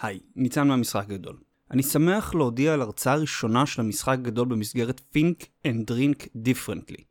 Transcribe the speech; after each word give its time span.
היי, 0.00 0.20
ניצן 0.36 0.68
מהמשחק 0.68 1.04
הגדול. 1.04 1.38
אני 1.70 1.82
שמח 1.82 2.34
להודיע 2.34 2.74
על 2.74 2.82
הרצאה 2.82 3.16
ראשונה 3.16 3.66
של 3.66 3.80
המשחק 3.80 4.12
הגדול 4.12 4.48
במסגרת 4.48 5.00
Think 5.14 5.44
and 5.66 5.90
Drink 5.90 6.26
Differently, 6.36 7.02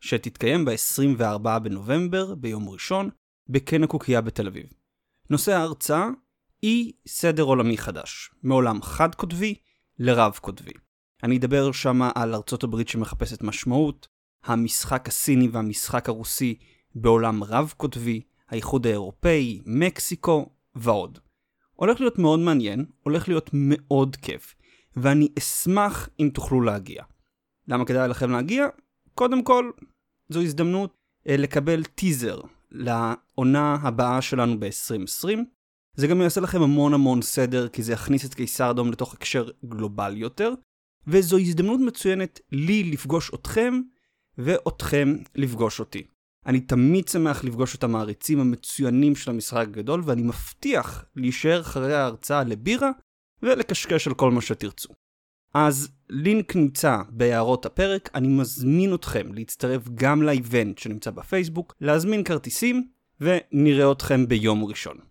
שתתקיים 0.00 0.64
ב-24 0.64 1.58
בנובמבר, 1.58 2.34
ביום 2.34 2.68
ראשון, 2.68 3.10
בקן 3.48 3.82
הקוקייה 3.82 4.20
בתל 4.20 4.46
אביב. 4.46 4.66
נושא 5.30 5.52
ההרצאה 5.52 6.08
היא 6.62 6.92
סדר 7.06 7.42
עולמי 7.42 7.78
חדש, 7.78 8.30
מעולם 8.42 8.82
חד-קוטבי 8.82 9.54
לרב-קוטבי. 9.98 10.72
אני 11.22 11.36
אדבר 11.36 11.72
שמה 11.72 12.10
על 12.14 12.34
ארצות 12.34 12.64
הברית 12.64 12.88
שמחפשת 12.88 13.42
משמעות, 13.42 14.08
המשחק 14.44 15.08
הסיני 15.08 15.48
והמשחק 15.48 16.08
הרוסי 16.08 16.58
בעולם 16.94 17.44
רב-קוטבי, 17.44 18.20
האיחוד 18.48 18.86
האירופאי, 18.86 19.60
מקסיקו 19.66 20.50
ועוד. 20.74 21.18
הולך 21.80 22.00
להיות 22.00 22.18
מאוד 22.18 22.40
מעניין, 22.40 22.84
הולך 23.02 23.28
להיות 23.28 23.50
מאוד 23.52 24.16
כיף, 24.16 24.54
ואני 24.96 25.28
אשמח 25.38 26.08
אם 26.20 26.30
תוכלו 26.34 26.60
להגיע. 26.60 27.02
למה 27.68 27.84
כדאי 27.84 28.08
לכם 28.08 28.30
להגיע? 28.30 28.66
קודם 29.14 29.44
כל, 29.44 29.70
זו 30.28 30.42
הזדמנות 30.42 30.96
אה, 31.28 31.36
לקבל 31.36 31.84
טיזר 31.84 32.40
לעונה 32.70 33.74
הבאה 33.82 34.22
שלנו 34.22 34.60
ב-2020. 34.60 35.38
זה 35.96 36.06
גם 36.06 36.20
יעשה 36.20 36.40
לכם 36.40 36.62
המון 36.62 36.94
המון 36.94 37.22
סדר, 37.22 37.68
כי 37.68 37.82
זה 37.82 37.92
יכניס 37.92 38.26
את 38.26 38.34
קיסר 38.34 38.70
אדום 38.70 38.92
לתוך 38.92 39.14
הקשר 39.14 39.48
גלובלי 39.64 40.18
יותר, 40.18 40.52
וזו 41.06 41.38
הזדמנות 41.38 41.80
מצוינת 41.80 42.40
לי 42.52 42.84
לפגוש 42.84 43.30
אתכם, 43.34 43.80
ואתכם 44.38 45.16
לפגוש 45.34 45.80
אותי. 45.80 46.02
אני 46.46 46.60
תמיד 46.60 47.08
שמח 47.08 47.44
לפגוש 47.44 47.74
את 47.74 47.84
המעריצים 47.84 48.40
המצוינים 48.40 49.16
של 49.16 49.30
המשחק 49.30 49.66
הגדול, 49.68 50.02
ואני 50.04 50.22
מבטיח 50.22 51.04
להישאר 51.16 51.60
אחרי 51.60 51.94
ההרצאה 51.94 52.44
לבירה 52.44 52.90
ולקשקש 53.42 54.06
על 54.06 54.14
כל 54.14 54.30
מה 54.30 54.40
שתרצו. 54.40 54.88
אז 55.54 55.88
לינק 56.08 56.56
נמצא 56.56 56.96
בהערות 57.08 57.66
הפרק, 57.66 58.10
אני 58.14 58.28
מזמין 58.28 58.94
אתכם 58.94 59.34
להצטרף 59.34 59.88
גם 59.94 60.22
לאיבנט 60.22 60.78
שנמצא 60.78 61.10
בפייסבוק, 61.10 61.74
להזמין 61.80 62.24
כרטיסים, 62.24 62.88
ונראה 63.20 63.92
אתכם 63.92 64.26
ביום 64.28 64.64
ראשון. 64.64 65.09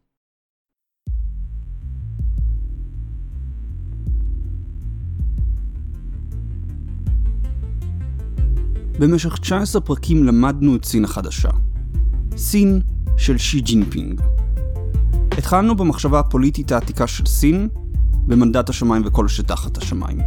במשך 9.00 9.38
19 9.38 9.81
פרקים 9.81 10.23
למדנו 10.23 10.75
את 10.75 10.86
סין 10.86 11.05
החדשה. 11.05 11.50
סין 12.38 12.81
של 13.17 13.38
שי 13.38 13.61
ג'ינפינג. 13.61 14.22
התחלנו 15.31 15.75
במחשבה 15.75 16.19
הפוליטית 16.19 16.72
העתיקה 16.72 17.08
של 17.08 17.25
סין, 17.25 17.70
במנדט 18.27 18.70
השמיים 18.70 19.03
וכל 19.05 19.27
שתחת 19.27 19.77
השמיים. 19.77 20.20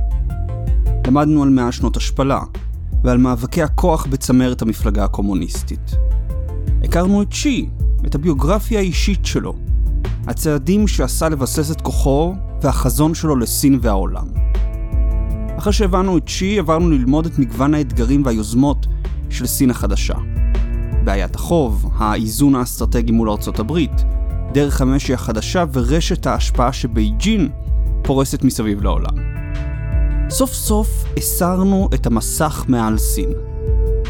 למדנו 1.07 1.43
על 1.43 1.49
מאה 1.49 1.73
שנות 1.73 1.97
השפלה, 1.97 2.41
ועל 3.05 3.19
מאבקי 3.19 3.63
הכוח 3.63 4.07
בצמרת 4.07 4.63
המפלגה 4.63 5.05
הקומוניסטית. 5.05 5.91
הכרנו 6.85 7.23
את 7.23 7.33
שי, 7.33 7.69
את 8.07 8.15
הביוגרפיה 8.15 8.79
האישית 8.79 9.27
שלו, 9.27 9.55
הצעדים 10.27 10.89
שעשה 10.89 11.29
לבסס 11.29 11.71
את 11.71 11.81
כוחו 11.81 12.35
והחזון 12.63 13.15
שלו 13.15 13.37
לסין 13.37 13.79
והעולם. 13.83 14.27
אחרי 15.63 15.73
שהבנו 15.73 16.19
את 16.19 16.29
שי, 16.29 16.59
עברנו 16.59 16.91
ללמוד 16.91 17.27
את 17.27 17.39
מגוון 17.39 17.75
האתגרים 17.75 18.23
והיוזמות 18.25 18.87
של 19.31 19.47
סין 19.47 19.71
החדשה. 19.71 20.15
בעיית 21.05 21.35
החוב, 21.35 21.91
האיזון 21.97 22.55
האסטרטגי 22.55 23.13
מול 23.13 23.31
ארצות 23.31 23.59
הברית, 23.59 24.05
דרך 24.53 24.81
המשי 24.81 25.15
החדשה 25.15 25.65
ורשת 25.73 26.27
ההשפעה 26.27 26.73
שבייג'ין 26.73 27.49
פורסת 28.03 28.45
מסביב 28.45 28.83
לעולם. 28.83 29.17
סוף 30.31 30.53
סוף 30.53 31.05
הסרנו 31.17 31.89
את 31.95 32.07
המסך 32.07 32.65
מעל 32.69 32.99
סין. 32.99 33.31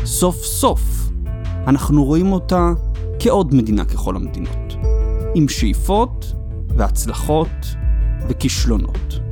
סוף 0.05 0.37
סוף 0.37 0.81
אנחנו 1.67 2.05
רואים 2.05 2.33
אותה 2.33 2.73
כעוד 3.19 3.55
מדינה 3.55 3.85
ככל 3.85 4.17
המדינות. 4.17 4.75
עם 5.35 5.49
שאיפות 5.49 6.33
והצלחות 6.77 7.67
וכישלונות. 8.29 9.32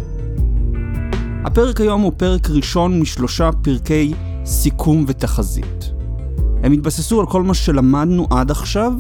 הפרק 1.45 1.81
היום 1.81 2.01
הוא 2.01 2.13
פרק 2.17 2.51
ראשון 2.51 3.01
משלושה 3.01 3.51
פרקי 3.63 4.15
סיכום 4.45 5.05
ותחזית. 5.07 5.93
הם 6.63 6.73
יתבססו 6.73 7.21
על 7.21 7.27
כל 7.27 7.43
מה 7.43 7.55
שלמדנו 7.55 8.27
עד 8.31 8.51
עכשיו, 8.51 8.93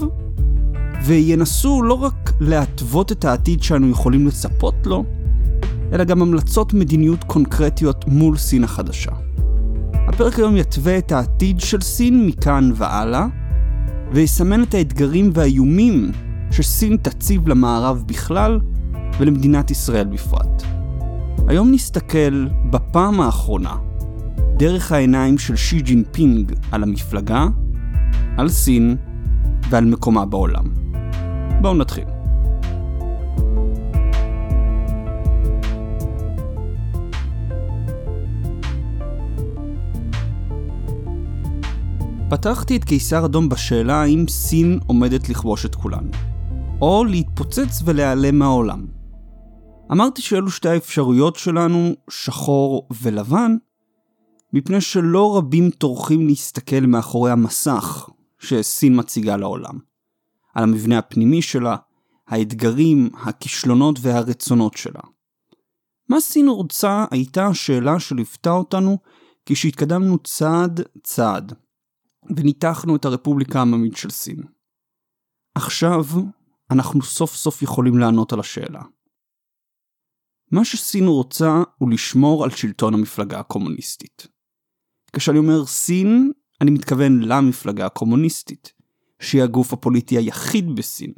וינסו 1.04 1.82
לא 1.82 1.94
רק 1.94 2.32
להתוות 2.40 3.12
את 3.12 3.24
העתיד 3.24 3.62
שאנו 3.62 3.90
יכולים 3.90 4.26
לצפות 4.26 4.74
לו, 4.86 5.04
אלא 5.92 6.04
גם 6.04 6.22
המלצות 6.22 6.74
מדיניות 6.74 7.24
קונקרטיות 7.24 8.04
מול 8.08 8.36
סין 8.36 8.64
החדשה. 8.64 9.12
הפרק 9.94 10.38
היום 10.38 10.56
יתווה 10.56 10.98
את 10.98 11.12
העתיד 11.12 11.60
של 11.60 11.80
סין 11.80 12.26
מכאן 12.26 12.70
והלאה, 12.74 13.26
ויסמן 14.12 14.62
את 14.62 14.74
האתגרים 14.74 15.30
והאיומים 15.34 16.12
שסין 16.50 16.96
תציב 16.96 17.48
למערב 17.48 18.04
בכלל 18.06 18.60
ולמדינת 19.18 19.70
ישראל 19.70 20.06
בפרט. 20.06 20.79
היום 21.48 21.70
נסתכל 21.70 22.46
בפעם 22.70 23.20
האחרונה 23.20 23.76
דרך 24.56 24.92
העיניים 24.92 25.38
של 25.38 25.56
שי 25.56 25.80
ג'ינפינג 25.80 26.52
על 26.72 26.82
המפלגה, 26.82 27.46
על 28.36 28.48
סין 28.48 28.96
ועל 29.70 29.84
מקומה 29.84 30.26
בעולם. 30.26 30.64
בואו 31.60 31.74
נתחיל. 31.74 32.04
פתחתי 42.30 42.76
את 42.76 42.84
קיסר 42.84 43.24
אדום 43.24 43.48
בשאלה 43.48 44.02
האם 44.02 44.24
סין 44.28 44.78
עומדת 44.86 45.28
לכבוש 45.28 45.66
את 45.66 45.74
כולנו, 45.74 46.10
או 46.80 47.04
להתפוצץ 47.04 47.82
ולהיעלם 47.84 48.38
מהעולם. 48.38 48.99
אמרתי 49.92 50.22
שאלו 50.22 50.50
שתי 50.50 50.68
האפשרויות 50.68 51.36
שלנו, 51.36 51.94
שחור 52.10 52.88
ולבן, 53.02 53.56
מפני 54.52 54.80
שלא 54.80 55.36
רבים 55.36 55.70
טורחים 55.70 56.26
להסתכל 56.26 56.80
מאחורי 56.80 57.30
המסך 57.30 58.08
שסין 58.38 58.98
מציגה 59.00 59.36
לעולם. 59.36 59.78
על 60.54 60.64
המבנה 60.64 60.98
הפנימי 60.98 61.42
שלה, 61.42 61.76
האתגרים, 62.28 63.10
הכישלונות 63.22 63.98
והרצונות 64.00 64.76
שלה. 64.76 65.00
מה 66.08 66.20
סין 66.20 66.48
רוצה 66.48 67.04
הייתה 67.10 67.46
השאלה 67.46 68.00
שליוותה 68.00 68.50
אותנו 68.50 68.98
כשהתקדמנו 69.46 70.18
צעד 70.18 70.80
צעד, 71.02 71.52
וניתחנו 72.36 72.96
את 72.96 73.04
הרפובליקה 73.04 73.58
העממית 73.58 73.96
של 73.96 74.10
סין. 74.10 74.42
עכשיו 75.54 76.04
אנחנו 76.70 77.02
סוף 77.02 77.34
סוף 77.34 77.62
יכולים 77.62 77.98
לענות 77.98 78.32
על 78.32 78.40
השאלה. 78.40 78.82
מה 80.50 80.64
שסין 80.64 81.06
רוצה 81.06 81.62
הוא 81.78 81.90
לשמור 81.90 82.44
על 82.44 82.50
שלטון 82.50 82.94
המפלגה 82.94 83.40
הקומוניסטית. 83.40 84.26
כשאני 85.12 85.38
אומר 85.38 85.66
סין, 85.66 86.32
אני 86.60 86.70
מתכוון 86.70 87.20
למפלגה 87.20 87.86
הקומוניסטית, 87.86 88.72
שהיא 89.20 89.42
הגוף 89.42 89.72
הפוליטי 89.72 90.18
היחיד 90.18 90.76
בסין, 90.76 91.12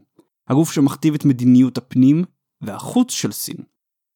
הגוף 0.48 0.72
שמכתיב 0.72 1.14
את 1.14 1.24
מדיניות 1.24 1.78
הפנים 1.78 2.24
והחוץ 2.60 3.10
של 3.10 3.32
סין, 3.32 3.56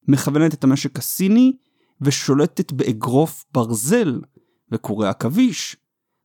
מכוונת 0.09 0.55
את 0.55 0.65
המשק 0.65 0.99
הסיני 0.99 1.57
ושולטת 2.01 2.73
באגרוף 2.73 3.45
ברזל 3.53 4.21
וקורי 4.73 5.09
עכביש 5.09 5.77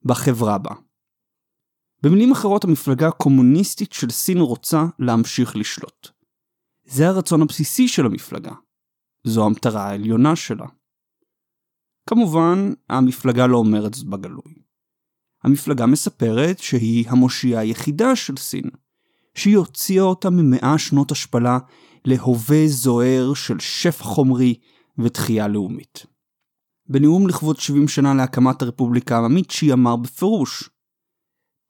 בחברה 0.06 0.57
בה. 0.57 0.72
במילים 2.03 2.31
אחרות, 2.31 2.63
המפלגה 2.63 3.07
הקומוניסטית 3.07 3.94
של 3.94 4.09
סין 4.09 4.38
רוצה 4.38 4.85
להמשיך 5.00 5.56
לשלוט. 5.56 6.07
זה 6.85 7.07
הרצון 7.07 7.41
הבסיסי 7.41 7.88
של 7.88 8.06
המפלגה, 8.06 8.51
זו 9.23 9.45
המטרה 9.45 9.83
העליונה 9.83 10.35
שלה. 10.35 10.65
כמובן, 12.09 12.73
המפלגה 12.89 13.47
לא 13.47 13.57
אומרת 13.57 13.94
זאת 13.94 14.07
בגלוי. 14.07 14.53
המפלגה 15.44 15.85
מספרת 15.85 16.59
שהיא 16.59 17.09
המושיעה 17.09 17.62
היחידה 17.62 18.15
של 18.15 18.38
סין, 18.38 18.69
שהיא 19.35 19.57
הוציאה 19.57 20.03
אותה 20.03 20.29
ממאה 20.29 20.77
שנות 20.77 21.12
השפלה 21.12 21.59
להווה 22.06 22.68
זוהר 22.68 23.33
של 23.33 23.59
שפע 23.59 24.03
חומרי 24.03 24.56
ותחייה 24.97 25.47
לאומית. 25.47 26.06
בנאום 26.89 27.27
לכבוד 27.27 27.59
70 27.59 27.88
שנה 27.88 28.13
להקמת 28.13 28.62
הרפובליקה 28.62 29.15
העממית, 29.15 29.51
שהיא 29.51 29.73
אמר 29.73 29.95
בפירוש, 29.95 30.69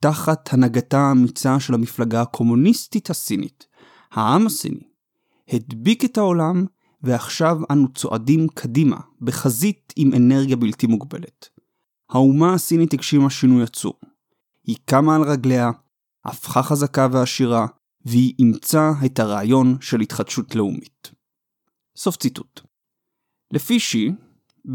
תחת 0.02 0.54
הנהגתה 0.54 1.00
האמיצה 1.00 1.60
של 1.60 1.74
המפלגה 1.74 2.22
הקומוניסטית 2.22 3.10
הסינית, 3.10 3.68
העם 4.12 4.48
הסיני, 4.48 4.90
הדביק 5.48 6.06
את 6.06 6.18
העולם 6.18 6.66
ועכשיו 7.04 7.58
אנו 7.72 7.88
צועדים 7.94 8.48
קדימה, 8.48 9.00
בחזית 9.22 9.94
עם 9.96 10.14
אנרגיה 10.14 10.56
בלתי 10.56 10.88
מוגבלת. 10.88 11.50
האומה 12.10 12.54
הסינית 12.54 12.94
הגשימה 12.94 13.30
שינוי 13.30 13.64
עצום. 13.64 13.94
היא 14.68 14.78
קמה 14.86 15.16
על 15.16 15.22
רגליה, 15.22 15.72
הפכה 16.26 16.64
חזקה 16.64 17.08
ועשירה, 17.12 17.68
והיא 18.06 18.34
אימצה 18.40 18.92
את 19.06 19.20
הרעיון 19.20 19.78
של 19.82 20.00
התחדשות 20.02 20.56
לאומית. 20.56 21.12
סוף 21.98 22.18
ציטוט. 22.18 22.62
לפי 23.54 23.80
שי, 23.80 24.12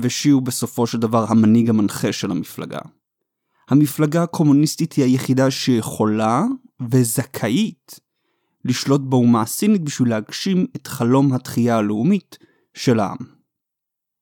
ושי 0.01 0.29
הוא 0.29 0.43
בסופו 0.43 0.87
של 0.87 0.99
דבר 0.99 1.25
המנהיג 1.29 1.69
המנחה 1.69 2.13
של 2.13 2.31
המפלגה, 2.31 2.79
המפלגה 3.69 4.23
הקומוניסטית 4.23 4.93
היא 4.93 5.05
היחידה 5.05 5.51
שיכולה 5.51 6.45
וזכאית 6.91 8.01
לשלוט 8.67 9.01
באומה 9.01 9.43
הסינית 9.43 9.83
בשביל 9.83 10.09
להגשים 10.09 10.67
את 10.77 10.87
חלום 10.87 11.33
התחייה 11.33 11.77
הלאומית 11.77 12.39
של 12.75 13.01
העם. 13.01 13.17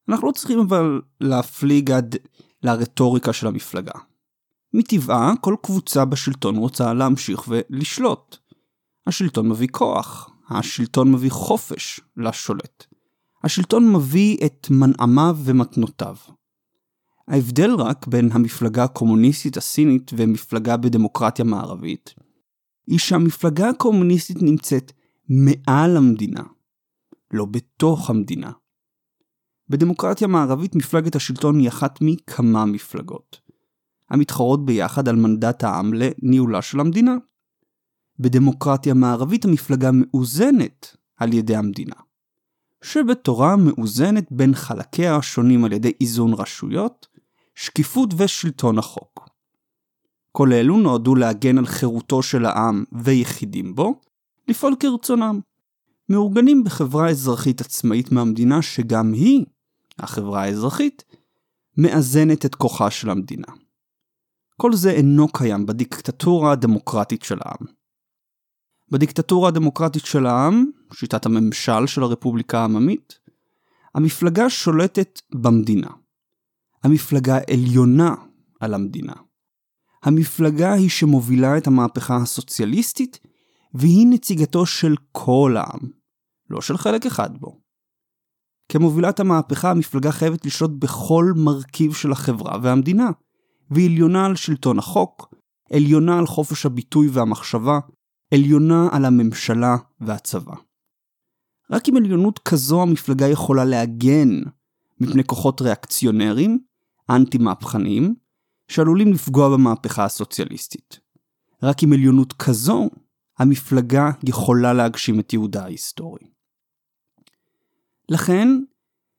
אנחנו 0.08 0.26
לא 0.26 0.32
צריכים 0.32 0.58
אבל 0.58 1.00
להפליג 1.20 1.90
עד 1.90 2.16
לרטוריקה 2.62 3.32
של 3.32 3.46
המפלגה. 3.46 3.92
מטבעה, 4.72 5.32
כל 5.40 5.56
קבוצה 5.62 6.04
בשלטון 6.04 6.56
רוצה 6.56 6.92
להמשיך 6.94 7.44
ולשלוט. 7.48 8.36
השלטון 9.06 9.48
מביא 9.48 9.68
כוח, 9.68 10.30
השלטון 10.50 11.12
מביא 11.12 11.30
חופש 11.30 12.00
לשולט. 12.16 12.86
השלטון 13.44 13.92
מביא 13.92 14.36
את 14.46 14.66
מנעמיו 14.70 15.36
ומתנותיו. 15.44 16.16
ההבדל 17.28 17.74
רק 17.74 18.06
בין 18.06 18.28
המפלגה 18.32 18.84
הקומוניסטית 18.84 19.56
הסינית 19.56 20.10
ומפלגה 20.16 20.76
בדמוקרטיה 20.76 21.44
מערבית, 21.44 22.14
היא 22.86 22.98
שהמפלגה 22.98 23.68
הקומוניסטית 23.68 24.42
נמצאת 24.42 24.92
מעל 25.28 25.96
המדינה, 25.96 26.42
לא 27.32 27.44
בתוך 27.44 28.10
המדינה. 28.10 28.52
בדמוקרטיה 29.68 30.28
מערבית 30.28 30.74
מפלגת 30.74 31.16
השלטון 31.16 31.58
היא 31.58 31.68
אחת 31.68 31.98
מכמה 32.00 32.64
מפלגות, 32.64 33.40
המתחרות 34.10 34.64
ביחד 34.64 35.08
על 35.08 35.16
מנדט 35.16 35.64
העם 35.64 35.92
לניהולה 35.94 36.62
של 36.62 36.80
המדינה. 36.80 37.16
בדמוקרטיה 38.18 38.94
מערבית 38.94 39.44
המפלגה 39.44 39.90
מאוזנת 39.92 40.96
על 41.16 41.34
ידי 41.34 41.56
המדינה, 41.56 41.94
שבתורה 42.82 43.56
מאוזנת 43.56 44.32
בין 44.32 44.54
חלקיה 44.54 45.16
השונים 45.16 45.64
על 45.64 45.72
ידי 45.72 45.92
איזון 46.00 46.34
רשויות, 46.34 47.06
שקיפות 47.54 48.10
ושלטון 48.16 48.78
החוק. 48.78 49.28
כל 50.36 50.52
אלו 50.52 50.76
נועדו 50.76 51.14
להגן 51.14 51.58
על 51.58 51.66
חירותו 51.66 52.22
של 52.22 52.44
העם 52.44 52.84
ויחידים 52.92 53.74
בו, 53.74 54.00
לפעול 54.48 54.76
כרצונם. 54.80 55.40
מאורגנים 56.08 56.64
בחברה 56.64 57.10
אזרחית 57.10 57.60
עצמאית 57.60 58.12
מהמדינה 58.12 58.62
שגם 58.62 59.12
היא, 59.12 59.44
החברה 59.98 60.42
האזרחית, 60.42 61.04
מאזנת 61.78 62.46
את 62.46 62.54
כוחה 62.54 62.90
של 62.90 63.10
המדינה. 63.10 63.46
כל 64.56 64.74
זה 64.74 64.90
אינו 64.90 65.28
קיים 65.28 65.66
בדיקטטורה 65.66 66.52
הדמוקרטית 66.52 67.22
של 67.22 67.38
העם. 67.44 67.66
בדיקטטורה 68.90 69.48
הדמוקרטית 69.48 70.04
של 70.04 70.26
העם, 70.26 70.64
שיטת 70.92 71.26
הממשל 71.26 71.86
של 71.86 72.02
הרפובליקה 72.02 72.60
העממית, 72.60 73.18
המפלגה 73.94 74.50
שולטת 74.50 75.20
במדינה. 75.34 75.90
המפלגה 76.82 77.38
עליונה 77.52 78.14
על 78.60 78.74
המדינה. 78.74 79.14
המפלגה 80.04 80.72
היא 80.72 80.88
שמובילה 80.88 81.58
את 81.58 81.66
המהפכה 81.66 82.16
הסוציאליסטית, 82.16 83.18
והיא 83.74 84.06
נציגתו 84.10 84.66
של 84.66 84.94
כל 85.12 85.56
העם, 85.56 85.80
לא 86.50 86.60
של 86.60 86.76
חלק 86.76 87.06
אחד 87.06 87.38
בו. 87.38 87.60
כמובילת 88.68 89.20
המהפכה, 89.20 89.70
המפלגה 89.70 90.12
חייבת 90.12 90.46
לשלוט 90.46 90.70
בכל 90.78 91.24
מרכיב 91.36 91.94
של 91.94 92.12
החברה 92.12 92.58
והמדינה, 92.62 93.10
והיא 93.70 93.90
עליונה 93.90 94.26
על 94.26 94.36
שלטון 94.36 94.78
החוק, 94.78 95.34
עליונה 95.72 96.18
על 96.18 96.26
חופש 96.26 96.66
הביטוי 96.66 97.08
והמחשבה, 97.08 97.78
עליונה 98.34 98.88
על 98.92 99.04
הממשלה 99.04 99.76
והצבא. 100.00 100.54
רק 101.70 101.88
עם 101.88 101.96
עליונות 101.96 102.38
כזו 102.38 102.82
המפלגה 102.82 103.28
יכולה 103.28 103.64
להגן 103.64 104.40
מפני 105.00 105.24
כוחות 105.24 105.62
ריאקציונרים, 105.62 106.58
אנטי-מהפכניים, 107.10 108.14
שעלולים 108.68 109.12
לפגוע 109.12 109.48
במהפכה 109.48 110.04
הסוציאליסטית. 110.04 111.00
רק 111.62 111.82
עם 111.82 111.92
עליונות 111.92 112.32
כזו, 112.32 112.90
המפלגה 113.38 114.10
יכולה 114.28 114.72
להגשים 114.72 115.20
את 115.20 115.32
ייעודה 115.32 115.64
ההיסטורי. 115.64 116.26
לכן, 118.08 118.48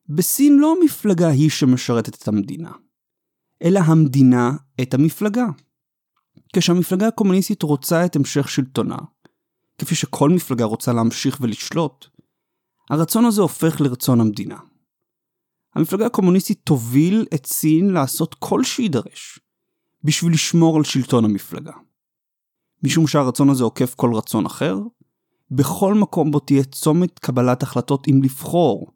בסין 0.10 0.58
לא 0.58 0.76
המפלגה 0.82 1.28
היא 1.28 1.50
שמשרתת 1.50 2.24
את 2.24 2.28
המדינה, 2.28 2.72
אלא 3.64 3.80
המדינה 3.80 4.52
את 4.82 4.94
המפלגה. 4.94 5.46
כשהמפלגה 6.56 7.08
הקומוניסטית 7.08 7.64
רוצה 7.64 8.06
את 8.06 8.16
המשך 8.16 8.50
שלטונה, 8.50 8.98
כפי 9.78 9.96
שכל 9.96 10.30
מפלגה 10.30 10.66
רוצה 10.66 10.94
להמשיך 10.94 11.38
ולשלוט, 11.42 12.06
הרצון 12.90 13.26
הזה 13.26 13.42
הופך 13.42 13.82
לרצון 13.82 14.22
המדינה. 14.22 14.58
המפלגה 15.76 16.06
הקומוניסטית 16.06 16.60
תוביל 16.64 17.26
את 17.34 17.46
סין 17.46 17.90
לעשות 17.90 18.36
כל 18.40 18.64
שיידרש 18.64 19.40
בשביל 20.04 20.34
לשמור 20.34 20.78
על 20.78 20.84
שלטון 20.84 21.26
המפלגה. 21.26 21.72
משום 22.84 23.08
שהרצון 23.08 23.50
הזה 23.50 23.64
עוקף 23.64 23.94
כל 23.96 24.14
רצון 24.14 24.46
אחר, 24.46 24.78
בכל 25.52 25.94
מקום 25.94 26.32
בו 26.32 26.40
תהיה 26.40 26.64
צומת 26.64 27.20
קבלת 27.20 27.64
החלטות 27.64 28.08
אם 28.08 28.24
לבחור 28.24 28.92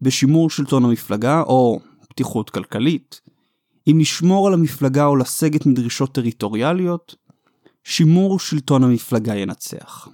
בשימור 0.00 0.50
שלטון 0.50 0.84
המפלגה 0.84 1.42
או 1.42 1.80
פתיחות 2.08 2.50
כלכלית, 2.50 3.20
אם 3.90 3.98
לשמור 4.00 4.46
על 4.46 4.54
המפלגה 4.54 5.06
או 5.06 5.16
לסגת 5.16 5.66
מדרישות 5.66 6.14
טריטוריאליות, 6.14 7.14
שימור 7.84 8.38
שלטון 8.38 8.84
המפלגה 8.84 9.36
ינצח. 9.36 10.08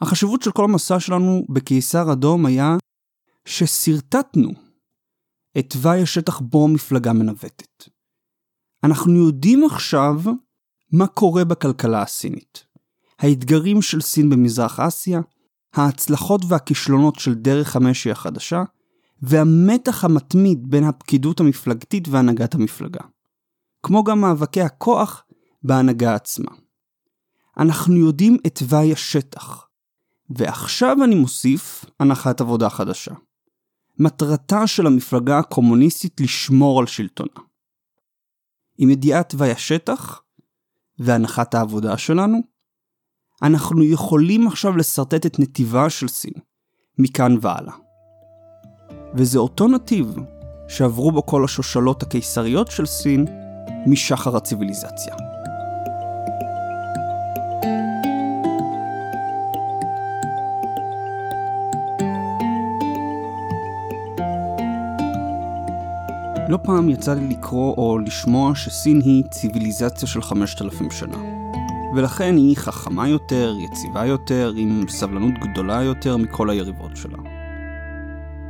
החשיבות 0.00 0.42
של 0.42 0.52
כל 0.52 0.64
המסע 0.64 1.00
שלנו 1.00 1.44
בקיסר 1.48 2.12
אדום 2.12 2.46
היה 2.46 2.76
ששרטטנו 3.48 4.50
את 5.58 5.70
תוואי 5.70 6.02
השטח 6.02 6.40
בו 6.40 6.64
המפלגה 6.64 7.12
מנווטת. 7.12 7.84
אנחנו 8.84 9.26
יודעים 9.26 9.64
עכשיו 9.64 10.14
מה 10.92 11.06
קורה 11.06 11.44
בכלכלה 11.44 12.02
הסינית. 12.02 12.64
האתגרים 13.18 13.82
של 13.82 14.00
סין 14.00 14.30
במזרח 14.30 14.80
אסיה, 14.80 15.20
ההצלחות 15.74 16.40
והכישלונות 16.48 17.18
של 17.18 17.34
דרך 17.34 17.76
המשי 17.76 18.10
החדשה, 18.10 18.62
והמתח 19.22 20.04
המתמיד 20.04 20.70
בין 20.70 20.84
הפקידות 20.84 21.40
המפלגתית 21.40 22.08
והנהגת 22.08 22.54
המפלגה. 22.54 23.04
כמו 23.82 24.04
גם 24.04 24.20
מאבקי 24.20 24.62
הכוח 24.62 25.24
בהנהגה 25.62 26.14
עצמה. 26.14 26.50
אנחנו 27.58 27.96
יודעים 27.96 28.36
את 28.46 28.58
תוואי 28.58 28.92
השטח, 28.92 29.66
ועכשיו 30.30 30.96
אני 31.04 31.14
מוסיף 31.14 31.84
הנחת 32.00 32.40
עבודה 32.40 32.70
חדשה. 32.70 33.14
מטרתה 33.98 34.66
של 34.66 34.86
המפלגה 34.86 35.38
הקומוניסטית 35.38 36.20
לשמור 36.20 36.80
על 36.80 36.86
שלטונה. 36.86 37.44
עם 38.78 38.90
ידיעת 38.90 39.30
תוואי 39.30 39.50
השטח 39.50 40.22
והנחת 40.98 41.54
העבודה 41.54 41.98
שלנו, 41.98 42.38
אנחנו 43.42 43.84
יכולים 43.84 44.46
עכשיו 44.46 44.76
לשרטט 44.76 45.26
את 45.26 45.38
נתיבה 45.38 45.90
של 45.90 46.08
סין, 46.08 46.32
מכאן 46.98 47.36
והלאה. 47.40 47.74
וזה 49.14 49.38
אותו 49.38 49.68
נתיב 49.68 50.16
שעברו 50.68 51.12
בו 51.12 51.26
כל 51.26 51.44
השושלות 51.44 52.02
הקיסריות 52.02 52.70
של 52.70 52.86
סין 52.86 53.24
משחר 53.86 54.36
הציוויליזציה. 54.36 55.37
לא 66.58 66.64
פעם 66.64 66.88
יצא 66.88 67.14
לי 67.14 67.28
לקרוא 67.28 67.74
או 67.76 67.98
לשמוע 67.98 68.54
שסין 68.54 69.00
היא 69.04 69.24
ציוויליזציה 69.30 70.08
של 70.08 70.22
5,000 70.22 70.90
שנה. 70.90 71.16
ולכן 71.96 72.36
היא 72.36 72.56
חכמה 72.56 73.08
יותר, 73.08 73.54
יציבה 73.64 74.06
יותר, 74.06 74.52
עם 74.56 74.84
סבלנות 74.88 75.34
גדולה 75.40 75.82
יותר 75.82 76.16
מכל 76.16 76.50
היריבות 76.50 76.96
שלה. 76.96 77.18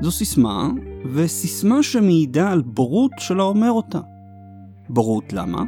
זו 0.01 0.11
סיסמה, 0.11 0.71
וסיסמה 1.13 1.83
שמעידה 1.83 2.53
על 2.53 2.63
בורות 2.63 3.13
של 3.19 3.41
האומר 3.41 3.71
אותה. 3.71 4.01
בורות 4.89 5.33
למה? 5.33 5.63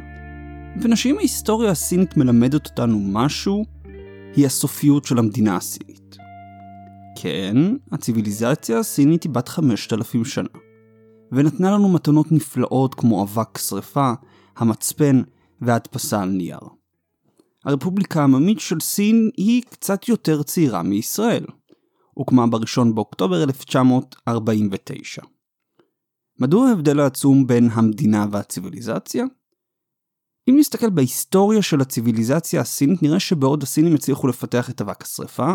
ונשים 0.81 1.17
ההיסטוריה 1.17 1.71
הסינית 1.71 2.17
מלמדת 2.17 2.65
אותנו 2.65 2.99
משהו, 2.99 3.65
היא 4.35 4.45
הסופיות 4.45 5.05
של 5.05 5.17
המדינה 5.17 5.55
הסינית. 5.55 6.17
כן, 7.21 7.57
הציוויליזציה 7.91 8.79
הסינית 8.79 9.23
היא 9.23 9.31
בת 9.31 9.47
5,000 9.47 10.25
שנה. 10.25 10.70
ונתנה 11.31 11.71
לנו 11.71 11.89
מתנות 11.89 12.31
נפלאות 12.31 12.95
כמו 12.95 13.23
אבק 13.23 13.57
שרפה, 13.57 14.11
המצפן 14.55 15.21
וההדפסה 15.61 16.21
על 16.21 16.29
נייר. 16.29 16.59
הרפובליקה 17.65 18.21
העממית 18.21 18.59
של 18.59 18.79
סין 18.79 19.29
היא 19.37 19.63
קצת 19.69 20.07
יותר 20.07 20.43
צעירה 20.43 20.83
מישראל. 20.83 21.45
הוקמה 22.13 22.47
ב-1 22.47 22.93
באוקטובר 22.93 23.43
1949. 23.43 25.21
מדוע 26.39 26.69
ההבדל 26.69 26.99
העצום 26.99 27.47
בין 27.47 27.69
המדינה 27.71 28.25
והציוויליזציה? 28.31 29.25
אם 30.49 30.55
נסתכל 30.59 30.89
בהיסטוריה 30.89 31.61
של 31.61 31.81
הציוויליזציה 31.81 32.61
הסינית, 32.61 33.03
נראה 33.03 33.19
שבעוד 33.19 33.63
הסינים 33.63 33.95
הצליחו 33.95 34.27
לפתח 34.27 34.69
את 34.69 34.81
אבק 34.81 35.03
השרפה, 35.03 35.53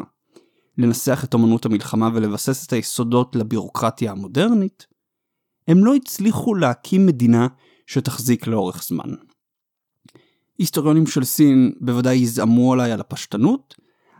לנסח 0.78 1.24
את 1.24 1.34
אמנות 1.34 1.66
המלחמה 1.66 2.10
ולבסס 2.14 2.66
את 2.66 2.72
היסודות 2.72 3.36
לבירוקרטיה 3.36 4.12
המודרנית, 4.12 4.86
הם 5.68 5.84
לא 5.84 5.94
הצליחו 5.94 6.54
להקים 6.54 7.06
מדינה 7.06 7.46
שתחזיק 7.86 8.46
לאורך 8.46 8.84
זמן. 8.84 9.14
היסטוריונים 10.58 11.06
של 11.06 11.24
סין 11.24 11.72
בוודאי 11.80 12.16
יזעמו 12.16 12.72
עליי 12.72 12.92
על 12.92 13.00
הפשטנות, 13.00 13.74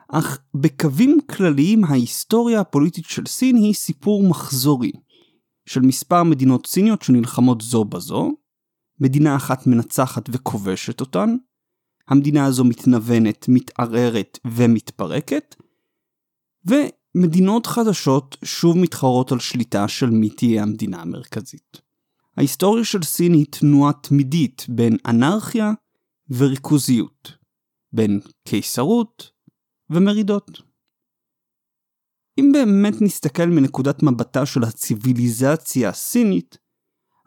אך 0.08 0.38
בקווים 0.54 1.18
כלליים 1.30 1.84
ההיסטוריה 1.84 2.60
הפוליטית 2.60 3.04
של 3.04 3.26
סין 3.26 3.56
היא 3.56 3.74
סיפור 3.74 4.28
מחזורי, 4.28 4.92
של 5.66 5.80
מספר 5.80 6.22
מדינות 6.22 6.66
סיניות 6.66 7.02
שנלחמות 7.02 7.60
זו 7.60 7.84
בזו, 7.84 8.32
מדינה 9.00 9.36
אחת 9.36 9.66
מנצחת 9.66 10.28
וכובשת 10.32 11.00
אותן, 11.00 11.36
המדינה 12.08 12.46
הזו 12.46 12.64
מתנוונת, 12.64 13.46
מתערערת 13.48 14.38
ומתפרקת, 14.46 15.56
ומדינות 17.16 17.66
חדשות 17.66 18.37
שוב 18.44 18.78
מתחרות 18.78 19.32
על 19.32 19.38
שליטה 19.38 19.88
של 19.88 20.11
מי 20.11 20.30
תהיה 20.30 20.62
המדינה 20.62 21.02
המרכזית. 21.02 21.80
ההיסטוריה 22.37 22.85
של 22.85 23.02
סין 23.02 23.32
היא 23.32 23.46
תנועה 23.50 23.92
תמידית 23.92 24.66
בין 24.68 24.96
אנרכיה 25.06 25.73
וריכוזיות, 26.30 27.32
בין 27.92 28.20
קיסרות 28.49 29.30
ומרידות. 29.90 30.62
אם 32.40 32.50
באמת 32.52 32.94
נסתכל 33.00 33.46
מנקודת 33.46 34.02
מבטה 34.02 34.46
של 34.46 34.64
הציוויליזציה 34.64 35.88
הסינית, 35.88 36.58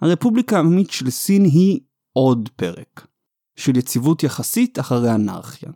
הרפובליקה 0.01 0.55
העממית 0.55 0.91
של 0.91 1.09
סין 1.09 1.43
היא 1.43 1.79
עוד 2.13 2.49
פרק, 2.55 3.07
של 3.55 3.77
יציבות 3.77 4.23
יחסית 4.23 4.79
אחרי 4.79 5.15
אנרכיה. 5.15 5.71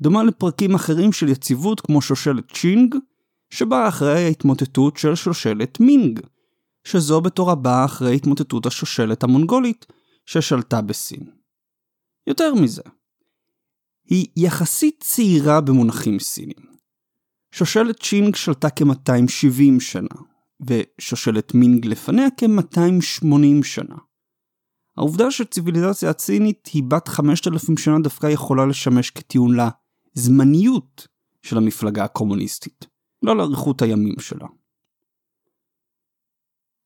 דומה 0.00 0.24
לפרקים 0.24 0.74
אחרים 0.74 1.12
של 1.12 1.28
יציבות 1.28 1.80
כמו 1.80 2.02
שושלת 2.02 2.52
צ'ינג, 2.52 2.96
שבאה 3.50 3.88
אחרי 3.88 4.24
ההתמוטטות 4.24 4.96
של 4.96 5.14
שושלת 5.14 5.80
מינג, 5.80 6.20
שזו 6.84 7.20
בתורה 7.20 7.54
באה 7.54 7.84
אחרי 7.84 8.16
התמוטטות 8.16 8.66
השושלת 8.66 9.22
המונגולית 9.22 9.86
ששלטה 10.26 10.80
בסין. 10.80 11.30
יותר 12.26 12.54
מזה, 12.54 12.82
היא 14.04 14.26
יחסית 14.36 14.96
צעירה 15.00 15.60
במונחים 15.60 16.18
סינים. 16.18 16.70
שושלת 17.52 18.02
צ'ינג 18.02 18.36
שלטה 18.36 18.70
כ-270 18.70 19.80
שנה, 19.80 20.16
ושושלת 20.60 21.54
מינג 21.54 21.86
לפניה 21.86 22.26
כ-280 22.36 23.64
שנה. 23.64 23.96
העובדה 24.96 25.30
שציוויליזציה 25.30 26.10
הצינית 26.10 26.66
היא 26.72 26.82
בת 26.88 27.08
5,000 27.08 27.76
שנה 27.78 27.98
דווקא 27.98 28.26
יכולה 28.26 28.66
לשמש 28.66 29.10
כטיעון 29.10 29.56
לזמניות 30.16 31.06
של 31.42 31.58
המפלגה 31.58 32.04
הקומוניסטית, 32.04 32.86
לא 33.22 33.36
לאריכות 33.36 33.82
הימים 33.82 34.18
שלה. 34.18 34.46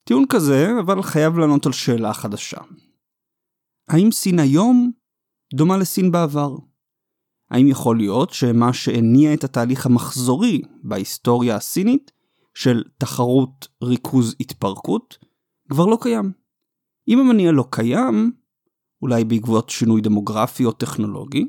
טיעון 0.04 0.24
כזה, 0.28 0.66
אבל 0.80 1.02
חייב 1.02 1.38
לענות 1.38 1.66
על 1.66 1.72
שאלה 1.72 2.14
חדשה. 2.14 2.60
האם 3.88 4.10
סין 4.10 4.38
היום 4.38 4.90
דומה 5.54 5.76
לסין 5.76 6.12
בעבר? 6.12 6.56
האם 7.50 7.66
יכול 7.66 7.96
להיות 7.96 8.30
שמה 8.30 8.72
שהניע 8.72 9.34
את 9.34 9.44
התהליך 9.44 9.86
המחזורי 9.86 10.62
בהיסטוריה 10.82 11.56
הסינית 11.56 12.10
של 12.54 12.82
תחרות 12.98 13.68
ריכוז 13.82 14.36
התפרקות 14.40 15.18
כבר 15.70 15.86
לא 15.86 15.98
קיים? 16.00 16.32
אם 17.08 17.18
המניע 17.18 17.52
לא 17.52 17.64
קיים, 17.70 18.32
אולי 19.02 19.24
בעקבות 19.24 19.70
שינוי 19.70 20.00
דמוגרפי 20.00 20.64
או 20.64 20.72
טכנולוגי, 20.72 21.48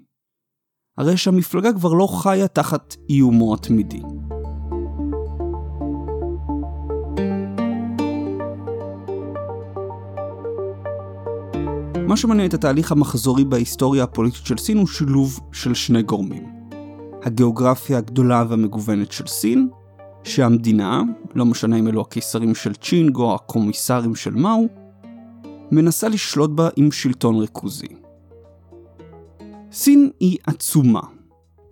הרי 0.98 1.18
שהמפלגה 1.18 1.74
כבר 1.74 1.94
לא 1.94 2.08
חיה 2.22 2.48
תחת 2.48 2.96
איומו 3.10 3.54
התמידי. 3.54 4.02
מה 12.16 12.20
שמניע 12.20 12.46
את 12.46 12.54
התהליך 12.54 12.92
המחזורי 12.92 13.46
בהיסטוריה 13.46 14.04
הפוליטית 14.04 14.46
של 14.46 14.58
סין 14.58 14.78
הוא 14.78 14.88
שילוב 14.88 15.40
של 15.52 15.74
שני 15.74 16.04
גורמים. 16.04 16.44
הגיאוגרפיה 17.24 17.98
הגדולה 17.98 18.44
והמגוונת 18.50 19.12
של 19.12 19.28
סין, 19.28 19.70
שהמדינה, 20.24 21.02
לא 21.36 21.46
משנה 21.46 21.80
אם 21.80 21.88
אלו 21.88 22.02
הקיסרים 22.02 22.56
של 22.56 22.74
צ'ינג 22.74 23.16
או 23.16 23.36
הקומיסרים 23.36 24.16
של 24.16 24.36
מאו, 24.36 24.68
מנסה 25.72 26.10
לשלוט 26.10 26.50
בה 26.50 26.70
עם 26.76 26.92
שלטון 26.92 27.36
ריכוזי. 27.36 27.96
סין 29.72 30.10
היא 30.20 30.38
עצומה. 30.48 31.02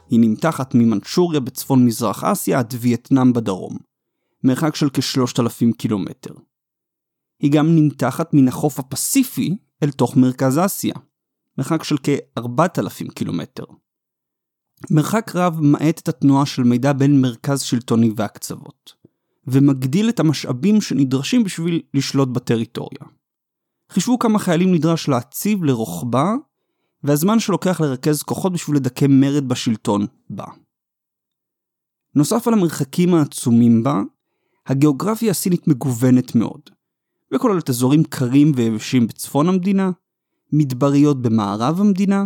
היא 0.09 0.19
נמתחת 0.19 0.75
ממנצ'וריה 0.75 1.39
בצפון 1.39 1.85
מזרח 1.85 2.23
אסיה 2.23 2.59
עד 2.59 2.73
וייטנאם 2.79 3.33
בדרום, 3.33 3.77
מרחק 4.43 4.75
של 4.75 4.89
כ-3,000 4.89 5.73
קילומטר. 5.77 6.33
היא 7.39 7.51
גם 7.51 7.75
נמתחת 7.75 8.33
מן 8.33 8.47
החוף 8.47 8.79
הפסיפי 8.79 9.55
אל 9.83 9.91
תוך 9.91 10.17
מרכז 10.17 10.59
אסיה, 10.65 10.93
מרחק 11.57 11.83
של 11.83 11.95
כ-4,000 12.03 13.11
קילומטר. 13.15 13.63
מרחק 14.91 15.31
רב 15.35 15.59
מאט 15.61 15.99
את 15.99 16.07
התנועה 16.07 16.45
של 16.45 16.63
מידע 16.63 16.93
בין 16.93 17.21
מרכז 17.21 17.61
שלטוני 17.61 18.11
והקצוות, 18.15 18.93
ומגדיל 19.47 20.09
את 20.09 20.19
המשאבים 20.19 20.81
שנדרשים 20.81 21.43
בשביל 21.43 21.81
לשלוט 21.93 22.29
בטריטוריה. 22.29 23.01
חישבו 23.91 24.19
כמה 24.19 24.39
חיילים 24.39 24.73
נדרש 24.73 25.07
להציב 25.07 25.63
לרוחבה, 25.63 26.33
והזמן 27.03 27.39
שלוקח 27.39 27.81
לרכז 27.81 28.23
כוחות 28.23 28.53
בשביל 28.53 28.75
לדכא 28.75 29.05
מרד 29.09 29.47
בשלטון 29.47 30.05
בה. 30.29 30.45
נוסף 32.15 32.47
על 32.47 32.53
המרחקים 32.53 33.13
העצומים 33.13 33.83
בה, 33.83 34.01
הגיאוגרפיה 34.67 35.31
הסינית 35.31 35.67
מגוונת 35.67 36.35
מאוד, 36.35 36.69
וכוללת 37.33 37.69
אזורים 37.69 38.03
קרים 38.03 38.51
ויבשים 38.55 39.07
בצפון 39.07 39.49
המדינה, 39.49 39.91
מדבריות 40.51 41.21
במערב 41.21 41.81
המדינה, 41.81 42.25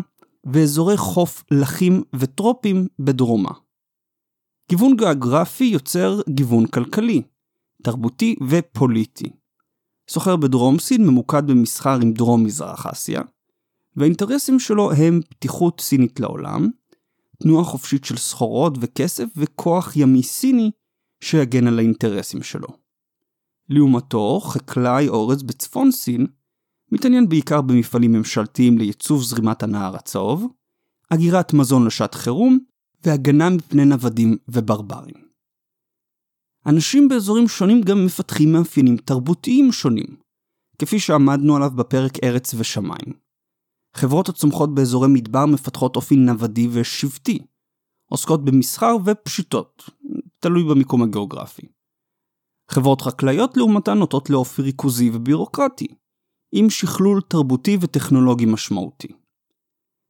ואזורי 0.54 0.98
חוף 0.98 1.44
לחים 1.52 2.04
וטרופים 2.16 2.88
בדרומה. 3.00 3.52
גיוון 4.70 4.96
גיאוגרפי 4.98 5.64
יוצר 5.64 6.22
גיוון 6.30 6.68
כלכלי, 6.68 7.22
תרבותי 7.84 8.36
ופוליטי. 8.50 9.30
סוחר 10.10 10.36
בדרום 10.36 10.80
סין 10.80 11.08
ממוקד 11.08 11.48
במסחר 11.48 12.00
עם 12.02 12.14
דרום 12.14 12.44
מזרח 12.44 12.86
אסיה, 12.86 13.22
והאינטרסים 13.96 14.60
שלו 14.60 14.92
הם 14.92 15.20
פתיחות 15.30 15.82
סינית 15.82 16.20
לעולם, 16.20 16.70
תנועה 17.44 17.64
חופשית 17.64 18.06
של 18.06 18.18
סחורות 18.18 18.74
וכסף 18.82 19.26
וכוח 19.38 19.98
ימי 19.98 20.24
סיני 20.24 20.72
שיגן 21.24 21.68
על 21.68 21.80
האינטרסים 21.80 22.44
שלו. 22.44 22.87
לעומתו, 23.70 24.40
חקלאי 24.40 25.08
אורז 25.08 25.44
בצפון 25.44 25.92
סין 25.92 26.28
מתעניין 26.92 27.30
בעיקר 27.30 27.62
במפעלים 27.62 28.12
ממשלתיים 28.12 28.78
לייצוב 28.78 29.24
זרימת 29.24 29.64
הנהר 29.64 29.96
הצהוב, 29.96 30.48
אגירת 31.10 31.54
מזון 31.54 31.86
לשעת 31.86 32.14
חירום 32.14 32.60
והגנה 33.06 33.50
מפני 33.50 33.86
נוודים 33.86 34.38
וברברים. 34.48 35.28
אנשים 36.66 37.08
באזורים 37.08 37.48
שונים 37.48 37.82
גם 37.82 38.06
מפתחים 38.06 38.54
מאפיינים 38.54 38.98
תרבותיים 38.98 39.72
שונים, 39.72 40.16
כפי 40.80 41.00
שעמדנו 41.00 41.56
עליו 41.56 41.72
בפרק 41.76 42.24
ארץ 42.24 42.54
ושמיים. 42.58 43.14
חברות 43.96 44.30
הצומחות 44.30 44.76
באזורי 44.76 45.08
מדבר 45.08 45.46
מפתחות 45.46 45.96
אופי 45.96 46.16
נוודי 46.16 46.68
ושבטי, 46.72 47.40
עוסקות 48.10 48.46
במסחר 48.46 48.96
ופשיטות, 49.06 49.90
תלוי 50.40 50.64
במיקום 50.64 51.04
הגיאוגרפי. 51.04 51.77
חברות 52.72 53.02
חקלאיות 53.02 53.58
לעומתן 53.58 53.98
נוטות 53.98 54.30
לאופי 54.30 54.62
ריכוזי 54.62 55.10
ובירוקרטי, 55.14 55.88
עם 56.52 56.70
שכלול 56.70 57.22
תרבותי 57.22 57.78
וטכנולוגי 57.82 58.46
משמעותי. 58.46 59.08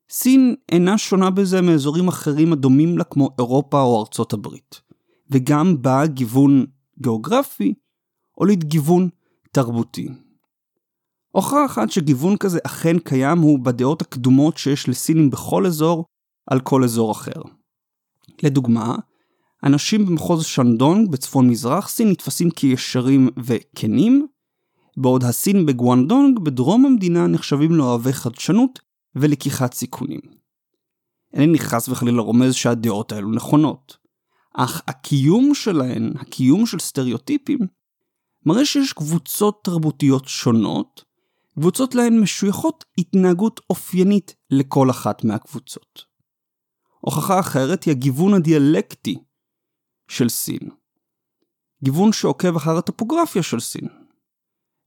סין 0.10 0.56
אינה 0.72 0.98
שונה 0.98 1.30
בזה 1.30 1.62
מאזורים 1.62 2.08
אחרים 2.08 2.54
הדומים 2.54 2.98
לה 2.98 3.04
כמו 3.04 3.30
אירופה 3.40 3.82
או 3.82 4.00
ארצות 4.00 4.34
הברית, 4.34 4.82
וגם 5.30 5.82
בה 5.82 6.08
גיוון 6.08 6.66
גיאוגרפי 7.00 7.74
הוליד 8.32 8.64
גיוון 8.64 9.10
תרבותי. 9.52 10.08
הוכחה 11.32 11.66
אחת 11.66 11.92
שגיוון 11.92 12.38
כזה 12.38 12.60
אכן 12.66 13.00
קיים 13.00 13.40
הוא 13.40 13.60
בדעות 13.60 14.02
הקדומות 14.02 14.58
שיש 14.58 14.90
לסינים 14.90 15.30
בכל 15.30 15.66
אזור 15.66 16.06
על 16.48 16.60
כל 16.60 16.84
אזור 16.84 17.12
אחר. 17.12 17.42
לדוגמה, 18.44 18.96
אנשים 19.64 20.06
במחוז 20.06 20.46
שנדונג 20.46 21.12
בצפון 21.12 21.50
מזרח 21.50 21.88
סין 21.88 22.10
נתפסים 22.10 22.52
כישרים 22.52 23.30
וכנים, 23.44 24.28
בעוד 24.98 25.24
הסין 25.24 25.66
בגואנדונג 25.66 26.40
בדרום 26.40 26.86
המדינה 26.86 27.28
נחשבים 27.28 27.76
לאוהבי 27.76 28.14
חדשנות 28.14 28.80
ולקיחת 29.16 29.74
סיכונים. 29.74 30.20
אינני 31.34 31.60
חס 31.60 31.90
וחלילה 31.90 32.22
רומז 32.22 32.54
שהדעות 32.54 33.12
האלו 33.12 33.32
נכונות, 33.32 33.98
אך 34.54 34.82
הקיום 34.88 35.56
שלהן, 35.56 36.14
הקיום 36.20 36.66
של 36.66 36.80
סטריאוטיפים, 36.80 37.60
מראה 38.46 38.66
שיש 38.66 38.94
קבוצות 38.94 39.64
תרבותיות 39.64 40.28
שונות, 40.28 41.04
קבוצות 41.60 41.96
להן 41.96 42.20
משויכות 42.20 42.86
התנהגות 42.98 43.60
אופיינית 43.70 44.36
לכל 44.52 44.90
אחת 44.90 45.24
מהקבוצות. 45.24 46.04
הוכחה 47.00 47.40
אחרת 47.40 47.84
היא 47.84 47.92
הגיוון 47.92 48.34
הדיאלקטי 48.34 49.18
של 50.08 50.30
סין. 50.30 50.70
גיוון 51.84 52.12
שעוקב 52.14 52.56
אחר 52.56 52.78
הטופוגרפיה 52.78 53.44
של 53.44 53.60
סין. 53.60 53.88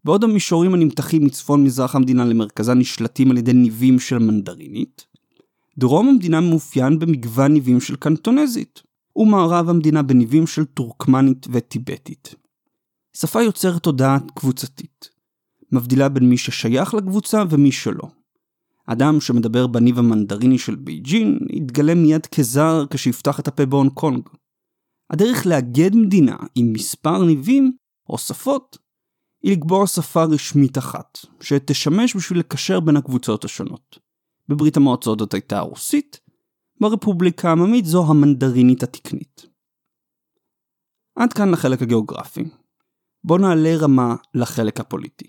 בעוד 0.04 0.24
המישורים 0.24 0.74
הנמתחים 0.74 1.24
מצפון 1.24 1.64
מזרח 1.64 1.94
המדינה 1.94 2.24
למרכזה 2.24 2.74
נשלטים 2.74 3.30
על 3.30 3.38
ידי 3.38 3.52
ניבים 3.52 3.98
של 3.98 4.18
מנדרינית, 4.18 5.06
דרום 5.78 6.08
המדינה 6.08 6.40
מאופיין 6.40 6.98
במגוון 6.98 7.52
ניבים 7.52 7.80
של 7.80 7.96
קנטונזית, 7.96 8.82
ומערב 9.16 9.68
המדינה 9.68 10.02
בניבים 10.02 10.46
של 10.46 10.64
טורקמנית 10.64 11.46
וטיבטית. 11.50 12.34
שפה 13.16 13.42
יוצרת 13.42 13.82
תודעה 13.82 14.18
קבוצתית, 14.34 15.10
מבדילה 15.72 16.08
בין 16.08 16.28
מי 16.30 16.38
ששייך 16.38 16.94
לקבוצה 16.94 17.42
ומי 17.50 17.72
שלא. 17.72 18.08
אדם 18.86 19.20
שמדבר 19.20 19.66
בניב 19.66 19.98
המנדריני 19.98 20.58
של 20.58 20.74
בייג'ין 20.74 21.38
יתגלה 21.50 21.94
מיד 21.94 22.26
כזר 22.26 22.84
כשיפתח 22.90 23.40
את 23.40 23.48
הפה 23.48 23.66
בהונג 23.66 23.92
קונג. 23.92 24.28
הדרך 25.10 25.46
לאגד 25.46 25.94
מדינה 25.94 26.36
עם 26.54 26.72
מספר 26.72 27.24
ניבים 27.24 27.72
או 28.08 28.18
שפות 28.18 28.78
היא 29.42 29.52
לקבוע 29.52 29.86
שפה 29.86 30.24
רשמית 30.24 30.78
אחת, 30.78 31.18
שתשמש 31.40 32.16
בשביל 32.16 32.38
לקשר 32.38 32.80
בין 32.80 32.96
הקבוצות 32.96 33.44
השונות. 33.44 33.98
בברית 34.48 34.76
המועצות 34.76 35.18
זאת 35.18 35.34
הייתה 35.34 35.58
הרוסית, 35.58 36.20
ברפובליקה 36.80 37.48
העממית 37.48 37.84
זו 37.84 38.10
המנדרינית 38.10 38.82
התקנית. 38.82 39.46
עד 41.16 41.32
כאן 41.32 41.50
לחלק 41.50 41.82
הגיאוגרפי. 41.82 42.44
בואו 43.24 43.38
נעלה 43.38 43.76
רמה 43.76 44.14
לחלק 44.34 44.80
הפוליטי. 44.80 45.26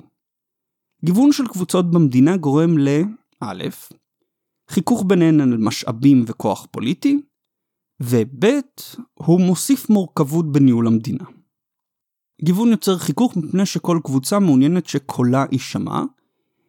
גיוון 1.05 1.31
של 1.31 1.47
קבוצות 1.47 1.91
במדינה 1.91 2.37
גורם 2.37 2.77
ל... 2.77 2.87
א', 3.39 3.63
חיכוך 4.69 5.03
ביניהן 5.07 5.41
על 5.41 5.57
משאבים 5.57 6.23
וכוח 6.27 6.67
פוליטי, 6.71 7.21
וב', 8.01 8.45
הוא 9.13 9.41
מוסיף 9.41 9.89
מורכבות 9.89 10.51
בניהול 10.51 10.87
המדינה. 10.87 11.23
גיוון 12.43 12.69
יוצר 12.69 12.97
חיכוך 12.97 13.37
מפני 13.37 13.65
שכל 13.65 13.99
קבוצה 14.03 14.39
מעוניינת 14.39 14.85
שקולה 14.85 15.45
יישמע, 15.51 16.03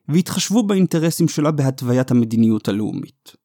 והתחשבו 0.09 0.63
באינטרסים 0.63 1.29
שלה 1.29 1.51
בהתוויית 1.51 2.11
המדיניות 2.11 2.69
הלאומית. 2.69 3.37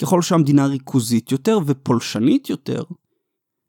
ככל 0.00 0.22
שהמדינה 0.22 0.66
ריכוזית 0.66 1.32
יותר 1.32 1.58
ופולשנית 1.66 2.50
יותר, 2.50 2.84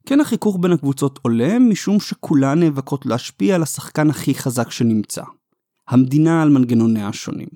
כן 0.06 0.20
החיכוך 0.20 0.58
בין 0.60 0.72
הקבוצות 0.72 1.18
עולה 1.22 1.58
משום 1.58 2.00
שכולן 2.00 2.60
נאבקות 2.60 3.06
להשפיע 3.06 3.54
על 3.54 3.62
השחקן 3.62 4.10
הכי 4.10 4.34
חזק 4.34 4.70
שנמצא, 4.70 5.22
המדינה 5.88 6.42
על 6.42 6.48
מנגנוניה 6.48 7.08
השונים. 7.08 7.48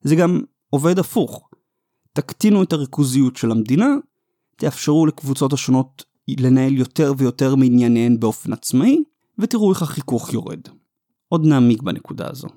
זה 0.00 0.16
גם 0.16 0.40
עובד 0.70 0.98
הפוך. 0.98 1.48
תקטינו 2.12 2.62
את 2.62 2.72
הריכוזיות 2.72 3.36
של 3.36 3.50
המדינה, 3.50 3.86
תאפשרו 4.56 5.06
לקבוצות 5.06 5.52
השונות 5.52 6.04
לנהל 6.28 6.72
יותר 6.72 7.12
ויותר 7.18 7.54
מענייניהן 7.54 8.20
באופן 8.20 8.52
עצמאי, 8.52 9.02
ותראו 9.38 9.72
איך 9.72 9.82
החיכוך 9.82 10.32
יורד. 10.32 10.60
עוד 11.28 11.46
נעמיק 11.46 11.82
בנקודה 11.82 12.30
הזו. 12.30 12.48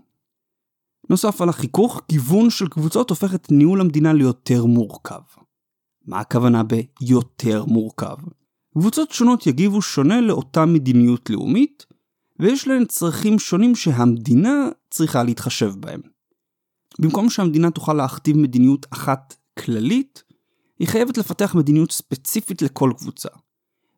נוסף 1.10 1.42
על 1.42 1.50
החיכוך, 1.50 2.02
גיוון 2.10 2.50
של 2.50 2.68
קבוצות 2.68 3.10
הופך 3.10 3.36
את 3.36 3.52
ניהול 3.52 3.82
המדינה 3.82 4.14
ליותר 4.14 4.66
מורכב. 4.66 5.22
מה 6.06 6.20
הכוונה 6.20 6.64
ביותר 6.64 7.66
מורכב? 7.66 8.16
קבוצות 8.74 9.12
שונות 9.12 9.48
יגיבו 9.48 9.82
שונה 9.82 10.22
לאותה 10.22 10.66
מדיניות 10.66 11.30
לאומית, 11.30 11.86
ויש 12.40 12.68
להן 12.68 12.86
צרכים 12.86 13.40
שונים 13.40 13.76
שהמדינה 13.76 14.70
צריכה 14.90 15.24
להתחשב 15.24 15.74
בהם. 15.80 16.02
במקום 17.00 17.30
שהמדינה 17.30 17.72
תוכל 17.72 17.94
להכתיב 17.94 18.38
מדיניות 18.38 18.86
אחת 18.90 19.36
כללית, 19.60 20.24
היא 20.80 20.88
חייבת 20.88 21.18
לפתח 21.18 21.56
מדיניות 21.56 21.92
ספציפית 21.92 22.62
לכל 22.62 22.92
קבוצה. 22.98 23.30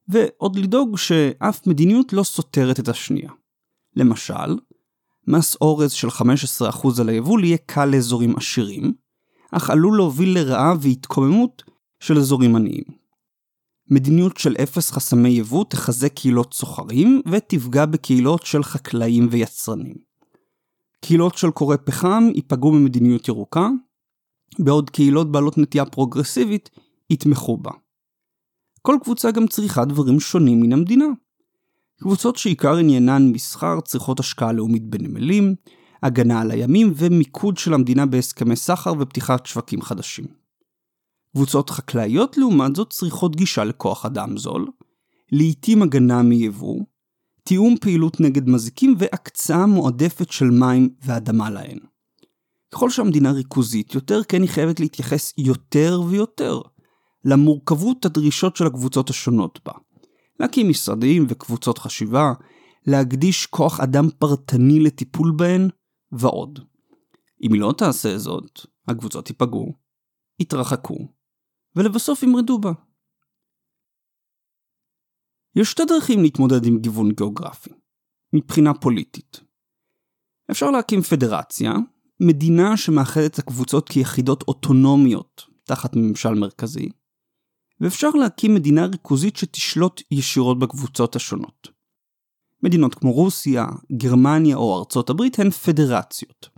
ועוד 0.08 0.56
לדאוג 0.56 0.98
שאף 0.98 1.68
מדיניות 1.68 2.14
לא 2.14 2.24
סותרת 2.24 2.80
את 2.80 2.88
השנייה. 2.88 3.32
למשל, 3.96 4.58
מס 5.28 5.56
אורז 5.62 5.92
של 5.92 6.08
15% 6.08 7.02
על 7.02 7.10
היבול 7.10 7.44
יהיה 7.44 7.58
קל 7.66 7.86
לאזורים 7.86 8.36
עשירים, 8.38 8.94
אך 9.52 9.70
עלול 9.70 9.98
להוביל 9.98 10.38
לרעה 10.40 10.74
והתקוממות 10.82 11.64
של 12.00 12.18
אזורים 12.18 12.56
עניים. 12.56 12.84
מדיניות 13.92 14.38
של 14.38 14.56
אפס 14.64 14.92
חסמי 14.92 15.30
יבוא 15.30 15.66
תחזק 15.70 16.14
קהילות 16.14 16.54
סוחרים 16.54 17.22
ותפגע 17.32 17.86
בקהילות 17.86 18.46
של 18.46 18.64
חקלאים 18.64 19.28
ויצרנים. 19.32 19.96
קהילות 21.02 21.38
של 21.38 21.52
קורי 21.52 21.78
פחם 21.78 22.24
ייפגעו 22.36 22.72
ממדיניות 22.72 23.28
ירוקה, 23.28 23.70
בעוד 24.60 24.90
קהילות 24.90 25.32
בעלות 25.32 25.58
נטייה 25.58 25.86
פרוגרסיבית 25.86 26.70
יתמכו 27.10 27.58
בה. 27.58 27.72
כל 28.82 28.98
קבוצה 29.04 29.32
גם 29.32 29.48
צריכה 29.48 29.86
דברים 29.86 30.20
שונים 30.20 30.60
מן 30.60 30.74
המדינה. 30.74 31.06
קבוצות 32.02 32.36
שעיקר 32.36 32.76
עניינן 32.76 33.32
מסחר 33.32 33.82
צריכות 33.82 34.20
השקעה 34.20 34.52
לאומית 34.52 34.84
בנמלים, 34.84 35.56
הגנה 36.04 36.42
על 36.42 36.52
הימים 36.52 36.94
ומיקוד 36.96 37.58
של 37.58 37.74
המדינה 37.74 38.06
בהסכמי 38.06 38.56
סחר 38.56 38.94
ופתיחת 39.00 39.46
שווקים 39.46 39.82
חדשים. 39.82 40.26
קבוצות 41.36 41.70
חקלאיות 41.70 42.38
לעומת 42.38 42.76
זאת 42.76 42.90
צריכות 42.90 43.36
גישה 43.36 43.64
לכוח 43.64 44.06
אדם 44.06 44.38
זול, 44.38 44.68
לעיתים 45.32 45.82
הגנה 45.82 46.22
מיבוא, 46.24 46.80
תיאום 47.44 47.76
פעילות 47.82 48.20
נגד 48.20 48.50
מזיקים 48.50 48.96
והקצאה 48.98 49.66
מועדפת 49.66 50.32
של 50.32 50.46
מים 50.46 50.90
ואדמה 51.02 51.50
להן. 51.50 51.80
ככל 52.74 52.90
שהמדינה 52.90 53.32
ריכוזית 53.32 53.96
יותר, 53.96 54.24
כן 54.24 54.42
היא 54.42 54.50
חייבת 54.50 54.80
להתייחס 54.80 55.34
יותר 55.38 56.02
ויותר 56.10 56.62
למורכבות 57.26 58.06
הדרישות 58.06 58.56
של 58.56 58.68
הקבוצות 58.68 59.10
השונות 59.10 59.60
בה. 59.66 59.74
להקים 60.40 60.70
משרדים 60.70 61.26
וקבוצות 61.30 61.78
חשיבה, 61.78 62.34
להקדיש 62.88 63.46
כוח 63.46 63.80
אדם 63.80 64.10
פרטני 64.20 64.80
לטיפול 64.80 65.34
בהן, 65.38 65.70
ועוד. 66.12 66.60
אם 67.44 67.54
היא 67.54 67.62
לא 67.62 67.74
תעשה 67.78 68.18
זאת, 68.18 68.60
הקבוצות 68.88 69.30
ייפגעו, 69.30 69.74
יתרחקו, 70.40 70.98
ולבסוף 71.76 72.24
ימרדו 72.24 72.60
בה. 72.60 72.72
יש 75.56 75.72
שתי 75.72 75.86
דרכים 75.86 76.22
להתמודד 76.22 76.66
עם 76.66 76.80
גיוון 76.80 77.12
גיאוגרפי, 77.12 77.70
מבחינה 78.34 78.74
פוליטית. 78.74 79.40
אפשר 80.52 80.72
להקים 80.72 81.02
פדרציה, 81.02 81.72
מדינה 82.20 82.78
שמאחדת 82.78 83.34
את 83.34 83.40
הקבוצות 83.40 83.90
כיחידות 83.90 84.44
אוטונומיות 84.48 85.46
תחת 85.64 85.96
ממשל 85.96 86.34
מרכזי, 86.34 86.90
ואפשר 87.82 88.10
להקים 88.10 88.56
מדינה 88.56 88.86
ריכוזית 88.86 89.36
שתשלוט 89.36 90.02
ישירות 90.12 90.60
בקבוצות 90.60 91.16
השונות. 91.16 91.68
מדינות 92.64 92.96
כמו 92.96 93.12
רוסיה, 93.12 93.66
גרמניה 93.92 94.56
או 94.56 94.80
ארצות 94.80 95.10
הברית 95.10 95.40
הן 95.40 95.50
פדרציות. 95.50 96.50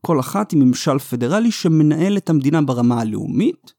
כל 0.00 0.20
אחת 0.20 0.52
עם 0.52 0.58
ממשל 0.58 0.98
פדרלי 0.98 1.50
שמנהל 1.50 2.16
את 2.16 2.30
המדינה 2.30 2.62
ברמה 2.62 3.00
הלאומית, 3.00 3.72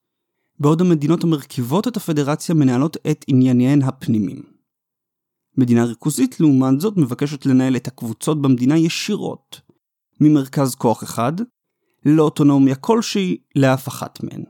בעוד 0.59 0.81
המדינות 0.81 1.23
המרכיבות 1.23 1.87
את 1.87 1.97
הפדרציה 1.97 2.55
מנהלות 2.55 2.97
את 3.11 3.25
ענייניהן 3.27 3.81
הפנימיים. 3.81 4.43
מדינה 5.57 5.85
ריכוזית 5.85 6.39
לעומת 6.39 6.81
זאת 6.81 6.97
מבקשת 6.97 7.45
לנהל 7.45 7.75
את 7.75 7.87
הקבוצות 7.87 8.41
במדינה 8.41 8.77
ישירות, 8.77 9.61
ממרכז 10.21 10.75
כוח 10.75 11.03
אחד, 11.03 11.33
ללא 12.05 12.23
אוטונומיה 12.23 12.75
כלשהי 12.75 13.37
לאף 13.55 13.87
אחת 13.87 14.23
מהן. 14.23 14.43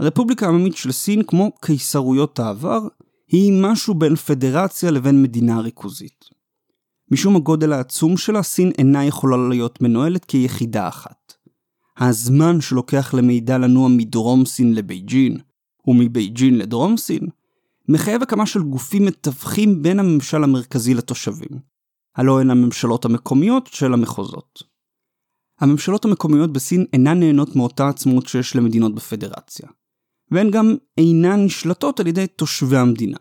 הרפובליקה 0.00 0.46
העממית 0.46 0.76
של 0.76 0.92
סין, 0.92 1.22
כמו 1.22 1.52
קיסרויות 1.60 2.38
העבר, 2.38 2.80
היא 3.28 3.52
משהו 3.62 3.94
בין 3.94 4.16
פדרציה 4.16 4.90
לבין 4.90 5.22
מדינה 5.22 5.60
ריכוזית. 5.60 6.24
משום 7.10 7.36
הגודל 7.36 7.72
העצום 7.72 8.16
שלה, 8.16 8.42
סין 8.42 8.72
אינה 8.78 9.04
יכולה 9.04 9.48
להיות 9.48 9.82
מנוהלת 9.82 10.24
כיחידה 10.24 10.88
אחת. 10.88 11.34
הזמן 11.98 12.60
שלוקח 12.60 13.14
למידע 13.14 13.58
לנוע 13.58 13.88
מדרום 13.88 14.44
סין 14.44 14.74
לבייג'ין, 14.74 15.38
ומבייג'ין 15.86 16.58
לדרום 16.58 16.96
סין, 16.96 17.28
מחייב 17.88 18.22
הקמה 18.22 18.46
של 18.46 18.62
גופים 18.62 19.04
מתווכים 19.04 19.82
בין 19.82 19.98
הממשל 20.00 20.44
המרכזי 20.44 20.94
לתושבים, 20.94 21.73
הלא 22.16 22.40
הן 22.40 22.50
הממשלות 22.50 23.04
המקומיות 23.04 23.66
של 23.66 23.92
המחוזות. 23.92 24.62
הממשלות 25.60 26.04
המקומיות 26.04 26.52
בסין 26.52 26.84
אינן 26.92 27.20
נהנות 27.20 27.56
מאותה 27.56 27.88
עצמאות 27.88 28.26
שיש 28.26 28.56
למדינות 28.56 28.94
בפדרציה. 28.94 29.68
והן 30.30 30.50
גם 30.50 30.76
אינן 30.98 31.44
נשלטות 31.44 32.00
על 32.00 32.06
ידי 32.06 32.26
תושבי 32.26 32.76
המדינה. 32.76 33.18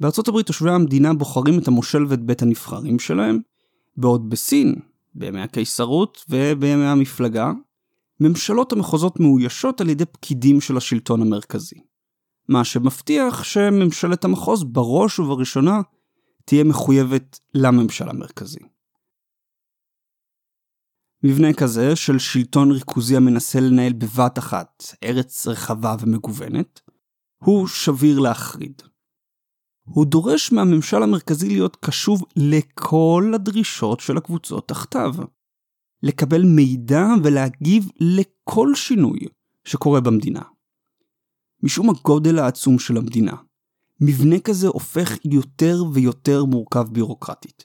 בארצות 0.00 0.28
הברית 0.28 0.46
תושבי 0.46 0.70
המדינה 0.70 1.14
בוחרים 1.14 1.58
את 1.58 1.68
המושל 1.68 2.06
ואת 2.08 2.22
בית 2.22 2.42
הנבחרים 2.42 2.98
שלהם, 2.98 3.38
בעוד 3.96 4.30
בסין, 4.30 4.74
בימי 5.14 5.40
הקיסרות 5.40 6.24
ובימי 6.28 6.86
המפלגה, 6.86 7.52
ממשלות 8.20 8.72
המחוזות 8.72 9.20
מאוישות 9.20 9.80
על 9.80 9.88
ידי 9.88 10.04
פקידים 10.04 10.60
של 10.60 10.76
השלטון 10.76 11.22
המרכזי. 11.22 11.76
מה 12.48 12.64
שמבטיח 12.64 13.44
שממשלת 13.44 14.24
המחוז 14.24 14.64
בראש 14.64 15.18
ובראשונה 15.18 15.80
תהיה 16.48 16.64
מחויבת 16.64 17.40
לממשל 17.54 18.08
המרכזי. 18.08 18.60
מבנה 21.22 21.52
כזה 21.52 21.96
של 21.96 22.18
שלטון 22.18 22.70
ריכוזי 22.70 23.16
המנסה 23.16 23.60
לנהל 23.60 23.92
בבת 23.92 24.38
אחת 24.38 24.84
ארץ 25.04 25.46
רחבה 25.46 25.96
ומגוונת, 26.00 26.80
הוא 27.36 27.66
שביר 27.66 28.18
להחריד. 28.18 28.82
הוא 29.82 30.06
דורש 30.06 30.52
מהממשל 30.52 31.02
המרכזי 31.02 31.48
להיות 31.48 31.76
קשוב 31.76 32.24
לכל 32.36 33.32
הדרישות 33.34 34.00
של 34.00 34.16
הקבוצות 34.16 34.68
תחתיו. 34.68 35.14
לקבל 36.02 36.42
מידע 36.42 37.04
ולהגיב 37.24 37.88
לכל 38.00 38.74
שינוי 38.74 39.18
שקורה 39.64 40.00
במדינה. 40.00 40.42
משום 41.62 41.90
הגודל 41.90 42.38
העצום 42.38 42.78
של 42.78 42.96
המדינה, 42.96 43.36
מבנה 44.00 44.40
כזה 44.40 44.68
הופך 44.68 45.16
יותר 45.24 45.84
ויותר 45.92 46.44
מורכב 46.44 46.86
בירוקרטית. 46.92 47.64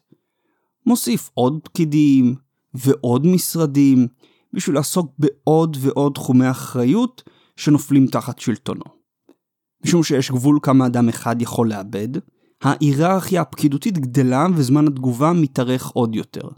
מוסיף 0.86 1.30
עוד 1.34 1.60
פקידים 1.64 2.36
ועוד 2.74 3.28
משרדים 3.28 4.08
בשביל 4.54 4.76
לעסוק 4.76 5.12
בעוד 5.20 5.78
ועוד 5.80 6.14
תחומי 6.14 6.52
אחריות 6.52 7.24
שנופלים 7.56 8.08
תחת 8.08 8.40
שלטונו. 8.40 8.84
משום 9.86 10.04
שיש 10.04 10.32
גבול 10.32 10.60
כמה 10.62 10.86
אדם 10.86 11.10
אחד 11.10 11.42
יכול 11.42 11.70
לאבד, 11.70 12.10
ההיררכיה 12.62 13.42
הפקידותית 13.42 13.98
גדלה 13.98 14.48
וזמן 14.56 14.88
התגובה 14.88 15.34
מתארך 15.34 15.88
עוד 15.88 16.16
יותר. 16.16 16.50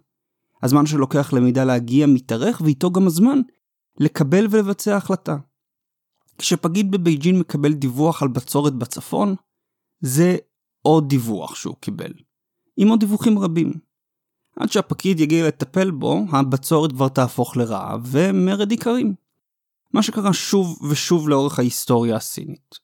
הזמן 0.64 0.86
שלוקח 0.86 1.34
למידע 1.34 1.66
להגיע 1.66 2.08
מתארך 2.08 2.62
ואיתו 2.66 2.92
גם 2.92 3.08
הזמן 3.08 3.40
לקבל 4.00 4.48
ולבצע 4.50 4.98
החלטה. 4.98 5.38
כשפקיד 6.38 6.92
בבייג'ין 6.92 7.40
מקבל 7.40 7.74
דיווח 7.74 8.22
על 8.22 8.28
בצורת 8.28 8.74
בצפון, 8.74 9.36
זה 10.06 10.38
עוד 10.82 11.10
דיווח 11.10 11.56
שהוא 11.56 11.76
קיבל, 11.80 12.14
עם 12.78 12.88
עוד 12.88 13.00
דיווחים 13.00 13.40
רבים. 13.40 13.74
עד 14.56 14.72
שהפקיד 14.72 15.20
יגיע 15.20 15.48
לטפל 15.48 15.92
בו, 15.92 16.26
הבצורת 16.32 16.92
כבר 16.92 17.10
תהפוך 17.10 17.58
לרעב 17.58 18.02
ומרד 18.06 18.72
עיקרים. 18.72 19.16
מה 19.94 20.04
שקרה 20.04 20.34
שוב 20.34 20.82
ושוב 20.90 21.30
לאורך 21.30 21.60
ההיסטוריה 21.60 22.16
הסינית. 22.16 22.80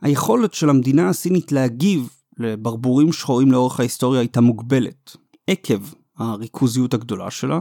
היכולת 0.00 0.54
של 0.54 0.70
המדינה 0.70 1.08
הסינית 1.08 1.52
להגיב 1.52 2.10
לברבורים 2.38 3.12
שחורים 3.12 3.52
לאורך 3.52 3.80
ההיסטוריה 3.80 4.20
הייתה 4.20 4.40
מוגבלת, 4.40 5.16
עקב 5.46 5.82
הריכוזיות 6.16 6.94
הגדולה 6.94 7.30
שלה, 7.30 7.60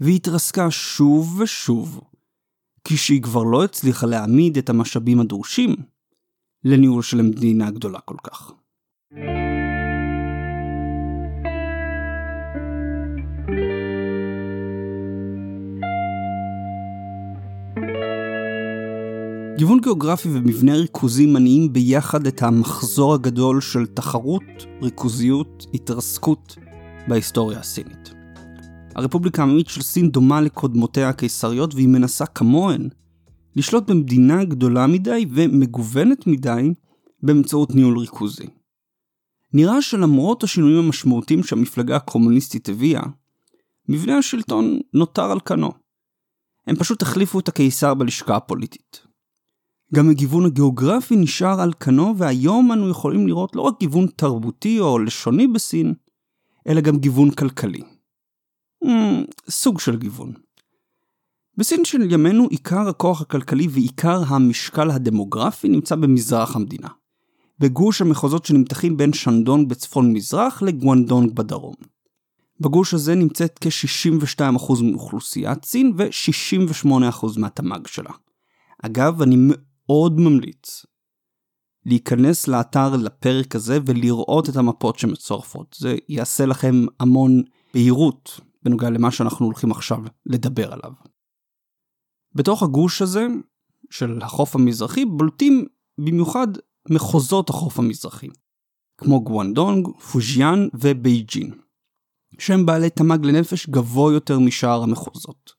והיא 0.00 0.16
התרסקה 0.16 0.70
שוב 0.70 1.40
ושוב, 1.40 2.00
כשהיא 2.84 3.22
כבר 3.22 3.42
לא 3.42 3.64
הצליחה 3.64 4.06
להעמיד 4.06 4.58
את 4.58 4.70
המשאבים 4.70 5.20
הדרושים 5.20 5.76
לניהול 6.64 7.02
של 7.02 7.22
מדינה 7.22 7.70
גדולה 7.70 8.00
כל 8.00 8.16
כך. 8.22 8.52
גיוון 19.56 19.80
גיאוגרפי 19.80 20.28
ומבנה 20.28 20.74
ריכוזי 20.74 21.26
מניעים 21.26 21.72
ביחד 21.72 22.26
את 22.26 22.42
המחזור 22.42 23.14
הגדול 23.14 23.60
של 23.60 23.86
תחרות, 23.86 24.66
ריכוזיות, 24.82 25.66
התרסקות 25.74 26.56
בהיסטוריה 27.08 27.58
הסינית. 27.58 28.14
הרפובליקה 28.96 29.42
העממית 29.42 29.68
של 29.68 29.82
סין 29.82 30.10
דומה 30.10 30.40
לקודמותיה 30.40 31.08
הקיסריות 31.08 31.74
והיא 31.74 31.88
מנסה 31.88 32.26
כמוהן 32.26 32.88
לשלוט 33.56 33.90
במדינה 33.90 34.44
גדולה 34.44 34.86
מדי 34.86 35.26
ומגוונת 35.30 36.26
מדי 36.26 36.74
באמצעות 37.22 37.74
ניהול 37.74 37.98
ריכוזי. 37.98 38.46
נראה 39.52 39.82
שלמרות 39.82 40.44
השינויים 40.44 40.84
המשמעותיים 40.84 41.42
שהמפלגה 41.42 41.96
הקומוניסטית 41.96 42.68
הביאה, 42.68 43.02
מבנה 43.88 44.18
השלטון 44.18 44.78
נותר 44.94 45.30
על 45.30 45.40
כנו. 45.40 45.70
הם 46.66 46.76
פשוט 46.76 47.02
החליפו 47.02 47.40
את 47.40 47.48
הקיסר 47.48 47.94
בלשכה 47.94 48.36
הפוליטית. 48.36 49.02
גם 49.94 50.10
הגיוון 50.10 50.46
הגיאוגרפי 50.46 51.16
נשאר 51.16 51.60
על 51.60 51.72
כנו 51.80 52.14
והיום 52.18 52.72
אנו 52.72 52.88
יכולים 52.88 53.26
לראות 53.26 53.56
לא 53.56 53.62
רק 53.62 53.74
גיוון 53.80 54.06
תרבותי 54.16 54.80
או 54.80 54.98
לשוני 54.98 55.46
בסין, 55.46 55.94
אלא 56.68 56.80
גם 56.80 56.98
גיוון 56.98 57.30
כלכלי. 57.30 57.82
Mm, 58.84 58.88
סוג 59.48 59.80
של 59.80 59.96
גיוון. 59.96 60.32
בסין 61.60 61.84
של 61.84 62.12
ימינו 62.12 62.46
עיקר 62.50 62.88
הכוח 62.88 63.20
הכלכלי 63.20 63.68
ועיקר 63.70 64.22
המשקל 64.26 64.90
הדמוגרפי 64.90 65.68
נמצא 65.68 65.94
במזרח 65.94 66.56
המדינה. 66.56 66.88
בגוש 67.58 68.00
המחוזות 68.00 68.44
שנמתחים 68.44 68.96
בין 68.96 69.12
שנדונג 69.12 69.68
בצפון 69.68 70.12
מזרח 70.12 70.62
לגואנדונג 70.62 71.32
בדרום. 71.32 71.74
בגוש 72.60 72.94
הזה 72.94 73.14
נמצאת 73.14 73.58
כ-62% 73.60 74.82
מאוכלוסיית 74.82 75.64
סין 75.64 75.92
ו-68% 75.96 77.26
מהתמ"ג 77.36 77.86
שלה. 77.86 78.12
אגב, 78.82 79.22
אני 79.22 79.36
מאוד 79.38 80.20
ממליץ 80.20 80.86
להיכנס 81.86 82.48
לאתר 82.48 82.96
לפרק 82.96 83.54
הזה 83.56 83.78
ולראות 83.86 84.48
את 84.48 84.56
המפות 84.56 84.98
שמצורפות. 84.98 85.76
זה 85.78 85.96
יעשה 86.08 86.46
לכם 86.46 86.86
המון 87.00 87.42
בהירות 87.74 88.40
בנוגע 88.62 88.90
למה 88.90 89.10
שאנחנו 89.10 89.46
הולכים 89.46 89.70
עכשיו 89.70 89.98
לדבר 90.26 90.72
עליו. 90.72 91.09
בתוך 92.34 92.62
הגוש 92.62 93.02
הזה 93.02 93.26
של 93.90 94.22
החוף 94.22 94.54
המזרחי 94.56 95.04
בולטים 95.04 95.66
במיוחד 95.98 96.48
מחוזות 96.90 97.50
החוף 97.50 97.78
המזרחי, 97.78 98.28
כמו 98.98 99.24
גואנגדונג, 99.24 99.88
פוז'יאן 100.12 100.68
ובייג'ין, 100.74 101.54
שהם 102.38 102.66
בעלי 102.66 102.90
תמ"ג 102.90 103.26
לנפש 103.26 103.68
גבוה 103.68 104.12
יותר 104.12 104.38
משאר 104.38 104.82
המחוזות, 104.82 105.52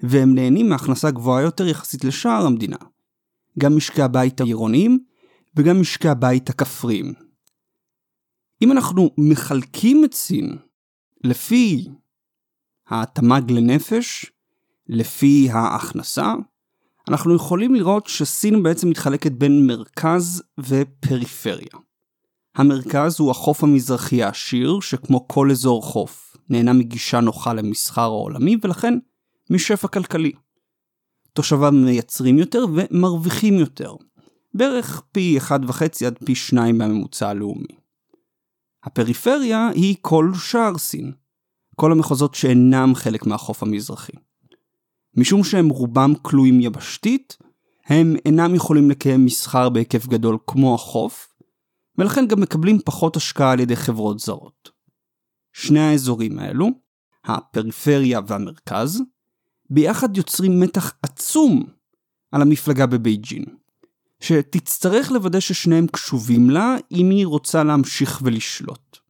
והם 0.00 0.34
נהנים 0.34 0.68
מהכנסה 0.68 1.10
גבוהה 1.10 1.42
יותר 1.42 1.66
יחסית 1.66 2.04
לשאר 2.04 2.46
המדינה, 2.46 2.76
גם 3.58 3.76
משקי 3.76 4.02
הבית 4.02 4.40
העירוניים 4.40 5.04
וגם 5.56 5.80
משקי 5.80 6.08
הבית 6.08 6.50
הכפריים. 6.50 7.14
אם 8.62 8.72
אנחנו 8.72 9.10
מחלקים 9.18 10.04
את 10.04 10.14
סין 10.14 10.58
לפי 11.24 11.88
התמ"ג 12.88 13.52
לנפש, 13.52 14.26
לפי 14.88 15.48
ההכנסה, 15.52 16.34
אנחנו 17.08 17.34
יכולים 17.34 17.74
לראות 17.74 18.06
שסין 18.06 18.62
בעצם 18.62 18.90
מתחלקת 18.90 19.32
בין 19.32 19.66
מרכז 19.66 20.42
ופריפריה. 20.58 21.78
המרכז 22.56 23.20
הוא 23.20 23.30
החוף 23.30 23.64
המזרחי 23.64 24.22
העשיר, 24.22 24.80
שכמו 24.80 25.28
כל 25.28 25.50
אזור 25.50 25.82
חוף, 25.82 26.36
נהנה 26.50 26.72
מגישה 26.72 27.20
נוחה 27.20 27.52
למסחר 27.52 28.02
העולמי 28.02 28.56
ולכן 28.62 28.98
משפע 29.50 29.88
כלכלי. 29.88 30.32
תושביו 31.32 31.72
מייצרים 31.72 32.38
יותר 32.38 32.64
ומרוויחים 32.74 33.54
יותר, 33.54 33.94
בערך 34.54 35.02
פי 35.12 35.38
1.5 35.48 36.06
עד 36.06 36.18
פי 36.24 36.34
2 36.34 36.78
מהממוצע 36.78 37.28
הלאומי. 37.28 37.78
הפריפריה 38.84 39.68
היא 39.68 39.96
כל 40.00 40.30
שער 40.34 40.78
סין, 40.78 41.12
כל 41.76 41.92
המחוזות 41.92 42.34
שאינם 42.34 42.94
חלק 42.94 43.26
מהחוף 43.26 43.62
המזרחי. 43.62 44.12
משום 45.18 45.44
שהם 45.44 45.68
רובם 45.68 46.12
כלואים 46.22 46.60
יבשתית, 46.60 47.36
הם 47.86 48.16
אינם 48.24 48.54
יכולים 48.54 48.90
לקיים 48.90 49.24
מסחר 49.24 49.68
בהיקף 49.68 50.06
גדול 50.06 50.38
כמו 50.46 50.74
החוף, 50.74 51.28
ולכן 51.98 52.26
גם 52.26 52.40
מקבלים 52.40 52.78
פחות 52.84 53.16
השקעה 53.16 53.52
על 53.52 53.60
ידי 53.60 53.76
חברות 53.76 54.18
זרות. 54.18 54.70
שני 55.52 55.80
האזורים 55.80 56.38
האלו, 56.38 56.68
הפריפריה 57.24 58.20
והמרכז, 58.26 59.02
ביחד 59.70 60.16
יוצרים 60.16 60.60
מתח 60.60 60.92
עצום 61.02 61.64
על 62.32 62.42
המפלגה 62.42 62.86
בבייג'ין, 62.86 63.44
שתצטרך 64.20 65.10
לוודא 65.10 65.40
ששניהם 65.40 65.86
קשובים 65.86 66.50
לה 66.50 66.76
אם 66.92 67.10
היא 67.10 67.26
רוצה 67.26 67.64
להמשיך 67.64 68.20
ולשלוט. 68.24 69.07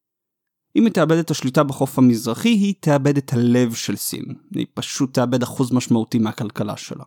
אם 0.78 0.84
היא 0.84 0.92
תאבד 0.92 1.16
את 1.16 1.30
השליטה 1.30 1.64
בחוף 1.64 1.98
המזרחי, 1.98 2.48
היא 2.48 2.74
תאבד 2.80 3.16
את 3.16 3.32
הלב 3.32 3.74
של 3.74 3.96
סין. 3.96 4.24
היא 4.54 4.66
פשוט 4.74 5.14
תאבד 5.14 5.42
אחוז 5.42 5.72
משמעותי 5.72 6.18
מהכלכלה 6.18 6.76
שלה. 6.76 7.04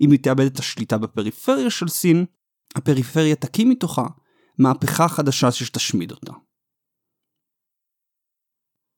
אם 0.00 0.10
היא 0.10 0.18
תאבד 0.18 0.44
את 0.44 0.58
השליטה 0.58 0.98
בפריפריה 0.98 1.70
של 1.70 1.88
סין, 1.88 2.24
הפריפריה 2.74 3.36
תקים 3.36 3.70
מתוכה 3.70 4.06
מהפכה 4.58 5.08
חדשה 5.08 5.52
שתשמיד 5.52 6.10
אותה. 6.10 6.32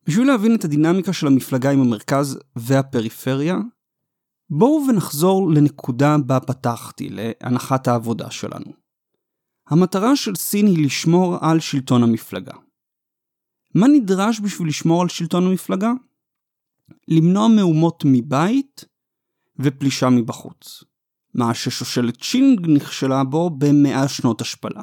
בשביל 0.07 0.26
להבין 0.26 0.55
את 0.55 0.64
הדינמיקה 0.64 1.12
של 1.12 1.26
המפלגה 1.26 1.70
עם 1.70 1.81
המרכז 1.81 2.38
והפריפריה, 2.57 3.57
בואו 4.50 4.85
ונחזור 4.88 5.50
לנקודה 5.50 6.16
בה 6.26 6.40
פתחתי, 6.40 7.09
להנחת 7.11 7.88
העבודה 7.88 8.31
שלנו. 8.31 8.72
המטרה 9.68 10.16
של 10.16 10.35
סין 10.35 10.66
היא 10.66 10.87
לשמור 10.87 11.37
על 11.40 11.61
שלטון 11.61 12.02
המפלגה. 12.02 12.55
מה 13.74 13.88
נדרש 13.88 14.40
בשביל 14.40 14.68
לשמור 14.68 15.02
על 15.02 15.08
שלטון 15.08 15.46
המפלגה? 15.46 15.92
למנוע 17.08 17.48
מהומות 17.48 18.02
מבית 18.06 18.85
ופלישה 19.58 20.08
מבחוץ. 20.08 20.85
מה 21.35 21.54
ששושלת 21.54 22.22
שינג 22.22 22.66
נכשלה 22.68 23.24
בו 23.24 23.50
במאה 23.50 24.08
שנות 24.08 24.40
השפלה. 24.40 24.82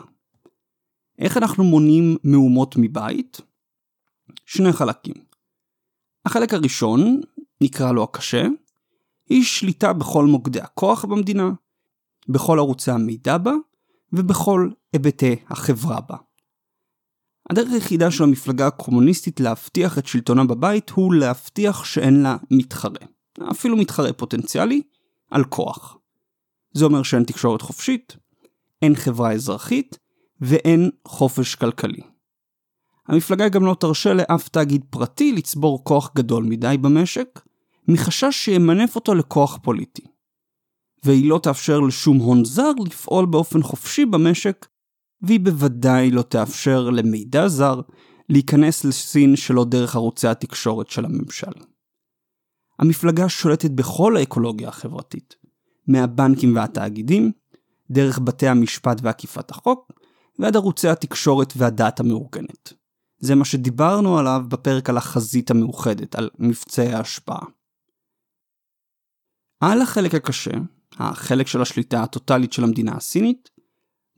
איך 1.19 1.37
אנחנו 1.37 1.63
מונעים 1.63 2.17
מהומות 2.23 2.75
מבית? 2.77 3.41
שני 4.45 4.73
חלקים. 4.73 5.15
החלק 6.25 6.53
הראשון, 6.53 7.21
נקרא 7.61 7.91
לו 7.91 8.03
הקשה, 8.03 8.47
היא 9.29 9.43
שליטה 9.43 9.93
בכל 9.93 10.25
מוקדי 10.25 10.61
הכוח 10.61 11.05
במדינה, 11.05 11.51
בכל 12.29 12.59
ערוצי 12.59 12.91
המידע 12.91 13.37
בה 13.37 13.53
ובכל 14.13 14.69
היבטי 14.93 15.35
החברה 15.47 16.01
בה. 16.01 16.17
הדרך 17.49 17.73
היחידה 17.73 18.11
של 18.11 18.23
המפלגה 18.23 18.67
הקומוניסטית 18.67 19.39
להבטיח 19.39 19.97
את 19.97 20.07
שלטונה 20.07 20.43
בבית 20.43 20.89
הוא 20.89 21.13
להבטיח 21.13 21.83
שאין 21.83 22.23
לה 22.23 22.37
מתחרה, 22.51 23.05
אפילו 23.51 23.77
מתחרה 23.77 24.13
פוטנציאלי, 24.13 24.81
על 25.31 25.43
כוח. 25.43 25.97
זה 26.73 26.85
אומר 26.85 27.03
שאין 27.03 27.23
תקשורת 27.23 27.61
חופשית, 27.61 28.17
אין 28.81 28.95
חברה 28.95 29.31
אזרחית 29.31 29.97
ואין 30.41 30.89
חופש 31.07 31.55
כלכלי. 31.55 32.01
המפלגה 33.07 33.49
גם 33.49 33.65
לא 33.65 33.75
תרשה 33.79 34.13
לאף 34.13 34.49
תאגיד 34.49 34.85
פרטי 34.89 35.31
לצבור 35.31 35.83
כוח 35.83 36.11
גדול 36.15 36.43
מדי 36.43 36.75
במשק, 36.81 37.39
מחשש 37.87 38.45
שימנף 38.45 38.95
אותו 38.95 39.15
לכוח 39.15 39.59
פוליטי. 39.63 40.03
והיא 41.03 41.29
לא 41.29 41.39
תאפשר 41.43 41.79
לשום 41.79 42.17
הון 42.17 42.45
זר 42.45 42.71
לפעול 42.85 43.25
באופן 43.25 43.63
חופשי 43.63 44.05
במשק, 44.05 44.65
והיא 45.21 45.39
בוודאי 45.39 46.11
לא 46.11 46.21
תאפשר 46.21 46.89
למידע 46.89 47.47
זר 47.47 47.81
להיכנס 48.29 48.85
לסין 48.85 49.35
שלא 49.35 49.65
דרך 49.65 49.95
ערוצי 49.95 50.27
התקשורת 50.27 50.89
של 50.89 51.05
הממשל. 51.05 51.51
המפלגה 52.79 53.29
שולטת 53.29 53.71
בכל 53.71 54.17
האקולוגיה 54.17 54.67
החברתית, 54.69 55.35
מהבנקים 55.87 56.55
והתאגידים, 56.55 57.31
דרך 57.91 58.19
בתי 58.19 58.47
המשפט 58.47 58.97
ואכיפת 59.01 59.51
החוק, 59.51 59.91
ועד 60.39 60.55
ערוצי 60.55 60.87
התקשורת 60.87 61.53
והדת 61.57 61.99
המאורגנת. 61.99 62.73
זה 63.19 63.35
מה 63.35 63.45
שדיברנו 63.45 64.17
עליו 64.17 64.41
בפרק 64.47 64.89
על 64.89 64.97
החזית 64.97 65.51
המאוחדת, 65.51 66.15
על 66.15 66.29
מבצעי 66.39 66.93
ההשפעה. 66.93 67.45
על 69.59 69.81
החלק 69.81 70.15
הקשה, 70.15 70.51
החלק 70.93 71.47
של 71.47 71.61
השליטה 71.61 72.03
הטוטלית 72.03 72.53
של 72.53 72.63
המדינה 72.63 72.95
הסינית, 72.95 73.49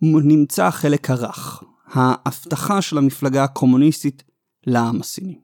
נמצא 0.01 0.65
החלק 0.65 1.09
הרך, 1.09 1.63
ההבטחה 1.85 2.81
של 2.81 2.97
המפלגה 2.97 3.43
הקומוניסטית 3.43 4.23
לעם 4.67 5.01
הסיני. 5.01 5.39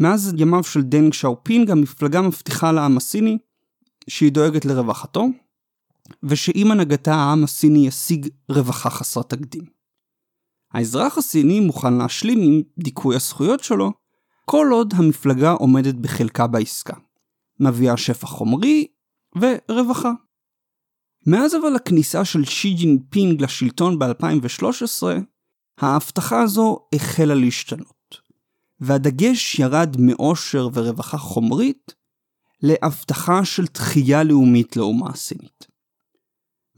מאז 0.00 0.34
ימיו 0.36 0.64
של 0.64 0.82
דנג 0.82 1.12
שיאופינג 1.12 1.70
המפלגה 1.70 2.22
מבטיחה 2.22 2.72
לעם 2.72 2.96
הסיני 2.96 3.38
שהיא 4.08 4.32
דואגת 4.32 4.64
לרווחתו, 4.64 5.26
ושעם 6.22 6.70
הנהגתה 6.70 7.14
העם 7.14 7.44
הסיני 7.44 7.86
ישיג 7.86 8.28
רווחה 8.48 8.90
חסרת 8.90 9.30
תקדים. 9.30 9.64
האזרח 10.72 11.18
הסיני 11.18 11.60
מוכן 11.60 11.94
להשלים 11.94 12.38
עם 12.42 12.62
דיכוי 12.78 13.16
הזכויות 13.16 13.64
שלו, 13.64 13.92
כל 14.44 14.68
עוד 14.72 14.94
המפלגה 14.96 15.50
עומדת 15.50 15.94
בחלקה 15.94 16.46
בעסקה. 16.46 16.96
מביאה 17.60 17.96
שפע 17.96 18.26
חומרי 18.26 18.86
ורווחה. 19.36 20.12
מאז 21.26 21.54
אבל 21.54 21.76
הכניסה 21.76 22.24
של 22.24 22.44
שי 22.44 22.74
ג'ינפינג 22.74 23.42
לשלטון 23.42 23.98
ב-2013, 23.98 25.02
ההבטחה 25.78 26.42
הזו 26.42 26.78
החלה 26.94 27.34
להשתנות, 27.34 28.20
והדגש 28.80 29.58
ירד 29.58 29.96
מאושר 29.98 30.68
ורווחה 30.74 31.18
חומרית 31.18 31.94
להבטחה 32.62 33.44
של 33.44 33.66
תחייה 33.66 34.22
לאומית 34.22 34.76
לאומה 34.76 35.10
הסינית. 35.10 35.66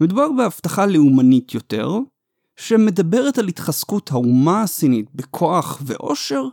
מדובר 0.00 0.32
בהבטחה 0.36 0.86
לאומנית 0.86 1.54
יותר, 1.54 1.90
שמדברת 2.56 3.38
על 3.38 3.48
התחזקות 3.48 4.10
האומה 4.10 4.62
הסינית 4.62 5.06
בכוח 5.14 5.82
ואושר, 5.86 6.44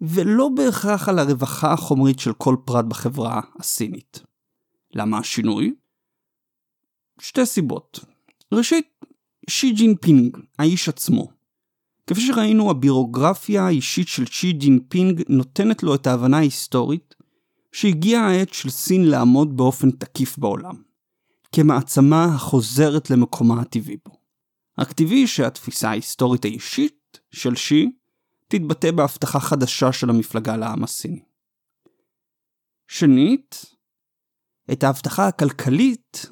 ולא 0.00 0.48
בהכרח 0.48 1.08
על 1.08 1.18
הרווחה 1.18 1.72
החומרית 1.72 2.18
של 2.18 2.32
כל 2.32 2.56
פרט 2.64 2.84
בחברה 2.84 3.40
הסינית. 3.58 4.22
למה 4.94 5.18
השינוי? 5.18 5.74
שתי 7.20 7.46
סיבות. 7.46 8.00
ראשית, 8.52 8.86
שי 9.50 9.72
ג'ינפינג, 9.72 10.36
האיש 10.58 10.88
עצמו. 10.88 11.28
כפי 12.06 12.20
שראינו, 12.20 12.70
הביוגרפיה 12.70 13.66
האישית 13.66 14.08
של 14.08 14.26
שי 14.26 14.52
ג'ינפינג 14.52 15.22
נותנת 15.28 15.82
לו 15.82 15.94
את 15.94 16.06
ההבנה 16.06 16.36
ההיסטורית 16.36 17.14
שהגיעה 17.72 18.30
העת 18.30 18.52
של 18.52 18.70
סין 18.70 19.04
לעמוד 19.04 19.56
באופן 19.56 19.90
תקיף 19.90 20.38
בעולם, 20.38 20.82
כמעצמה 21.52 22.24
החוזרת 22.24 23.10
למקומה 23.10 23.60
הטבעי 23.60 23.96
בו. 24.06 24.12
רק 24.78 24.92
טבעי 24.92 25.26
שהתפיסה 25.26 25.90
ההיסטורית 25.90 26.44
האישית 26.44 27.18
של 27.30 27.54
שי 27.54 27.92
תתבטא 28.48 28.90
בהבטחה 28.90 29.40
חדשה 29.40 29.92
של 29.92 30.10
המפלגה 30.10 30.56
לעם 30.56 30.84
הסיני. 30.84 31.22
שנית, 32.88 33.64
את 34.72 34.84
ההבטחה 34.84 35.28
הכלכלית 35.28 36.26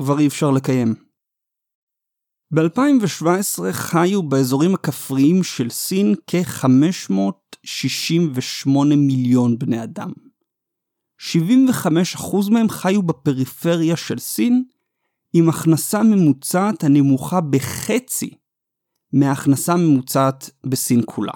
כבר 0.00 0.18
אי 0.18 0.26
אפשר 0.26 0.50
לקיים. 0.50 0.94
ב-2017 2.50 3.72
חיו 3.72 4.22
באזורים 4.22 4.74
הכפריים 4.74 5.44
של 5.44 5.70
סין 5.70 6.14
כ-568 6.26 8.70
מיליון 8.96 9.58
בני 9.58 9.82
אדם. 9.82 10.12
75% 11.20 12.50
מהם 12.50 12.68
חיו 12.68 13.02
בפריפריה 13.02 13.96
של 13.96 14.18
סין, 14.18 14.64
עם 15.32 15.48
הכנסה 15.48 16.02
ממוצעת 16.02 16.84
הנמוכה 16.84 17.40
בחצי 17.40 18.30
מההכנסה 19.12 19.72
הממוצעת 19.72 20.50
בסין 20.66 21.02
כולה. 21.06 21.32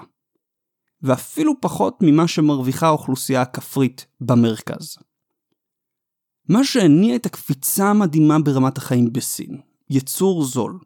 ואפילו 1.01 1.61
פחות 1.61 1.97
ממה 2.01 2.27
שמרוויחה 2.27 2.87
האוכלוסייה 2.87 3.41
הכפרית 3.41 4.05
במרכז. 4.21 4.97
מה 6.49 6.63
שהניע 6.63 7.15
את 7.15 7.25
הקפיצה 7.25 7.89
המדהימה 7.89 8.39
ברמת 8.39 8.77
החיים 8.77 9.13
בסין, 9.13 9.61
יצור 9.89 10.43
זול, 10.43 10.79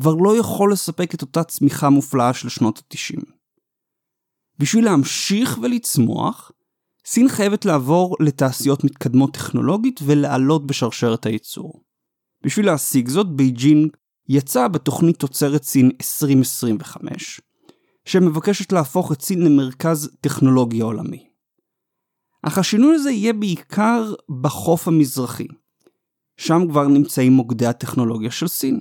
כבר 0.00 0.14
לא 0.14 0.38
יכול 0.38 0.72
לספק 0.72 1.14
את 1.14 1.22
אותה 1.22 1.44
צמיחה 1.44 1.90
מופלאה 1.90 2.34
של 2.34 2.48
שנות 2.48 2.78
ה-90. 2.78 3.20
בשביל 4.58 4.84
להמשיך 4.84 5.58
ולצמוח, 5.62 6.52
סין 7.06 7.28
חייבת 7.28 7.64
לעבור 7.64 8.16
לתעשיות 8.20 8.84
מתקדמות 8.84 9.34
טכנולוגית 9.34 10.00
ולעלות 10.04 10.66
בשרשרת 10.66 11.26
הייצור. 11.26 11.82
בשביל 12.42 12.66
להשיג 12.66 13.08
זאת, 13.08 13.36
בייג'ינג 13.36 13.96
יצאה 14.28 14.68
בתוכנית 14.68 15.16
תוצרת 15.18 15.62
סין 15.62 15.90
2025, 16.00 17.40
שמבקשת 18.04 18.72
להפוך 18.72 19.12
את 19.12 19.22
סין 19.22 19.42
למרכז 19.42 20.10
טכנולוגיה 20.20 20.84
עולמי. 20.84 21.33
אך 22.48 22.58
השינוי 22.58 22.94
הזה 22.94 23.10
יהיה 23.10 23.32
בעיקר 23.32 24.14
בחוף 24.42 24.88
המזרחי. 24.88 25.46
שם 26.36 26.58
כבר 26.70 26.88
נמצאים 26.88 27.32
מוקדי 27.32 27.66
הטכנולוגיה 27.66 28.30
של 28.30 28.48
סין. 28.48 28.80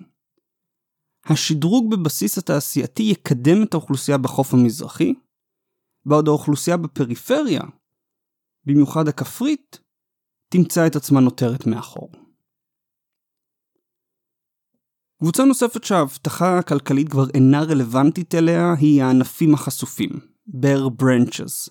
השדרוג 1.25 1.91
בבסיס 1.91 2.37
התעשייתי 2.37 3.03
יקדם 3.03 3.63
את 3.63 3.73
האוכלוסייה 3.73 4.17
בחוף 4.17 4.53
המזרחי, 4.53 5.13
בעוד 6.05 6.27
האוכלוסייה 6.27 6.77
בפריפריה, 6.77 7.61
במיוחד 8.65 9.07
הכפרית, 9.07 9.79
תמצא 10.49 10.87
את 10.87 10.95
עצמה 10.95 11.19
נותרת 11.19 11.67
מאחור. 11.67 12.11
קבוצה 15.19 15.45
נוספת 15.45 15.83
שההבטחה 15.83 16.59
הכלכלית 16.59 17.09
כבר 17.09 17.29
אינה 17.33 17.63
רלוונטית 17.63 18.35
אליה 18.35 18.73
היא 18.79 19.03
הענפים 19.03 19.53
החשופים, 19.53 20.09
bare 20.49 21.01
branches, 21.01 21.69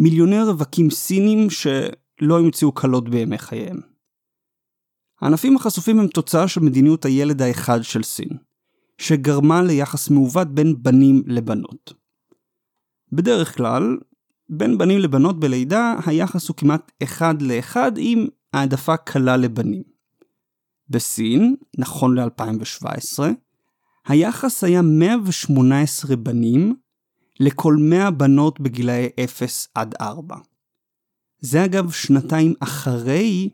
מיליוני 0.00 0.42
רווקים 0.42 0.90
סינים 0.90 1.50
שלא 1.50 2.40
ימצאו 2.40 2.72
קלות 2.72 3.08
בימי 3.08 3.38
חייהם. 3.38 3.80
הענפים 5.20 5.56
החשופים 5.56 6.00
הם 6.00 6.06
תוצאה 6.06 6.48
של 6.48 6.60
מדיניות 6.60 7.04
הילד 7.04 7.42
האחד 7.42 7.82
של 7.82 8.02
סין, 8.02 8.28
שגרמה 8.98 9.62
ליחס 9.62 10.10
מעוות 10.10 10.48
בין 10.48 10.82
בנים 10.82 11.22
לבנות. 11.26 11.92
בדרך 13.12 13.56
כלל, 13.56 13.98
בין 14.48 14.78
בנים 14.78 14.98
לבנות 14.98 15.40
בלידה 15.40 15.94
היחס 16.06 16.48
הוא 16.48 16.56
כמעט 16.56 16.92
אחד 17.02 17.42
לאחד 17.42 17.92
עם 17.96 18.26
העדפה 18.52 18.96
קלה 18.96 19.36
לבנים. 19.36 19.82
בסין, 20.88 21.56
נכון 21.78 22.18
ל-2017, 22.18 23.18
היחס 24.06 24.64
היה 24.64 24.82
118 24.82 26.16
בנים 26.16 26.74
לכל 27.40 27.76
100 27.80 28.10
בנות 28.10 28.60
בגילאי 28.60 29.08
0 29.24 29.68
עד 29.74 29.94
4. 30.00 30.36
זה 31.40 31.64
אגב 31.64 31.90
שנתיים 31.90 32.54
אחרי 32.60 33.50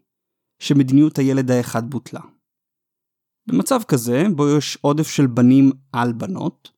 שמדיניות 0.58 1.18
הילד 1.18 1.50
האחד 1.50 1.90
בוטלה. 1.90 2.20
במצב 3.46 3.80
כזה, 3.88 4.24
בו 4.36 4.48
יש 4.58 4.78
עודף 4.80 5.08
של 5.08 5.26
בנים 5.26 5.72
על 5.92 6.12
בנות, 6.12 6.70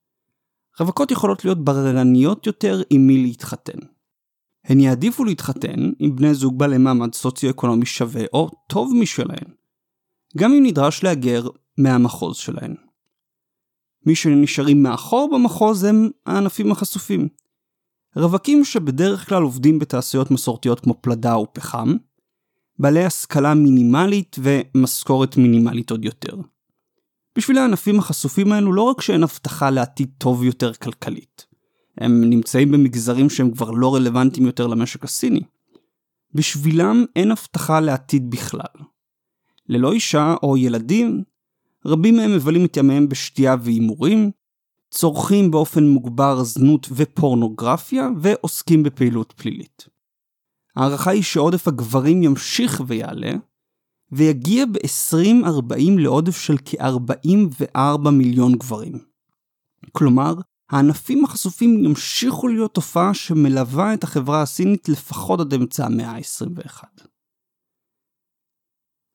רווקות 0.81 1.11
יכולות 1.11 1.45
להיות 1.45 1.65
בררניות 1.65 2.47
יותר 2.47 2.83
עם 2.91 3.07
מי 3.07 3.23
להתחתן. 3.23 3.79
הן 4.65 4.81
יעדיפו 4.81 5.25
להתחתן 5.25 5.91
עם 5.99 6.17
בני 6.17 6.35
זוג 6.35 6.59
בעלי 6.59 6.79
מעמד 6.79 7.15
סוציו-אקונומי 7.15 7.87
שווה 7.87 8.25
או 8.33 8.51
טוב 8.67 8.93
משלהן, 9.01 9.55
גם 10.37 10.53
אם 10.53 10.63
נדרש 10.67 11.05
להגר 11.05 11.49
מהמחוז 11.79 12.37
שלהן. 12.37 12.88
מי 14.09 14.15
שנשארים 14.15 14.83
מאחור 14.83 15.31
במחוז 15.33 15.85
הם 15.85 16.11
הענפים 16.27 16.73
החשופים. 16.73 17.29
רווקים 18.17 18.65
שבדרך 18.65 19.29
כלל 19.29 19.43
עובדים 19.43 19.79
בתעשיות 19.79 20.31
מסורתיות 20.31 20.81
כמו 20.81 20.95
פלדה 21.01 21.35
או 21.35 21.53
פחם, 21.53 21.97
בעלי 22.79 23.05
השכלה 23.05 23.55
מינימלית 23.55 24.37
ומשכורת 24.39 25.37
מינימלית 25.37 25.91
עוד 25.91 26.05
יותר. 26.05 26.37
בשביל 27.37 27.59
הענפים 27.59 27.99
החשופים 27.99 28.53
האלו 28.53 28.73
לא 28.73 28.83
רק 28.83 29.01
שאין 29.01 29.23
הבטחה 29.23 29.71
לעתיד 29.71 30.11
טוב 30.19 30.45
יותר 30.45 30.75
כלכלית, 30.75 31.47
הם 31.99 32.25
נמצאים 32.31 32.73
במגזרים 32.73 33.31
שהם 33.31 33.51
כבר 33.51 33.71
לא 33.71 33.95
רלוונטיים 33.95 34.47
יותר 34.47 34.67
למשק 34.67 35.05
הסיני. 35.05 35.43
בשבילם 36.35 37.05
אין 37.17 37.31
הבטחה 37.31 37.81
לעתיד 37.81 38.31
בכלל. 38.31 38.85
ללא 39.69 39.93
אישה 39.93 40.35
או 40.43 40.57
ילדים, 40.57 41.23
רבים 41.85 42.17
מהם 42.17 42.35
מבלים 42.35 42.65
את 42.65 42.77
ימיהם 42.77 43.09
בשתייה 43.09 43.57
והימורים, 43.61 44.31
צורכים 44.91 45.51
באופן 45.51 45.85
מוגבר 45.85 46.45
זנות 46.45 46.89
ופורנוגרפיה 46.93 48.09
ועוסקים 48.21 48.83
בפעילות 48.83 49.33
פלילית. 49.37 49.89
ההערכה 50.77 51.11
היא 51.11 51.23
שעודף 51.23 51.69
הגברים 51.69 52.23
ימשיך 52.23 52.83
ויעלה, 52.87 53.33
ויגיע 54.13 54.65
ב-2040 54.67 55.99
לעודף 55.99 56.37
של 56.37 56.57
כ-44 56.65 58.11
מיליון 58.11 58.53
גברים. 58.53 58.99
כלומר, 59.93 60.35
הענפים 60.71 61.25
החשופים 61.25 61.85
ימשיכו 61.85 62.49
להיות 62.49 62.75
תופעה 62.75 63.15
שמלווה 63.15 63.95
את 63.95 64.05
החברה 64.05 64.43
הסינית 64.43 64.89
לפחות 64.89 65.41
עד 65.41 65.55
אמצע 65.55 65.87
המאה 65.87 66.11
ה-21. 66.11 67.08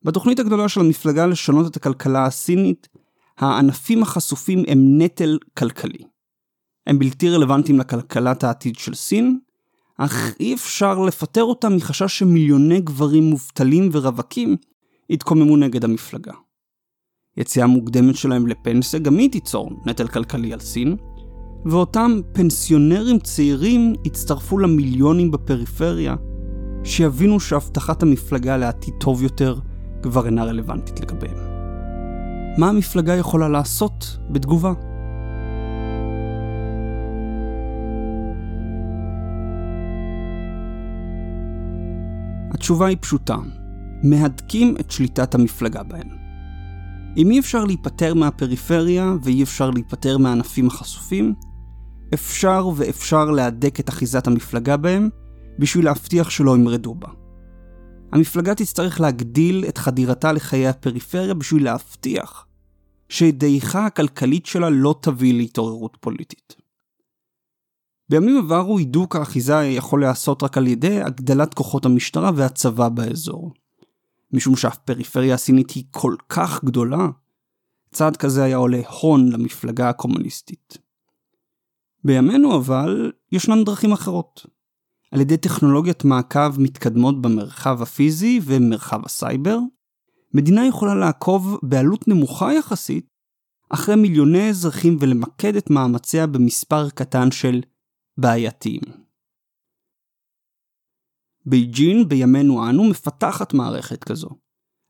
בתוכנית 0.04 0.39
הגדולה 0.39 0.70
של 0.70 0.80
המפלגה 0.80 1.26
לשנות 1.26 1.72
את 1.72 1.76
הכלכלה 1.76 2.26
הסינית, 2.26 2.88
הענפים 3.38 4.04
החשופים 4.04 4.63
הם 4.68 5.02
נטל 5.02 5.38
כלכלי. 5.58 6.04
הם 6.88 7.00
בלתי 7.00 7.30
רלוונטיים 7.30 7.80
לכלכלת 7.80 8.44
העתיד 8.44 8.76
של 8.76 8.94
סין, 8.96 9.39
אך 9.98 10.34
אי 10.39 10.54
אפשר 10.54 11.00
לפטר 11.00 11.44
אותם 11.44 11.76
מחשש 11.76 12.20
שמיליוני 12.20 12.82
גברים 12.82 13.24
מובטלים 13.24 13.89
ורווקים 13.92 14.58
יתקוממו 15.10 15.58
נגד 15.58 15.84
המפלגה. 15.84 16.34
יציאה 17.38 17.68
מוקדמת 17.68 18.16
שלהם 18.16 18.48
לפנסיה 18.48 19.00
גם 19.00 19.18
היא 19.18 19.32
תיצור 19.32 19.72
נטל 19.86 20.08
כלכלי 20.08 20.54
על 20.54 20.60
סין, 20.60 20.96
ואותם 21.66 22.20
פנסיונרים 22.34 23.20
צעירים 23.20 23.94
יצטרפו 24.06 24.58
למיליונים 24.58 25.32
בפריפריה, 25.32 26.16
שיבינו 26.84 27.39
שהבטחת 27.39 28.04
המפלגה 28.04 28.58
לעתיד 28.58 28.94
טוב 29.00 29.24
יותר 29.24 29.60
כבר 30.04 30.26
אינה 30.26 30.44
רלוונטית 30.44 31.00
לגביהם. 31.00 31.38
מה 32.58 32.70
המפלגה 32.70 33.16
יכולה 33.16 33.50
לעשות 33.50 34.18
בתגובה? 34.30 34.74
התשובה 42.54 42.88
היא 42.88 42.98
פשוטה, 43.02 43.38
מהדקים 44.04 44.76
את 44.80 44.92
שליטת 44.92 45.36
המפלגה 45.36 45.84
בהם. 45.84 46.08
אם 47.18 47.32
אי 47.32 47.39
אפשר 47.39 47.66
להיפטר 47.66 48.13
מהפריפריה 48.13 49.13
ואי 49.24 49.44
אפשר 49.44 49.70
להיפטר 49.70 50.18
מהענפים 50.18 50.68
החשופים, 50.68 51.34
אפשר 52.13 52.70
ואפשר 52.76 53.26
להדק 53.26 53.80
את 53.80 53.89
אחיזת 53.89 54.28
המפלגה 54.28 54.78
בהם 54.78 55.10
בשביל 55.60 55.86
להבטיח 55.86 56.30
שלא 56.30 56.56
ימרדו 56.56 56.96
בה. 56.96 57.22
המפלגה 58.13 58.56
תצטרך 58.56 59.02
להגדיל 59.02 59.65
את 59.69 59.78
חדירתה 59.78 60.32
לחיי 60.32 60.67
הפריפריה 60.67 61.34
בשביל 61.34 61.63
להבטיח 61.63 62.47
שדעיכה 63.10 63.86
הכלכלית 63.86 64.45
שלה 64.45 64.69
לא 64.69 64.95
תביא 65.02 65.34
להתעוררות 65.34 65.97
פוליטית. 65.99 66.56
בימים 68.10 68.38
עברו 68.38 68.78
הידוק 68.78 69.15
האחיזה 69.15 69.54
יכול 69.54 70.02
להיעשות 70.02 70.43
רק 70.43 70.58
על 70.58 70.67
ידי 70.67 71.02
הגדלת 71.02 71.54
כוחות 71.54 71.86
המשטרה 71.86 72.32
והצבא 72.36 72.89
באזור. 72.89 73.54
משום 74.32 74.56
שהפריפריה 74.56 75.34
הסינית 75.36 75.71
היא 75.71 75.84
כל 75.91 76.15
כך 76.30 76.63
גדולה, 76.63 77.08
צעד 77.91 78.17
כזה 78.17 78.43
היה 78.43 78.58
עולה 78.58 78.82
הון 79.02 79.32
למפלגה 79.32 79.89
הקומוניסטית. 79.89 80.78
בימינו 82.04 82.58
אבל, 82.58 83.12
ישנן 83.32 83.63
דרכים 83.63 83.91
אחרות. 83.91 84.45
על 85.13 85.21
ידי 85.21 85.38
טכנולוגיית 85.38 86.04
מעקב 86.06 86.60
מתקדמות 86.60 87.21
במרחב 87.21 87.82
הפיזי 87.82 88.39
ומרחב 88.43 89.06
הסייבר, 89.06 89.58
מדינה 90.34 90.67
יכולה 90.67 90.95
לעקוב 90.95 91.60
בעלות 91.63 92.08
נמוכה 92.08 92.54
יחסית 92.54 93.08
אחרי 93.69 93.95
מיליוני 93.95 94.49
אזרחים 94.49 94.97
ולמקד 94.99 95.56
את 95.56 95.69
מאמציה 95.69 96.28
במספר 96.28 96.89
קטן 96.89 97.32
של 97.32 97.62
בעייתיים. 98.17 98.82
בייג'ין 101.45 102.08
בימינו 102.08 102.69
אנו 102.69 102.84
מפתחת 102.84 103.54
מערכת 103.54 104.04
כזו, 104.04 104.30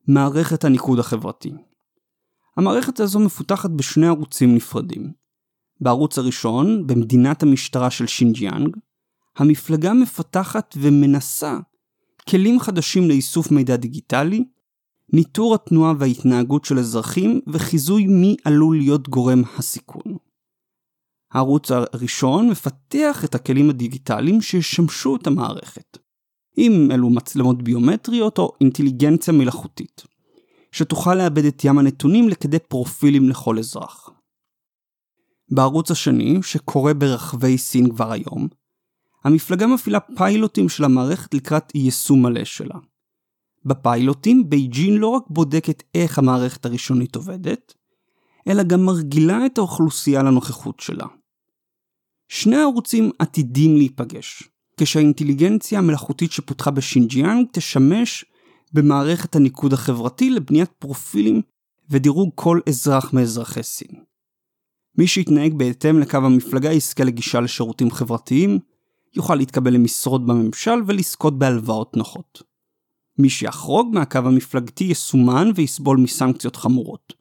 מערכת 0.07 0.63
הניקוד 0.63 0.99
החברתי. 0.99 1.51
המערכת 2.57 2.99
הזו 2.99 3.19
מפותחת 3.19 3.69
בשני 3.69 4.07
ערוצים 4.07 4.55
נפרדים. 4.55 5.13
בערוץ 5.81 6.17
הראשון, 6.17 6.87
במדינת 6.87 7.43
המשטרה 7.43 7.91
של 7.91 8.07
שינג'יאנג, 8.07 8.77
המפלגה 9.37 9.93
מפתחת 9.93 10.75
ומנסה 10.77 11.57
כלים 12.29 12.59
חדשים 12.59 13.07
לאיסוף 13.07 13.51
מידע 13.51 13.75
דיגיטלי, 13.75 14.43
ניטור 15.13 15.55
התנועה 15.55 15.93
וההתנהגות 15.99 16.65
של 16.65 16.79
אזרחים 16.79 17.41
וחיזוי 17.47 18.07
מי 18.07 18.35
עלול 18.45 18.77
להיות 18.77 19.09
גורם 19.09 19.41
הסיכון. 19.57 20.17
הערוץ 21.31 21.71
הראשון 21.71 22.49
מפתח 22.49 23.25
את 23.25 23.35
הכלים 23.35 23.69
הדיגיטליים 23.69 24.41
שישמשו 24.41 25.15
את 25.15 25.27
המערכת, 25.27 25.97
אם 26.57 26.89
אלו 26.91 27.09
מצלמות 27.09 27.63
ביומטריות 27.63 28.37
או 28.37 28.51
אינטליגנציה 28.61 29.33
מלאכותית, 29.33 30.03
שתוכל 30.71 31.15
לאבד 31.15 31.45
את 31.45 31.63
ים 31.63 31.79
הנתונים 31.79 32.29
לכדי 32.29 32.59
פרופילים 32.59 33.29
לכל 33.29 33.59
אזרח. 33.59 34.09
בערוץ 35.51 35.91
השני, 35.91 36.39
שקורה 36.43 36.93
ברחבי 36.93 37.57
סין 37.57 37.89
כבר 37.89 38.11
היום, 38.11 38.47
המפלגה 39.23 39.67
מפעילה 39.67 39.99
פיילוטים 39.99 40.69
של 40.69 40.83
המערכת 40.83 41.33
לקראת 41.33 41.75
יישום 41.75 42.23
מלא 42.23 42.43
שלה. 42.43 42.75
בפיילוטים 43.65 44.49
בייג'ין 44.49 44.97
לא 44.97 45.07
רק 45.07 45.23
בודקת 45.29 45.83
איך 45.95 46.19
המערכת 46.19 46.65
הראשונית 46.65 47.15
עובדת, 47.15 47.73
אלא 48.47 48.63
גם 48.63 48.85
מרגילה 48.85 49.45
את 49.45 49.57
האוכלוסייה 49.57 50.23
לנוכחות 50.23 50.79
שלה. 50.79 51.05
שני 52.27 52.55
הערוצים 52.55 53.11
עתידים 53.19 53.77
להיפגש, 53.77 54.43
כשהאינטליגנציה 54.79 55.79
המלאכותית 55.79 56.31
שפותחה 56.31 56.71
בשינג'יאנג 56.71 57.47
תשמש 57.51 58.25
במערכת 58.73 59.35
הניקוד 59.35 59.73
החברתי 59.73 60.29
לבניית 60.29 60.71
פרופילים 60.71 61.41
ודירוג 61.89 62.31
כל 62.35 62.59
אזרח 62.69 63.13
מאזרחי 63.13 63.63
סין. 63.63 64.03
מי 64.97 65.07
שיתנהג 65.07 65.53
בהתאם 65.53 65.99
לקו 65.99 66.17
המפלגה 66.17 66.71
יזכה 66.71 67.03
לגישה 67.03 67.39
לשירותים 67.39 67.91
חברתיים, 67.91 68.59
יוכל 69.15 69.35
להתקבל 69.35 69.73
למשרות 69.73 70.25
בממשל 70.25 70.81
ולזכות 70.87 71.39
בהלוואות 71.39 71.97
נוחות. 71.97 72.43
מי 73.19 73.29
שיחרוג 73.29 73.93
מהקו 73.93 74.17
המפלגתי 74.17 74.83
יסומן 74.83 75.51
ויסבול 75.55 75.97
מסנקציות 75.97 76.55
חמורות, 76.55 77.13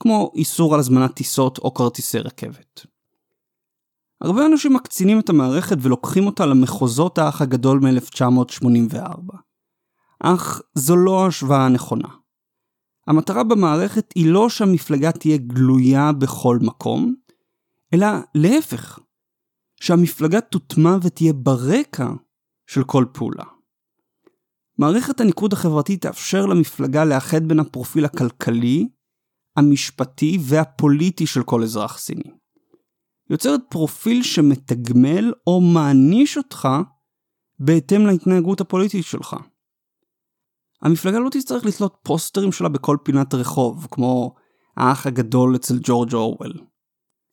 כמו 0.00 0.32
איסור 0.34 0.74
על 0.74 0.80
הזמנת 0.80 1.14
טיסות 1.14 1.58
או 1.58 1.74
כרטיסי 1.74 2.18
רכבת. 2.18 2.86
הרבה 4.20 4.46
אנשים 4.46 4.74
מקצינים 4.74 5.20
את 5.20 5.28
המערכת 5.28 5.76
ולוקחים 5.80 6.26
אותה 6.26 6.46
למחוזות 6.46 7.18
האח 7.18 7.42
הגדול 7.42 7.80
מ-1984. 7.80 9.36
אך 10.20 10.60
זו 10.74 10.96
לא 10.96 11.24
ההשוואה 11.24 11.66
הנכונה. 11.66 12.08
המטרה 13.06 13.44
במערכת 13.44 14.12
היא 14.14 14.30
לא 14.30 14.48
שהמפלגה 14.48 15.12
תהיה 15.12 15.36
גלויה 15.36 16.12
בכל 16.12 16.58
מקום, 16.60 17.14
אלא 17.94 18.06
להפך, 18.34 18.98
שהמפלגה 19.80 20.40
תוטמע 20.40 20.96
ותהיה 21.02 21.32
ברקע 21.32 22.08
של 22.66 22.84
כל 22.84 23.04
פעולה. 23.12 23.44
מערכת 24.78 25.20
הניקוד 25.20 25.52
החברתי 25.52 25.96
תאפשר 25.96 26.46
למפלגה 26.46 27.04
לאחד 27.04 27.48
בין 27.48 27.60
הפרופיל 27.60 28.04
הכלכלי, 28.04 28.88
המשפטי 29.56 30.38
והפוליטי 30.40 31.26
של 31.26 31.42
כל 31.42 31.62
אזרח 31.62 31.98
סיני. 31.98 32.30
יוצרת 33.30 33.60
פרופיל 33.68 34.22
שמתגמל 34.22 35.32
או 35.46 35.60
מעניש 35.60 36.36
אותך 36.36 36.68
בהתאם 37.58 38.06
להתנהגות 38.06 38.60
הפוליטית 38.60 39.04
שלך. 39.04 39.36
המפלגה 40.82 41.18
לא 41.18 41.30
תצטרך 41.30 41.64
לתלות 41.64 41.96
פוסטרים 42.02 42.52
שלה 42.52 42.68
בכל 42.68 42.96
פינת 43.04 43.34
רחוב, 43.34 43.86
כמו 43.90 44.34
האח 44.76 45.06
הגדול 45.06 45.56
אצל 45.56 45.74
ג'ורג' 45.82 46.14
אורוול. 46.14 46.52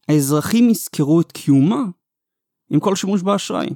האזרחים 0.10 0.70
יזכרו 0.70 1.22
את 1.22 1.32
קיומה 1.32 1.84
עם 2.74 2.80
כל 2.80 2.96
שימוש 2.96 3.22
באשראי. 3.22 3.70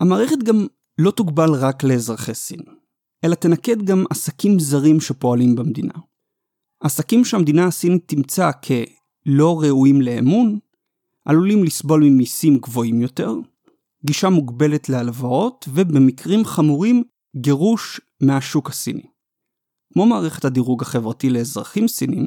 המערכת 0.00 0.38
גם 0.44 0.66
לא 0.98 1.10
תוגבל 1.10 1.50
רק 1.60 1.84
לאזרחי 1.84 2.34
סין, 2.34 2.60
אלא 3.24 3.34
תנקד 3.34 3.82
גם 3.82 4.04
עסקים 4.10 4.58
זרים 4.58 5.00
שפועלים 5.00 5.54
במדינה. 5.54 5.94
עסקים 6.80 7.24
שהמדינה 7.24 7.66
הסינית 7.66 8.08
תמצא 8.08 8.50
כלא 8.52 9.60
ראויים 9.62 10.00
לאמון, 10.00 10.58
עלולים 11.24 11.64
לסבול 11.64 12.04
ממיסים 12.04 12.58
גבוהים 12.58 13.00
יותר, 13.00 13.32
גישה 14.04 14.28
מוגבלת 14.28 14.88
להלוואות, 14.88 15.68
ובמקרים 15.74 16.44
חמורים 16.44 17.02
גירוש 17.36 18.00
מהשוק 18.20 18.70
הסיני. 18.70 19.06
כמו 19.92 20.06
מערכת 20.06 20.44
הדירוג 20.44 20.82
החברתי 20.82 21.30
לאזרחים 21.30 21.88
סינים, 21.88 22.26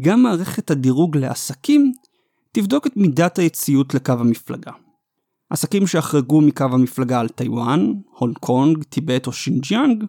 גם 0.00 0.22
מערכת 0.22 0.70
הדירוג 0.70 1.16
לעסקים 1.16 1.92
תבדוק 2.52 2.86
את 2.86 2.96
מידת 2.96 3.38
הציות 3.38 3.94
לקו 3.94 4.12
המפלגה. 4.12 4.72
עסקים 5.50 5.86
שחרגו 5.86 6.40
מקו 6.40 6.64
המפלגה 6.64 7.20
על 7.20 7.28
טיוואן, 7.28 7.92
הונג 8.18 8.38
קונג, 8.38 8.82
טיבט 8.82 9.26
או 9.26 9.32
שינג'יאנג, 9.32 10.04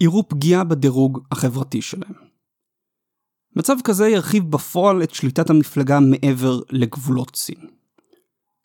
יראו 0.00 0.28
פגיעה 0.28 0.64
בדירוג 0.64 1.18
החברתי 1.32 1.82
שלהם. 1.82 2.14
מצב 3.56 3.76
כזה 3.84 4.08
ירחיב 4.08 4.50
בפועל 4.50 5.02
את 5.02 5.14
שליטת 5.14 5.50
המפלגה 5.50 6.00
מעבר 6.00 6.60
לגבולות 6.70 7.36
סין. 7.36 7.66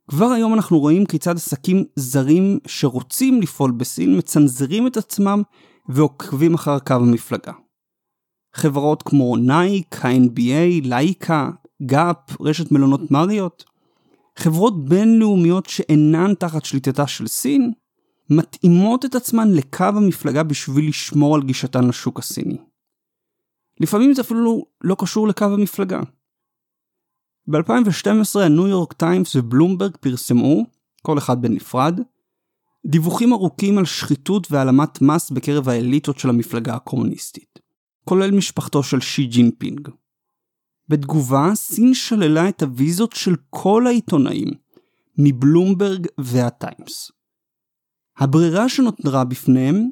כבר 0.10 0.26
היום 0.26 0.54
אנחנו 0.54 0.80
רואים 0.80 1.06
כיצד 1.06 1.36
עסקים 1.36 1.84
זרים 1.96 2.60
שרוצים 2.68 3.42
לפעול 3.42 3.72
בסין 3.72 4.18
מצנזרים 4.18 4.88
את 4.88 4.98
עצמם 4.98 5.42
ועוקבים 5.90 6.54
אחר 6.54 6.80
קו 6.80 6.94
המפלגה. 6.94 7.54
חברות 8.56 9.04
כמו 9.04 9.36
נייק, 9.38 10.06
ה-NBA, 10.06 10.88
לייקה, 10.88 11.50
גאפ, 11.84 12.42
רשת 12.42 12.72
מלונות 12.72 13.12
מריוט, 13.12 13.64
חברות 14.38 14.86
בינלאומיות 14.86 15.66
שאינן 15.66 16.34
תחת 16.34 16.66
שליטתה 16.66 17.08
של 17.08 17.28
סין, 17.28 17.72
מתאימות 18.30 19.06
את 19.06 19.16
עצמן 19.16 19.52
לקו 19.52 19.84
המפלגה 19.84 20.44
בשביל 20.44 20.90
לשמור 20.90 21.36
על 21.36 21.44
גישתן 21.44 21.88
לשוק 21.88 22.20
הסיני. 22.20 22.58
לפעמים 23.80 24.14
זה 24.14 24.22
אפילו 24.22 24.66
לא 24.82 24.96
קשור 25.00 25.28
לקו 25.28 25.46
המפלגה. 25.46 26.00
ב-2012 27.48 28.40
הניו 28.46 28.68
יורק 28.68 28.94
טיימס 28.94 29.36
ובלומברג 29.36 29.98
פרסמו, 29.98 30.66
כל 31.02 31.18
אחד 31.18 31.42
בנפרד, 31.42 32.00
דיווחים 32.86 33.34
ארוכים 33.34 33.78
על 33.78 33.86
שחיתות 33.86 34.52
והעלמת 34.52 35.02
מס 35.02 35.32
בקרב 35.32 35.70
האליטות 35.70 36.20
של 36.20 36.30
המפלגה 36.30 36.76
הקומוניסטית, 36.76 37.60
כולל 38.06 38.32
משפחתו 38.32 38.84
של 38.84 39.00
שי 39.00 39.26
ג'ינפינג. 39.26 39.90
בתגובה, 40.90 41.52
סין 41.56 41.94
שללה 41.94 42.50
את 42.50 42.62
הוויזות 42.64 43.14
של 43.14 43.36
כל 43.50 43.88
העיתונאים, 43.88 44.52
מבלומברג 45.18 46.08
והטיימס. 46.18 47.12
הברירה 48.18 48.70
שנותרה 48.70 49.24
בפניהם 49.24 49.90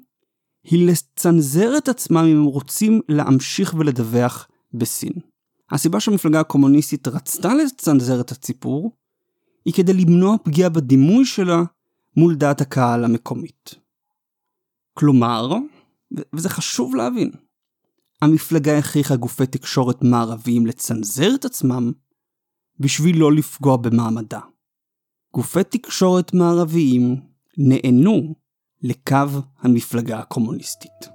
היא 0.64 0.88
לצנזר 0.88 1.78
את 1.78 1.90
עצמם 1.90 2.18
אם 2.18 2.38
הם 2.38 2.44
רוצים 2.44 3.02
להמשיך 3.10 3.74
ולדווח 3.74 4.48
בסין. 4.74 5.14
הסיבה 5.72 6.00
שהמפלגה 6.00 6.40
הקומוניסטית 6.40 7.08
רצתה 7.08 7.54
לצנזר 7.54 8.22
את 8.22 8.32
הסיפור, 8.32 8.92
היא 9.66 9.74
כדי 9.74 9.94
למנוע 9.94 10.36
פגיעה 10.44 10.70
בדימוי 10.70 11.26
שלה 11.26 11.64
מול 12.18 12.36
דעת 12.36 12.62
הקהל 12.62 13.06
המקומית. 13.06 13.76
כלומר, 14.94 15.50
וזה 16.34 16.50
חשוב 16.50 16.96
להבין, 16.96 17.32
המפלגה 18.24 18.78
הכריחה 18.78 19.16
גופי 19.16 19.46
תקשורת 19.46 20.02
מערביים 20.02 20.66
לצנזר 20.66 21.36
את 21.36 21.46
עצמם 21.46 21.92
בשביל 22.80 23.20
לא 23.20 23.34
לפגוע 23.34 23.78
במעמדה. 23.78 24.40
גופי 25.34 25.64
תקשורת 25.64 26.34
מערביים 26.34 27.22
נענו 27.58 28.36
לקו 28.82 29.18
המפלגה 29.62 30.20
הקומוניסטית. 30.20 31.10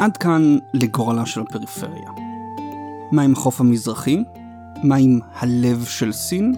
עד 0.00 0.16
כאן 0.16 0.58
לגורלה 0.74 1.26
של 1.26 1.40
הפריפריה. 1.40 2.10
מה 3.12 3.22
עם 3.22 3.32
החוף 3.32 3.60
המזרחי? 3.60 4.24
מה 4.82 4.96
עם 4.96 5.20
הלב 5.32 5.84
של 5.84 6.12
סין? 6.12 6.54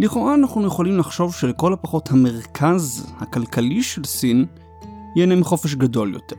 לכאורה 0.00 0.34
אנחנו 0.34 0.66
יכולים 0.66 0.98
לחשוב 0.98 1.34
שלכל 1.34 1.72
הפחות 1.72 2.10
המרכז 2.10 3.12
הכלכלי 3.18 3.82
של 3.82 4.04
סין 4.04 4.44
ייהנה 5.16 5.36
מחופש 5.36 5.74
גדול 5.74 6.14
יותר. 6.14 6.36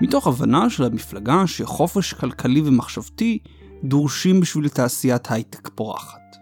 מתוך 0.00 0.26
הבנה 0.26 0.70
של 0.70 0.84
המפלגה 0.84 1.46
שחופש 1.46 2.12
כלכלי 2.12 2.60
ומחשבתי 2.64 3.38
דורשים 3.84 4.40
בשביל 4.40 4.68
תעשיית 4.68 5.30
הייטק 5.30 5.68
פורחת. 5.74 6.36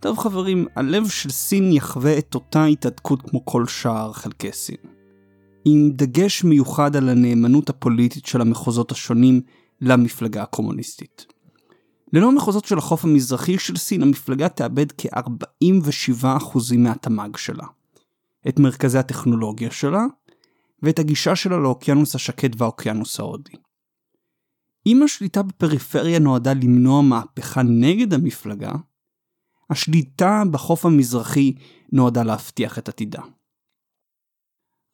טוב 0.00 0.18
חברים, 0.18 0.66
הלב 0.76 1.08
של 1.08 1.30
סין 1.30 1.72
יחווה 1.72 2.18
את 2.18 2.34
אותה 2.34 2.64
התהדקות 2.64 3.22
כמו 3.22 3.44
כל 3.44 3.66
שאר 3.66 4.12
חלקי 4.12 4.52
סין. 4.52 4.76
עם 5.64 5.90
דגש 5.92 6.44
מיוחד 6.44 6.96
על 6.96 7.08
הנאמנות 7.08 7.70
הפוליטית 7.70 8.26
של 8.26 8.40
המחוזות 8.40 8.92
השונים 8.92 9.40
למפלגה 9.80 10.42
הקומוניסטית. 10.42 11.33
ללא 12.14 12.28
המחוזות 12.28 12.64
של 12.64 12.78
החוף 12.78 13.04
המזרחי 13.04 13.58
של 13.58 13.76
סין, 13.76 14.02
המפלגה 14.02 14.48
תאבד 14.48 14.92
כ-47% 14.98 16.76
מהתמ"ג 16.78 17.36
שלה. 17.36 17.66
את 18.48 18.58
מרכזי 18.58 18.98
הטכנולוגיה 18.98 19.70
שלה, 19.70 20.04
ואת 20.82 20.98
הגישה 20.98 21.36
שלה 21.36 21.58
לאוקיינוס 21.58 22.14
השקט 22.14 22.50
והאוקיינוס 22.56 23.20
ההודי. 23.20 23.52
אם 24.86 25.02
השליטה 25.02 25.42
בפריפריה 25.42 26.18
נועדה 26.18 26.52
למנוע 26.52 27.02
מהפכה 27.02 27.62
נגד 27.62 28.14
המפלגה, 28.14 28.72
השליטה 29.70 30.42
בחוף 30.50 30.86
המזרחי 30.86 31.52
נועדה 31.92 32.22
להבטיח 32.22 32.78
את 32.78 32.88
עתידה. 32.88 33.22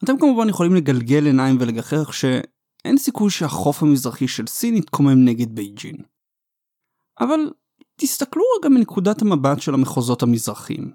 אתם 0.05 0.19
כמובן 0.19 0.49
יכולים 0.49 0.75
לגלגל 0.75 1.27
עיניים 1.27 1.57
ולגחך 1.61 2.15
שאין 2.15 2.99
סיכוי 2.99 3.31
שהחוף 3.31 3.83
המזרחי 3.83 4.29
של 4.29 4.47
סין 4.47 4.77
יתקומם 4.77 5.25
נגד 5.25 5.55
בייג'ין. 5.55 5.97
אבל 7.21 7.51
תסתכלו 7.97 8.43
רגע 8.59 8.69
מנקודת 8.69 9.23
המבט 9.23 9.61
של 9.61 9.75
המחוזות 9.75 10.23
המזרחיים. 10.23 10.93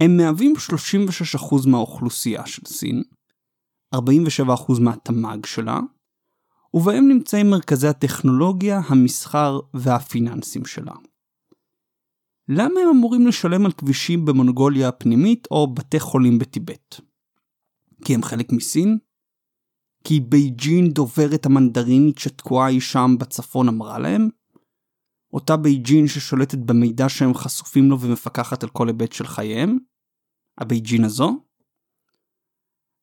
הם 0.00 0.16
מהווים 0.16 0.54
36% 1.36 1.68
מהאוכלוסייה 1.68 2.46
של 2.46 2.62
סין, 2.66 3.02
47% 3.94 3.98
מהתמ"ג 4.80 5.46
שלה, 5.46 5.80
ובהם 6.74 7.08
נמצאים 7.08 7.50
מרכזי 7.50 7.88
הטכנולוגיה, 7.88 8.80
המסחר 8.86 9.60
והפיננסים 9.74 10.64
שלה. 10.64 10.94
למה 12.48 12.80
הם 12.80 12.88
אמורים 12.88 13.26
לשלם 13.26 13.66
על 13.66 13.72
כבישים 13.72 14.24
במונגוליה 14.24 14.88
הפנימית 14.88 15.48
או 15.50 15.74
בתי 15.74 16.00
חולים 16.00 16.38
בטיבט? 16.38 17.00
כי 18.04 18.14
הם 18.14 18.22
חלק 18.22 18.52
מסין? 18.52 18.98
כי 20.04 20.20
בייג'ין 20.20 20.90
דוברת 20.90 21.46
המנדרינית 21.46 22.18
שתקועה 22.18 22.68
אי 22.68 22.80
שם 22.80 23.16
בצפון 23.18 23.68
אמרה 23.68 23.98
להם? 23.98 24.28
אותה 25.32 25.56
בייג'ין 25.56 26.08
ששולטת 26.08 26.58
במידע 26.58 27.08
שהם 27.08 27.34
חשופים 27.34 27.90
לו 27.90 28.00
ומפקחת 28.00 28.62
על 28.62 28.68
כל 28.68 28.88
היבט 28.88 29.12
של 29.12 29.26
חייהם? 29.26 29.78
הבייג'ין 30.58 31.04
הזו? 31.04 31.44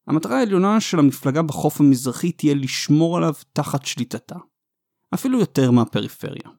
המטרה 0.08 0.40
העליונה 0.40 0.82
של 0.82 1.00
המפלגה 1.00 1.42
בחוף 1.42 1.82
המזרחי 1.82 2.32
תהיה 2.32 2.56
לשמור 2.56 3.18
עליו 3.18 3.34
תחת 3.54 3.86
שליטתה. 3.86 4.36
אפילו 5.14 5.40
יותר 5.40 5.72
מהפריפריה. 5.72 6.50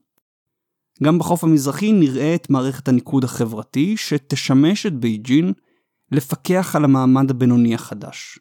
גם 1.02 1.18
בחוף 1.18 1.44
המזרחי 1.44 1.92
נראה 1.92 2.34
את 2.34 2.50
מערכת 2.50 2.88
הניקוד 2.88 3.24
החברתי 3.24 3.96
שתשמש 3.96 4.86
את 4.86 4.92
בייג'ין 4.92 5.52
לפקח 6.12 6.76
על 6.76 6.84
המעמד 6.84 7.30
הבינוני 7.30 7.74
החדש. 7.74 8.38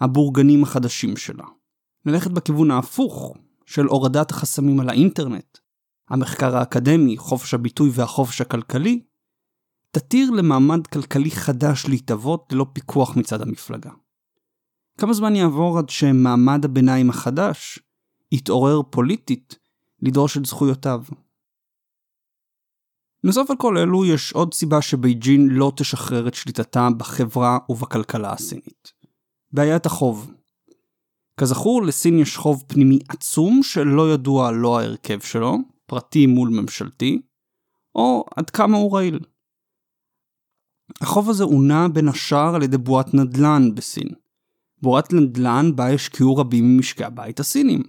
הבורגנים 0.00 0.62
החדשים 0.62 1.16
שלה. 1.16 1.44
ללכת 2.06 2.30
בכיוון 2.30 2.70
ההפוך 2.70 3.36
של 3.66 3.84
הורדת 3.84 4.30
החסמים 4.30 4.80
על 4.80 4.88
האינטרנט, 4.88 5.58
המחקר 6.12 6.56
האקדמי, 6.56 7.16
חופש 7.18 7.54
הביטוי 7.54 7.90
והחופש 7.92 8.40
הכלכלי, 8.40 9.02
תתיר 9.90 10.30
למעמד 10.30 10.86
כלכלי 10.86 11.30
חדש 11.30 11.86
להתהוות 11.88 12.52
ללא 12.52 12.66
פיקוח 12.72 13.16
מצד 13.16 13.42
המפלגה. 13.42 13.90
כמה 14.98 15.12
זמן 15.12 15.36
יעבור 15.36 15.78
עד 15.78 15.88
שמעמד 15.88 16.64
הביניים 16.64 17.10
החדש 17.10 17.78
יתעורר 18.32 18.82
פוליטית 18.90 19.58
לדרוש 20.02 20.36
את 20.36 20.46
זכויותיו? 20.46 21.02
נוסף 23.24 23.50
על 23.50 23.56
כל 23.56 23.78
אלו 23.78 24.04
יש 24.04 24.32
עוד 24.32 24.54
סיבה 24.54 24.82
שבייג'ין 24.82 25.48
לא 25.48 25.72
תשחרר 25.76 26.28
את 26.28 26.34
שליטתה 26.34 26.88
בחברה 26.96 27.58
ובכלכלה 27.68 28.32
הסינית. 28.32 28.92
בעיית 29.52 29.86
החוב. 29.86 30.34
כזכור, 31.36 31.82
לסין 31.82 32.18
יש 32.18 32.36
חוב 32.36 32.64
פנימי 32.66 32.98
עצום 33.08 33.62
שלא 33.62 34.12
ידוע 34.12 34.50
לא 34.50 34.80
ההרכב 34.80 35.20
שלו, 35.20 35.71
פרטי 35.92 36.26
מול 36.26 36.48
ממשלתי, 36.48 37.22
או 37.94 38.24
עד 38.36 38.50
כמה 38.50 38.76
הוא 38.76 38.96
רעיל. 38.96 39.20
החוב 41.00 41.30
הזה 41.30 41.44
הונע 41.44 41.88
בין 41.88 42.08
השאר 42.08 42.54
על 42.54 42.62
ידי 42.62 42.78
בועת 42.78 43.14
נדל"ן 43.14 43.74
בסין. 43.74 44.08
בועת 44.82 45.12
נדל"ן 45.12 45.76
בה 45.76 45.94
השקיעו 45.94 46.36
רבים 46.36 46.64
ממשקי 46.76 47.04
הבית 47.04 47.40
הסינים. 47.40 47.82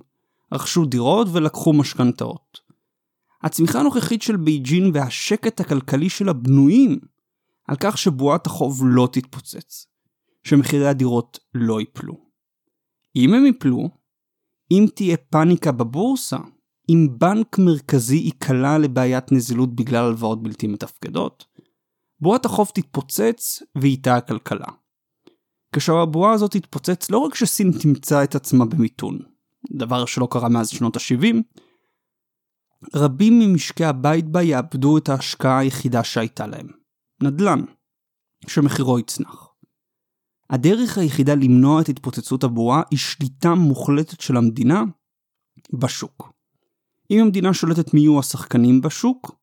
רכשו 0.53 0.85
דירות 0.85 1.27
ולקחו 1.33 1.73
משכנתאות. 1.73 2.59
הצמיחה 3.43 3.79
הנוכחית 3.79 4.21
של 4.21 4.37
בייג'ין 4.37 4.91
והשקט 4.93 5.59
הכלכלי 5.59 6.09
שלה 6.09 6.33
בנויים 6.33 6.99
על 7.67 7.75
כך 7.79 7.97
שבועת 7.97 8.47
החוב 8.47 8.81
לא 8.85 9.09
תתפוצץ, 9.11 9.87
שמחירי 10.43 10.87
הדירות 10.87 11.39
לא 11.53 11.79
ייפלו. 11.79 12.13
אם 13.15 13.33
הם 13.33 13.45
ייפלו, 13.45 13.89
אם 14.71 14.85
תהיה 14.95 15.17
פאניקה 15.17 15.71
בבורסה, 15.71 16.37
אם 16.89 17.07
בנק 17.17 17.57
מרכזי 17.59 18.15
ייקלע 18.15 18.77
לבעיית 18.77 19.31
נזילות 19.31 19.75
בגלל 19.75 20.05
הלוואות 20.05 20.43
בלתי 20.43 20.67
מתפקדות, 20.67 21.45
בועת 22.19 22.45
החוב 22.45 22.71
תתפוצץ 22.73 23.63
ואיתה 23.75 24.15
הכלכלה. 24.15 24.67
כאשר 25.73 25.97
הבועה 25.97 26.33
הזאת 26.33 26.51
תתפוצץ 26.51 27.11
לא 27.11 27.17
רק 27.17 27.35
שסין 27.35 27.71
תמצא 27.81 28.23
את 28.23 28.35
עצמה 28.35 28.65
במיתון, 28.65 29.19
דבר 29.71 30.05
שלא 30.05 30.27
קרה 30.31 30.49
מאז 30.49 30.69
שנות 30.69 30.95
ה-70, 30.95 31.35
רבים 32.95 33.39
ממשקי 33.39 33.85
הבית 33.85 34.25
בה 34.25 34.43
יאבדו 34.43 34.97
את 34.97 35.09
ההשקעה 35.09 35.59
היחידה 35.59 36.03
שהייתה 36.03 36.47
להם, 36.47 36.67
נדל"ן, 37.23 37.61
שמחירו 38.47 38.99
יצנח. 38.99 39.53
הדרך 40.49 40.97
היחידה 40.97 41.35
למנוע 41.35 41.81
את 41.81 41.89
התפוצצות 41.89 42.43
הבועה 42.43 42.81
היא 42.91 42.99
שליטה 42.99 43.55
מוחלטת 43.55 44.21
של 44.21 44.37
המדינה 44.37 44.83
בשוק. 45.73 46.32
אם 47.13 47.21
המדינה 47.21 47.53
שולטת 47.53 47.93
מי 47.93 47.99
יהיו 47.99 48.19
השחקנים 48.19 48.81
בשוק, 48.81 49.35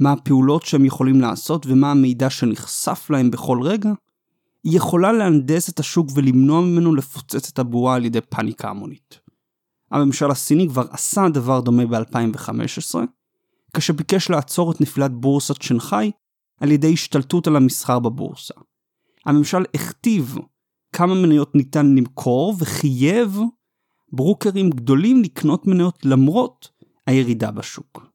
מה 0.00 0.12
הפעולות 0.12 0.62
שהם 0.62 0.84
יכולים 0.84 1.20
לעשות 1.20 1.66
ומה 1.66 1.90
המידע 1.90 2.30
שנחשף 2.30 3.06
להם 3.10 3.30
בכל 3.30 3.62
רגע, 3.62 3.92
היא 4.64 4.76
יכולה 4.76 5.12
להנדס 5.12 5.68
את 5.68 5.80
השוק 5.80 6.08
ולמנוע 6.14 6.60
ממנו 6.60 6.94
לפוצץ 6.94 7.50
את 7.52 7.58
הבועה 7.58 7.96
על 7.96 8.04
ידי 8.04 8.20
פאניקה 8.20 8.70
המונית. 8.70 9.20
הממשל 9.90 10.30
הסיני 10.30 10.68
כבר 10.68 10.84
עשה 10.90 11.28
דבר 11.28 11.60
דומה 11.60 11.86
ב-2015, 11.86 12.94
כאשר 13.74 13.92
ביקש 13.92 14.30
לעצור 14.30 14.72
את 14.72 14.80
נפילת 14.80 15.12
בורסת 15.12 15.62
שנגחאי 15.62 16.10
על 16.60 16.72
ידי 16.72 16.92
השתלטות 16.92 17.46
על 17.46 17.56
המסחר 17.56 17.98
בבורסה. 17.98 18.54
הממשל 19.26 19.64
הכתיב 19.74 20.38
כמה 20.92 21.14
מניות 21.14 21.54
ניתן 21.54 21.94
למכור 21.94 22.54
וחייב 22.58 23.38
ברוקרים 24.12 24.70
גדולים 24.70 25.22
לקנות 25.22 25.66
מניות 25.66 25.98
למרות 26.04 26.75
הירידה 27.06 27.50
בשוק. 27.50 28.06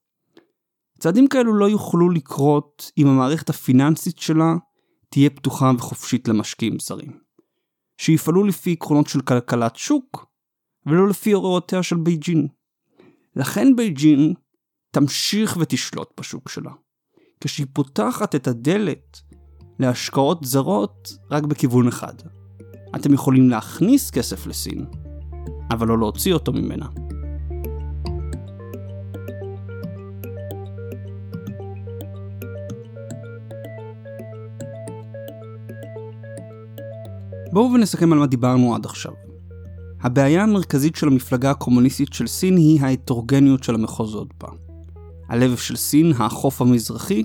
צעדים 0.99 1.27
כאלו 1.27 1.53
לא 1.53 1.69
יוכלו 1.69 2.09
לקרות 2.09 2.91
אם 2.97 3.07
המערכת 3.07 3.49
הפיננסית 3.49 4.19
שלה 4.19 4.55
תהיה 5.09 5.29
פתוחה 5.29 5.71
וחופשית 5.77 6.27
למשקיעים 6.27 6.79
זרים. 6.79 7.19
שיפעלו 7.97 8.43
לפי 8.43 8.71
עקרונות 8.71 9.07
של 9.07 9.21
כלכלת 9.21 9.75
שוק, 9.75 10.25
ולא 10.85 11.07
לפי 11.07 11.31
הוראותיה 11.31 11.83
של 11.83 11.97
בייג'ין. 11.97 12.47
לכן 13.35 13.75
בייג'ין 13.75 14.33
תמשיך 14.91 15.57
ותשלוט 15.59 16.19
בשוק 16.19 16.49
שלה, 16.49 16.71
כשהיא 17.41 17.67
פותחת 17.73 18.35
את 18.35 18.47
הדלת 18.47 19.21
להשקעות 19.79 20.43
זרות 20.43 21.13
רק 21.31 21.43
בכיוון 21.43 21.87
אחד. 21.87 22.13
אתם 22.95 23.13
יכולים 23.13 23.49
להכניס 23.49 24.11
כסף 24.11 24.47
לסין, 24.47 24.85
אבל 25.71 25.87
לא 25.87 25.97
להוציא 25.97 26.33
אותו 26.33 26.53
ממנה. 26.53 27.11
בואו 37.53 37.73
ונסכם 37.73 38.13
על 38.13 38.19
מה 38.19 38.27
דיברנו 38.27 38.75
עד 38.75 38.85
עכשיו. 38.85 39.11
הבעיה 40.01 40.43
המרכזית 40.43 40.95
של 40.95 41.07
המפלגה 41.07 41.51
הקומוניסטית 41.51 42.13
של 42.13 42.27
סין 42.27 42.57
היא 42.57 42.81
ההטרוגניות 42.81 43.63
של 43.63 43.75
המחוזות 43.75 44.33
בה. 44.39 44.47
הלב 45.29 45.57
של 45.57 45.75
סין, 45.75 46.13
החוף 46.19 46.61
המזרחי, 46.61 47.23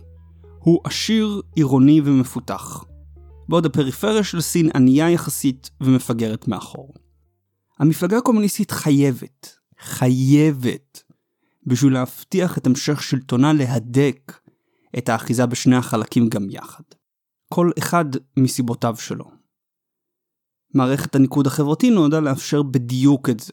הוא 0.59 0.81
עשיר, 0.85 1.43
עירוני 1.55 2.01
ומפותח. 2.05 2.85
בעוד 3.49 3.67
הפריפריה 3.67 4.25
של 4.25 4.41
סין 4.41 4.71
ענייה 4.75 5.11
יחסית 5.11 5.71
ומפגרת 5.81 6.49
מאחור. 6.49 6.95
המפלגה 7.79 8.19
הקומוניסטית 8.19 8.71
חייבת, 8.71 9.57
חייבת, 9.81 11.03
בשביל 11.67 11.93
להבטיח 11.93 12.59
את 12.59 12.67
המשך 12.67 13.03
שלטונה 13.03 13.53
להדק 13.53 14.41
את 14.99 15.09
האחיזה 15.09 15.47
בשני 15.47 15.77
החלקים 15.77 16.29
גם 16.29 16.47
יחד. 16.51 16.85
כל 17.49 17.71
אחד 17.79 18.05
מסיבותיו 18.37 18.97
שלו. 18.99 19.36
מערכת 20.77 21.15
הניקוד 21.15 21.47
החברתי 21.47 21.91
נועדה 21.91 22.21
לאפשר 22.21 22.63
בדיוק 22.63 23.31
את 23.31 23.41
זה. 23.41 23.53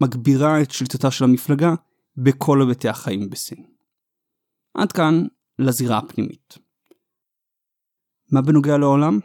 מגבירה 0.00 0.62
את 0.62 0.70
שליטתה 0.70 1.10
של 1.10 1.24
המפלגה 1.24 1.74
בכל 2.16 2.60
היבטי 2.60 2.88
החיים 2.88 3.30
בסין. 3.30 3.66
עד 4.74 4.92
כאן 4.92 5.26
לזירה 5.58 5.98
הפנימית. 5.98 6.58
מה 8.32 8.42
בנוגע 8.42 8.78
לעולם? 8.78 9.18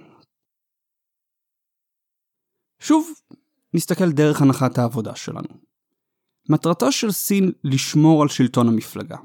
שוב, 2.79 3.09
נסתכל 3.73 4.11
דרך 4.11 4.41
הנחת 4.41 4.77
העבודה 4.77 5.15
שלנו. 5.15 5.67
מטרתה 6.49 6.91
של 6.91 7.11
סין 7.11 7.51
לשמור 7.63 8.21
על 8.21 8.27
שלטון 8.27 8.67
המפלגה. 8.67 9.17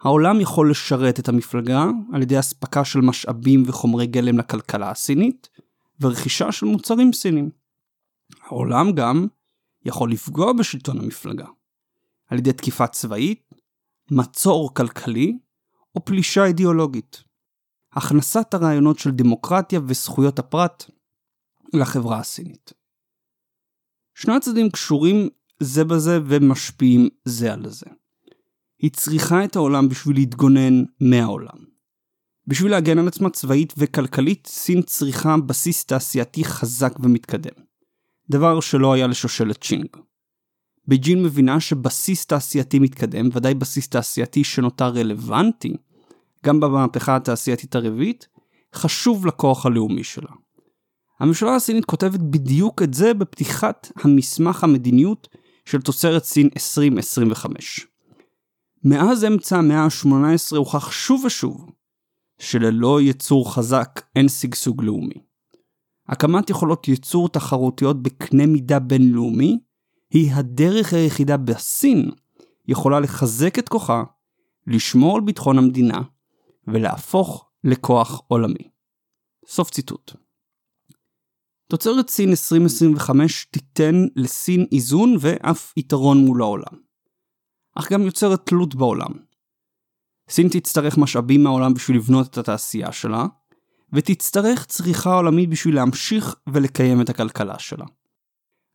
העולם 0.00 0.40
יכול 0.40 0.70
לשרת 0.70 1.20
את 1.20 1.28
המפלגה 1.28 1.84
על 2.12 2.22
ידי 2.22 2.38
אספקה 2.38 2.84
של 2.84 3.00
משאבים 3.00 3.62
וחומרי 3.66 4.06
גלם 4.06 4.38
לכלכלה 4.38 4.90
הסינית, 4.90 5.48
ורכישה 6.00 6.52
של 6.52 6.66
מוצרים 6.66 7.12
סינים. 7.12 7.50
העולם 8.42 8.92
גם 8.92 9.26
יכול 9.84 10.12
לפגוע 10.12 10.52
בשלטון 10.52 10.98
המפלגה, 10.98 11.46
על 12.26 12.38
ידי 12.38 12.52
תקיפה 12.52 12.86
צבאית, 12.86 13.50
מצור 14.10 14.74
כלכלי 14.74 15.38
או 15.94 16.04
פלישה 16.04 16.44
אידיאולוגית. 16.44 17.22
הכנסת 17.92 18.54
הרעיונות 18.54 18.98
של 18.98 19.10
דמוקרטיה 19.10 19.80
וזכויות 19.86 20.38
הפרט 20.38 20.90
לחברה 21.74 22.18
הסינית. 22.18 22.72
שני 24.14 24.36
הצדדים 24.36 24.70
קשורים 24.70 25.28
זה 25.60 25.84
בזה 25.84 26.18
ומשפיעים 26.26 27.08
זה 27.24 27.52
על 27.52 27.70
זה. 27.70 27.86
היא 28.78 28.90
צריכה 28.90 29.44
את 29.44 29.56
העולם 29.56 29.88
בשביל 29.88 30.16
להתגונן 30.16 30.84
מהעולם. 31.00 31.67
בשביל 32.48 32.70
להגן 32.70 32.98
על 32.98 33.08
עצמה 33.08 33.30
צבאית 33.30 33.74
וכלכלית, 33.78 34.46
סין 34.46 34.82
צריכה 34.82 35.36
בסיס 35.46 35.84
תעשייתי 35.84 36.44
חזק 36.44 36.94
ומתקדם. 37.00 37.62
דבר 38.30 38.60
שלא 38.60 38.92
היה 38.92 39.06
לשושלת 39.06 39.64
צ'ינג. 39.64 39.86
בייג'ין 40.86 41.22
מבינה 41.22 41.60
שבסיס 41.60 42.26
תעשייתי 42.26 42.78
מתקדם, 42.78 43.28
ודאי 43.32 43.54
בסיס 43.54 43.88
תעשייתי 43.88 44.44
שנותר 44.44 44.88
רלוונטי, 44.88 45.76
גם 46.46 46.60
במהפכה 46.60 47.16
התעשייתית 47.16 47.74
הרביעית, 47.74 48.28
חשוב 48.74 49.26
לכוח 49.26 49.66
הלאומי 49.66 50.04
שלה. 50.04 50.30
הממשלה 51.20 51.56
הסינית 51.56 51.84
כותבת 51.84 52.20
בדיוק 52.20 52.82
את 52.82 52.94
זה 52.94 53.14
בפתיחת 53.14 53.92
המסמך 53.96 54.64
המדיניות 54.64 55.28
של 55.64 55.80
תוצרת 55.80 56.24
סין 56.24 56.48
2025. 56.56 57.86
מאז 58.84 59.24
אמצע 59.24 59.58
המאה 59.58 59.84
ה-18 59.84 60.56
הוכח 60.56 60.90
שוב 60.90 61.24
ושוב 61.24 61.77
שללא 62.38 63.00
ייצור 63.00 63.54
חזק 63.54 64.00
אין 64.16 64.28
שגשוג 64.28 64.82
לאומי. 64.82 65.24
הקמת 66.08 66.50
יכולות 66.50 66.88
ייצור 66.88 67.28
תחרותיות 67.28 68.02
בקנה 68.02 68.46
מידה 68.46 68.78
בינלאומי 68.78 69.58
היא 70.10 70.32
הדרך 70.32 70.92
היחידה 70.92 71.36
בסין 71.36 72.10
יכולה 72.68 73.00
לחזק 73.00 73.58
את 73.58 73.68
כוחה, 73.68 74.04
לשמור 74.66 75.16
על 75.16 75.22
ביטחון 75.22 75.58
המדינה 75.58 76.02
ולהפוך 76.66 77.50
לכוח 77.64 78.22
עולמי. 78.28 78.70
סוף 79.46 79.70
ציטוט. 79.70 80.12
תוצרת 81.70 82.08
סין 82.08 82.28
2025 82.30 83.44
תיתן 83.50 83.94
לסין 84.16 84.66
איזון 84.72 85.16
ואף 85.20 85.72
יתרון 85.76 86.18
מול 86.18 86.42
העולם. 86.42 86.80
אך 87.74 87.92
גם 87.92 88.02
יוצרת 88.02 88.46
תלות 88.46 88.74
בעולם. 88.74 89.27
סין 90.28 90.48
תצטרך 90.48 90.98
משאבים 90.98 91.42
מהעולם 91.42 91.74
בשביל 91.74 91.96
לבנות 91.96 92.26
את 92.26 92.38
התעשייה 92.38 92.92
שלה, 92.92 93.26
ותצטרך 93.92 94.66
צריכה 94.66 95.14
עולמית 95.14 95.50
בשביל 95.50 95.74
להמשיך 95.74 96.36
ולקיים 96.52 97.00
את 97.00 97.08
הכלכלה 97.08 97.58
שלה. 97.58 97.84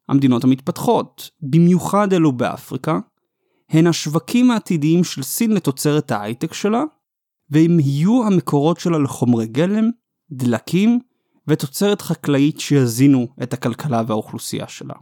המדינות 0.09 0.43
המתפתחות, 0.43 1.29
במיוחד 1.41 2.13
אלו 2.13 2.31
באפריקה, 2.31 2.99
הן 3.69 3.87
השווקים 3.87 4.51
העתידיים 4.51 5.03
של 5.03 5.23
סין 5.23 5.51
לתוצרת 5.51 6.11
ההייטק 6.11 6.53
שלה, 6.53 6.83
והם 7.49 7.79
יהיו 7.79 8.27
המקורות 8.27 8.79
שלה 8.79 8.99
לחומרי 8.99 9.47
גלם, 9.47 9.89
דלקים 10.31 10.99
ותוצרת 11.47 12.01
חקלאית 12.01 12.59
שיזינו 12.59 13.27
את 13.43 13.53
הכלכלה 13.53 14.01
והאוכלוסייה 14.07 14.67
שלה. 14.67 14.93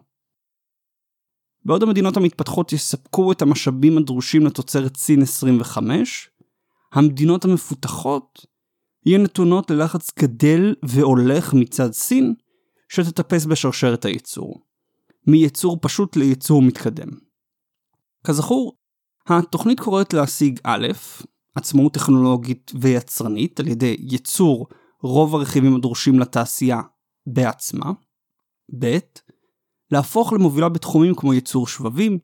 בעוד 1.66 1.84
המדינות 1.84 2.18
המתפתחות 2.18 2.74
יספקו 2.74 3.32
את 3.32 3.42
המשאבים 3.42 3.98
הדרושים 3.98 4.46
לתוצרת 4.46 4.98
סין 4.98 5.22
25, 5.22 6.31
המדינות 6.94 7.46
המפותחות 7.46 8.46
יהיו 9.06 9.24
נתונות 9.24 9.72
ללחץ 9.72 10.12
גדל 10.20 10.76
והולך 10.84 11.54
מצד 11.54 11.94
סין, 11.94 12.34
שתטפס 12.90 13.46
בשרשרת 13.46 14.06
הייצור. 14.06 14.62
מייצור 15.28 15.78
פשוט 15.82 16.16
לייצור 16.16 16.62
מתקדם. 16.62 17.10
כזכור, 18.24 18.78
התוכנית 19.28 19.80
קוראת 19.80 20.14
להשיג 20.14 20.60
א', 20.64 20.88
עצמאות 21.56 21.94
טכנולוגית 21.94 22.72
ויצרנית 22.80 23.60
על 23.60 23.68
ידי 23.68 23.96
ייצור 24.00 24.68
רוב 25.02 25.36
הרכיבים 25.36 25.76
הדרושים 25.76 26.20
לתעשייה 26.20 26.82
בעצמה, 27.26 27.92
ב', 28.80 28.98
להפוך 29.92 30.34
למובילה 30.34 30.70
בתחומים 30.70 31.16
כמו 31.16 31.34
ייצור 31.34 31.68
שבבים, 31.68 32.20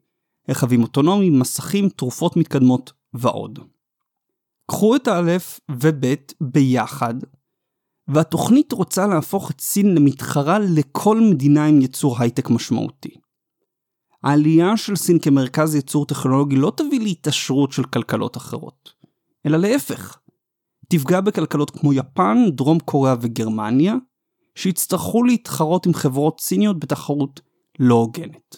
רכבים 0.50 0.82
אוטונומיים, 0.82 1.40
מסכים, 1.40 1.90
תרופות 1.90 2.38
מתקדמות 2.38 2.94
ועוד. 3.14 3.60
קחו 4.68 4.96
את 4.96 5.08
הא' 5.08 5.38
וב' 5.72 6.14
ביחד, 6.42 7.14
והתוכנית 8.08 8.72
רוצה 8.72 9.08
להפוך 9.08 9.52
את 9.52 9.62
סין 9.62 9.96
למתחרה 9.96 10.60
לכל 10.60 11.20
מדינה 11.22 11.66
עם 11.66 11.82
יצור 11.82 12.16
הייטק 12.20 12.50
משמעותי. 12.50 13.16
העלייה 14.24 14.78
של 14.78 14.96
סין 14.96 15.20
כמרכז 15.20 15.76
ייצור 15.76 16.06
טכנולוגי 16.06 16.56
לא 16.56 16.72
תביא 16.78 17.00
להתעשרות 17.00 17.72
של 17.72 17.84
כלכלות 17.84 18.38
אחרות, 18.38 18.94
אלא 19.46 19.58
להפך. 19.58 20.18
תפגע 20.90 21.22
בכלכלות 21.22 21.70
כמו 21.70 21.94
יפן, 21.94 22.38
דרום 22.50 22.80
קוריאה 22.80 23.16
וגרמניה, 23.22 23.96
שיצטרכו 24.56 25.24
להתחרות 25.24 25.86
עם 25.86 25.94
חברות 25.94 26.40
סיניות 26.40 26.80
בתחרות 26.80 27.42
לא 27.80 27.96
הוגנת. 27.96 28.56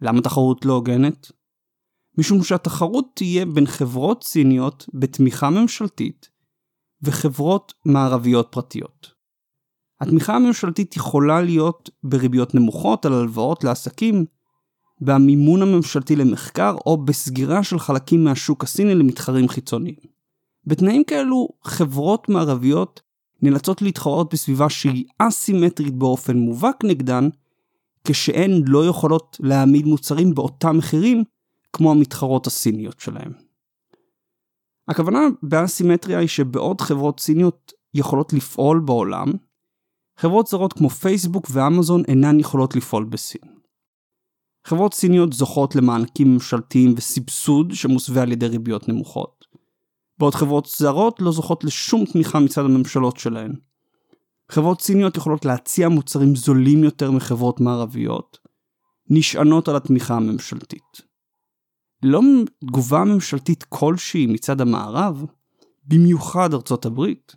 למה 0.00 0.20
תחרות 0.20 0.64
לא 0.64 0.72
הוגנת? 0.72 1.32
משום 2.20 2.42
שהתחרות 2.42 3.06
תהיה 3.14 3.46
בין 3.46 3.66
חברות 3.66 4.24
סיניות 4.24 4.86
בתמיכה 4.94 5.50
ממשלתית 5.50 6.28
וחברות 7.02 7.72
מערביות 7.84 8.48
פרטיות. 8.50 9.12
התמיכה 10.00 10.36
הממשלתית 10.36 10.96
יכולה 10.96 11.42
להיות 11.42 11.90
בריביות 12.02 12.54
נמוכות 12.54 13.06
על 13.06 13.12
הלוואות 13.12 13.64
לעסקים, 13.64 14.24
במימון 15.00 15.62
הממשלתי 15.62 16.16
למחקר 16.16 16.76
או 16.86 17.04
בסגירה 17.04 17.64
של 17.64 17.78
חלקים 17.78 18.24
מהשוק 18.24 18.64
הסיני 18.64 18.94
למתחרים 18.94 19.48
חיצוניים. 19.48 19.96
בתנאים 20.66 21.04
כאלו 21.04 21.48
חברות 21.64 22.28
מערביות 22.28 23.00
נאלצות 23.42 23.82
להתחרות 23.82 24.32
בסביבה 24.32 24.68
שהיא 24.68 25.04
אסימטרית 25.18 25.94
באופן 25.94 26.36
מובהק 26.36 26.84
נגדן, 26.84 27.28
כשהן 28.04 28.62
לא 28.66 28.86
יכולות 28.86 29.36
להעמיד 29.40 29.86
מוצרים 29.86 30.34
באותם 30.34 30.76
מחירים 30.76 31.24
כמו 31.72 31.90
המתחרות 31.90 32.46
הסיניות 32.46 33.00
שלהם. 33.00 33.32
הכוונה 34.88 35.20
באסימטריה 35.42 36.18
היא 36.18 36.28
שבעוד 36.28 36.80
חברות 36.80 37.20
סיניות 37.20 37.72
יכולות 37.94 38.32
לפעול 38.32 38.80
בעולם, 38.84 39.26
חברות 40.16 40.46
זרות 40.46 40.72
כמו 40.72 40.90
פייסבוק 40.90 41.46
ואמזון 41.50 42.02
אינן 42.08 42.40
יכולות 42.40 42.76
לפעול 42.76 43.04
בסין. 43.04 43.60
חברות 44.66 44.94
סיניות 44.94 45.32
זוכות 45.32 45.76
למענקים 45.76 46.32
ממשלתיים 46.32 46.94
וסבסוד 46.96 47.72
שמוסווה 47.74 48.22
על 48.22 48.32
ידי 48.32 48.46
ריביות 48.46 48.88
נמוכות, 48.88 49.44
בעוד 50.18 50.34
חברות 50.34 50.68
זרות 50.78 51.20
לא 51.20 51.32
זוכות 51.32 51.64
לשום 51.64 52.04
תמיכה 52.04 52.40
מצד 52.40 52.64
הממשלות 52.64 53.16
שלהן. 53.16 53.52
חברות 54.50 54.80
סיניות 54.80 55.16
יכולות 55.16 55.44
להציע 55.44 55.88
מוצרים 55.88 56.36
זולים 56.36 56.84
יותר 56.84 57.10
מחברות 57.10 57.60
מערביות, 57.60 58.38
נשענות 59.10 59.68
על 59.68 59.76
התמיכה 59.76 60.14
הממשלתית. 60.14 61.09
ללא 62.02 62.20
תגובה 62.64 63.04
ממשלתית 63.04 63.62
כלשהי 63.68 64.26
מצד 64.26 64.60
המערב, 64.60 65.24
במיוחד 65.84 66.54
ארצות 66.54 66.86
הברית, 66.86 67.36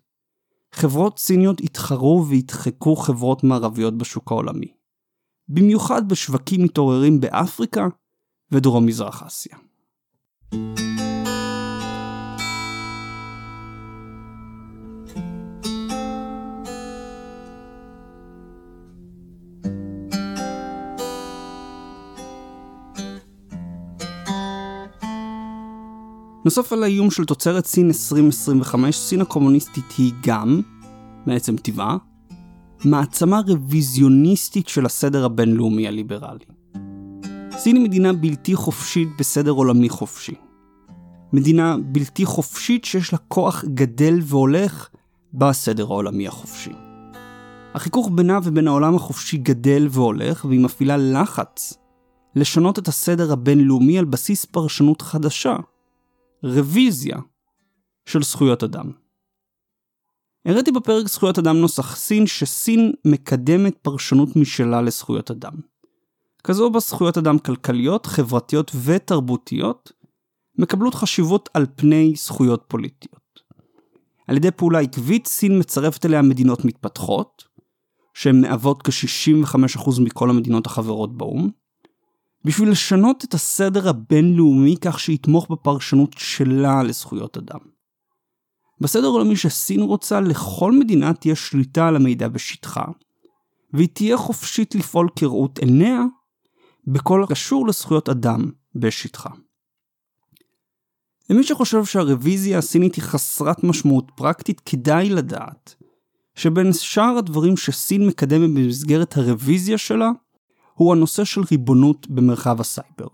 חברות 0.72 1.20
סיניות 1.20 1.61
יתחרו 1.61 2.26
וידחקו 2.30 2.95
חברות 2.95 3.43
מערביות 3.43 3.97
בשוק 3.97 4.32
העולמי. 4.32 4.74
במיוחד 5.47 6.09
בשווקים 6.09 6.64
מתעוררים 6.64 7.20
באפריקה 7.20 7.88
ודרום 8.51 8.86
מזרח 8.86 9.24
אסיה. 9.24 9.57
נוסף 26.46 26.74
על 26.74 26.84
האיום 26.84 27.12
של 27.12 27.26
תוצרת 27.26 27.66
סין 27.66 27.88
2025, 27.88 28.96
סין 28.96 29.22
הקומוניסטית 29.22 29.91
היא 29.98 30.14
גם, 30.26 30.62
מעצם 31.26 31.58
טבעה, 31.58 31.98
מעצמה 32.86 33.41
רוויזיוניסטית 33.48 34.68
של 34.68 34.86
הסדר 34.86 35.26
הבינלאומי 35.26 35.88
הליברלי. 35.88 36.46
סין 37.52 37.76
היא 37.76 37.84
מדינה 37.84 38.14
בלתי 38.14 38.56
חופשית 38.56 39.08
בסדר 39.20 39.52
עולמי 39.52 39.89
חופשי. 39.89 40.34
מדינה 41.34 41.76
בלתי 41.86 42.26
חופשית 42.26 42.86
שיש 42.86 43.14
לה 43.14 43.20
כוח 43.28 43.66
גדל 43.66 44.20
והולך 44.22 44.89
בסדר 45.34 45.84
העולמי 45.84 46.28
החופשי. 46.28 46.72
החיכוך 47.74 48.10
בינה 48.14 48.39
ובין 48.44 48.68
העולם 48.68 48.96
החופשי 48.96 49.38
גדל 49.38 49.88
והולך, 49.89 50.46
והיא 50.46 50.60
מפעילה 50.60 50.98
לחץ 50.98 51.74
לשנות 52.36 52.80
את 52.80 52.88
הסדר 52.88 53.34
הבינלאומי 53.34 54.00
על 54.00 54.06
בסיס 54.06 54.46
פרשנות 54.46 55.02
חדשה, 55.02 55.56
רוויזיה 56.44 57.18
של 58.06 58.24
זכויות 58.24 58.64
אדם. 58.64 58.91
הראיתי 60.46 60.72
בפרק 60.72 61.08
זכויות 61.08 61.39
אדם 61.39 61.58
נוסח 61.58 61.96
סין 61.96 62.28
שסין 62.28 62.91
מקדמת 63.06 63.78
פרשנות 63.82 64.36
משלה 64.36 64.82
לזכויות 64.82 65.32
אדם. 65.32 65.54
כזו 66.44 66.70
בה 66.70 66.80
זכויות 66.80 67.18
אדם 67.18 67.39
כלכליות, 67.39 68.06
חברתיות 68.06 68.72
ותרבותיות 68.84 69.91
מקבלות 70.58 70.96
חשיבות 70.96 71.50
על 71.54 71.66
פני 71.76 72.14
זכויות 72.16 72.64
פוליטיות. 72.68 73.39
על 74.28 74.38
ידי 74.38 74.52
פעולה 74.52 74.80
עקבית 74.80 75.28
סין 75.28 75.60
מצרפת 75.60 76.06
אליה 76.06 76.22
מדינות 76.22 76.66
מתפתחות, 76.66 77.44
שהן 78.14 78.41
מהוות 78.41 78.82
כ-65% 78.82 80.02
מכל 80.02 80.30
המדינות 80.30 80.66
החברות 80.66 81.18
באו"ם, 81.18 81.50
בשביל 82.46 82.72
לשנות 82.72 83.24
את 83.24 83.34
הסדר 83.34 83.89
הבינלאומי 83.89 84.76
כך 84.82 85.00
שיתמוך 85.00 85.52
בפרשנות 85.52 86.16
שלה 86.18 86.84
לזכויות 86.84 87.38
אדם. 87.38 87.60
בסדר 88.82 89.06
העולמי 89.06 89.36
שסין 89.36 89.82
רוצה, 89.82 90.22
לכל 90.22 90.72
מדינה 90.72 91.14
תהיה 91.14 91.36
שליטה 91.36 91.88
על 91.88 91.96
המידע 91.96 92.28
בשטחה, 92.28 92.86
והיא 93.74 93.88
תהיה 93.94 94.18
חופשית 94.18 94.76
לפעול 94.76 95.10
כראות 95.16 95.60
עיניה 95.60 96.02
בכל 96.88 97.24
הקשור 97.24 97.68
לזכויות 97.68 98.10
אדם 98.10 98.52
בשטחה. 98.76 99.30
למי 101.30 101.44
שחושב 101.44 101.86
שהרוויזיה 101.86 102.58
הסינית 102.58 102.96
היא 102.96 103.04
חסרת 103.04 103.64
משמעות 103.64 104.12
פרקטית, 104.16 104.60
כדאי 104.60 105.10
לדעת 105.10 105.76
שבין 106.36 106.74
שאר 106.74 107.18
הדברים 107.18 107.58
שסין 107.58 108.08
מקדמת 108.08 108.50
במסגרת 108.50 109.18
הרוויזיה 109.18 109.78
שלה, 109.78 110.10
הוא 110.74 110.94
הנושא 110.94 111.24
של 111.24 111.42
ריבונות 111.52 112.08
במרחב 112.08 112.62
הסייבר, 112.62 113.08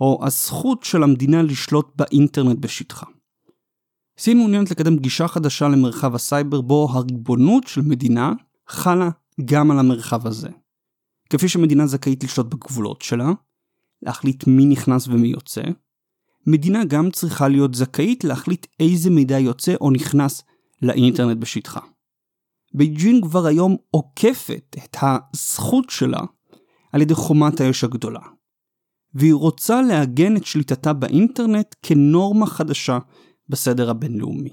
או 0.00 0.20
הזכות 0.22 0.84
של 0.84 1.02
המדינה 1.02 1.42
לשלוט 1.42 1.92
באינטרנט 1.96 2.58
בשטחה. 2.58 3.06
סין 4.18 4.38
מעוניינת 4.38 4.70
לקדם 4.70 4.96
גישה 4.96 5.28
חדשה 5.28 5.68
למרחב 5.68 6.14
הסייבר 6.14 6.60
בו 6.60 6.88
הריבונות 6.92 7.66
של 7.66 7.80
מדינה 7.80 8.32
חלה 8.68 9.10
גם 9.44 9.70
על 9.70 9.78
המרחב 9.78 10.26
הזה. 10.26 10.48
כפי 11.30 11.48
שמדינה 11.48 11.86
זכאית 11.86 12.24
לשלוט 12.24 12.46
בגבולות 12.46 13.02
שלה, 13.02 13.30
להחליט 14.02 14.46
מי 14.46 14.66
נכנס 14.66 15.08
ומי 15.08 15.28
יוצא, 15.28 15.62
מדינה 16.46 16.84
גם 16.84 17.10
צריכה 17.10 17.48
להיות 17.48 17.74
זכאית 17.74 18.24
להחליט 18.24 18.66
איזה 18.80 19.10
מידע 19.10 19.38
יוצא 19.38 19.74
או 19.80 19.90
נכנס 19.90 20.42
לאינטרנט 20.82 21.38
בשטחה. 21.38 21.80
בייג'ין 22.74 23.20
כבר 23.22 23.46
היום 23.46 23.76
עוקפת 23.90 24.76
את 24.84 24.96
הזכות 25.02 25.90
שלה 25.90 26.20
על 26.92 27.02
ידי 27.02 27.14
חומת 27.14 27.60
האש 27.60 27.84
הגדולה. 27.84 28.20
והיא 29.14 29.34
רוצה 29.34 29.82
לעגן 29.82 30.36
את 30.36 30.46
שליטתה 30.46 30.92
באינטרנט 30.92 31.74
כנורמה 31.82 32.46
חדשה 32.46 32.98
בסדר 33.48 33.90
הבינלאומי. 33.90 34.50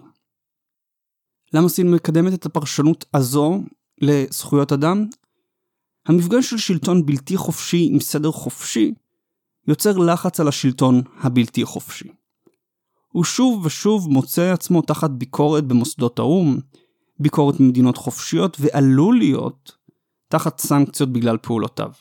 למה 1.53 1.69
סין 1.69 1.91
מקדמת 1.91 2.33
את 2.33 2.45
הפרשנות 2.45 3.05
הזו 3.13 3.61
לזכויות 4.01 4.71
אדם? 4.71 5.05
המפגש 6.05 6.49
של 6.49 6.57
שלטון 6.57 7.05
בלתי 7.05 7.37
חופשי 7.37 7.89
עם 7.91 7.99
סדר 7.99 8.31
חופשי 8.31 8.93
יוצר 9.67 9.97
לחץ 9.97 10.39
על 10.39 10.47
השלטון 10.47 11.01
הבלתי 11.19 11.65
חופשי. 11.65 12.09
הוא 13.11 13.23
שוב 13.23 13.65
ושוב 13.65 14.09
מוצא 14.09 14.53
עצמו 14.53 14.81
תחת 14.81 15.09
ביקורת 15.09 15.63
במוסדות 15.63 16.19
האו"ם, 16.19 16.57
ביקורת 17.19 17.59
ממדינות 17.59 17.97
חופשיות, 17.97 18.57
ועלול 18.59 19.17
להיות 19.17 19.77
תחת 20.27 20.59
סנקציות 20.59 21.09
בגלל 21.09 21.37
פעולותיו. 21.37 21.91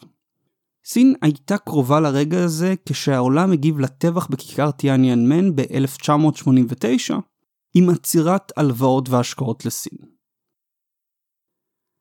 סין 0.85 1.15
הייתה 1.23 1.59
קרובה 1.59 2.01
לרגע 2.01 2.45
הזה 2.45 2.75
כשהעולם 2.87 3.53
הגיב 3.53 3.79
לטבח 3.79 4.27
בכיכר 4.27 4.71
טיאניאנמן 4.71 5.57
ב-1989 5.57 7.15
עם 7.75 7.91
עצירת 7.91 8.53
הלוואות 8.57 9.09
והשקעות 9.09 9.65
לסין. 9.65 9.99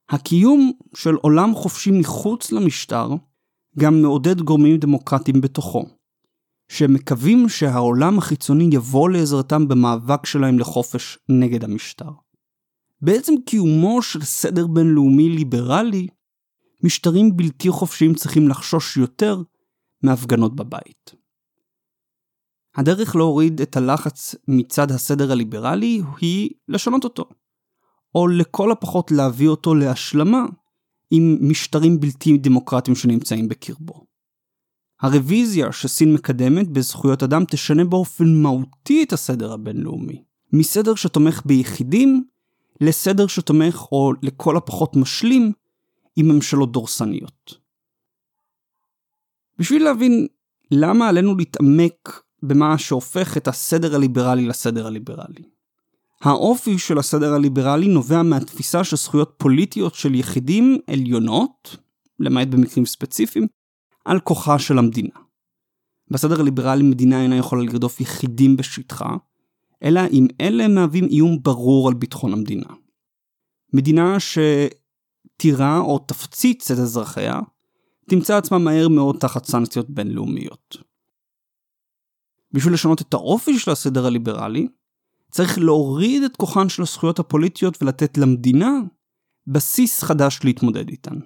הקיום 0.10 0.72
של 0.96 1.16
עולם 1.16 1.56
חופשי 1.56 1.92
מחוץ 1.92 2.52
למשטר 2.52 3.10
גם 3.80 4.02
מעודד 4.02 4.42
גורמים 4.42 4.78
דמוקרטיים 4.78 5.42
בתוכו, 5.42 5.86
שמקווים 6.72 7.50
שהעולם 7.50 8.18
החיצוני 8.18 8.70
יבוא 8.72 9.10
לעזרתם 9.10 9.68
במאבק 9.68 10.26
שלהם 10.26 10.60
לחופש 10.60 11.20
נגד 11.30 11.64
המשטר. 11.64 12.10
בעצם 13.02 13.34
קיומו 13.46 14.02
של 14.02 14.24
סדר 14.24 14.68
בינלאומי 14.68 15.30
ליברלי 15.30 16.08
משטרים 16.84 17.38
בלתי 17.38 17.70
חופשיים 17.70 18.14
צריכים 18.14 18.48
לחשוש 18.48 18.98
יותר 18.98 19.42
מהפגנות 20.04 20.56
בבית. 20.56 21.16
הדרך 22.76 23.16
להוריד 23.16 23.62
את 23.62 23.78
הלחץ 23.78 24.36
מצד 24.48 24.92
הסדר 24.92 25.32
הליברלי 25.32 26.02
היא 26.22 26.50
לשנות 26.68 27.04
אותו, 27.04 27.26
או 28.16 28.28
לכל 28.28 28.72
הפחות 28.72 29.12
להביא 29.12 29.48
אותו 29.48 29.76
להשלמה 29.76 30.46
עם 31.12 31.38
משטרים 31.42 32.00
בלתי 32.00 32.38
דמוקרטיים 32.38 32.96
שנמצאים 32.96 33.48
בקרבו. 33.48 34.06
הרוויזיה 35.02 35.72
שסין 35.72 36.14
מקדמת 36.14 36.68
בזכויות 36.68 37.24
אדם 37.24 37.46
תשנה 37.46 37.86
באופן 37.86 38.42
מהותי 38.42 39.04
את 39.04 39.14
הסדר 39.14 39.54
הבינלאומי, 39.54 40.24
מסדר 40.54 40.96
שתומך 40.96 41.42
ביחידים 41.46 42.24
לסדר 42.82 43.28
שתומך 43.28 43.86
או 43.92 44.12
לכל 44.22 44.58
הפחות 44.58 44.96
משלים 44.96 45.52
עם 46.16 46.28
ממשלות 46.28 46.72
דורסניות. 46.72 47.56
בשביל 49.58 49.84
להבין 49.84 50.28
למה 50.72 51.10
עלינו 51.10 51.38
להתעמק 51.38 52.24
במה 52.44 52.78
שהופך 52.78 53.38
את 53.38 53.48
הסדר 53.48 53.96
הליברלי 53.96 54.48
לסדר 54.48 54.88
הליברלי. 54.88 55.44
האופי 56.22 56.78
של 56.78 56.98
הסדר 56.98 57.34
הליברלי 57.34 57.88
נובע 57.88 58.24
מהתפיסה 58.24 58.84
שזכויות 58.84 59.34
פוליטיות 59.38 59.96
של 59.96 60.16
יחידים 60.16 60.78
עליונות, 60.88 61.78
למעט 62.20 62.48
במקרים 62.48 62.86
ספציפיים, 62.86 63.48
על 64.06 64.20
כוחה 64.20 64.60
של 64.60 64.78
המדינה. 64.78 65.20
בסדר 66.12 66.40
הליברלי 66.40 66.84
מדינה 66.84 67.22
אינה 67.22 67.36
יכולה 67.36 67.64
לרדוף 67.64 68.02
יחידים 68.02 68.58
בשטחה, 68.58 69.16
אלא 69.84 70.02
אם 70.12 70.28
אלה 70.42 70.68
מהווים 70.68 71.06
איום 71.06 71.44
ברור 71.44 71.88
על 71.88 71.94
ביטחון 71.94 72.34
המדינה. 72.34 72.74
מדינה 73.74 74.20
שתירה 75.42 75.80
או 75.80 76.00
תפציץ 76.00 76.72
את 76.72 76.78
אזרחיה, 76.78 77.40
תמצא 78.10 78.38
עצמה 78.38 78.58
מהר 78.58 78.88
מאוד 78.88 79.16
תחת 79.20 79.46
סנקציות 79.46 79.90
בינלאומיות. 79.90 80.78
בשביל 82.54 82.74
לשנות 82.74 83.02
את 83.02 83.14
האופי 83.14 83.60
של 83.60 83.72
הסדר 83.72 84.06
הליברלי, 84.06 84.68
צריך 85.32 85.60
להוריד 85.60 86.24
את 86.24 86.38
כוחן 86.38 86.70
של 86.70 86.82
הזכויות 86.82 87.20
הפוליטיות 87.20 87.82
ולתת 87.82 88.18
למדינה 88.18 88.72
בסיס 89.48 90.04
חדש 90.04 90.40
להתמודד 90.44 90.90
איתן. 90.90 91.20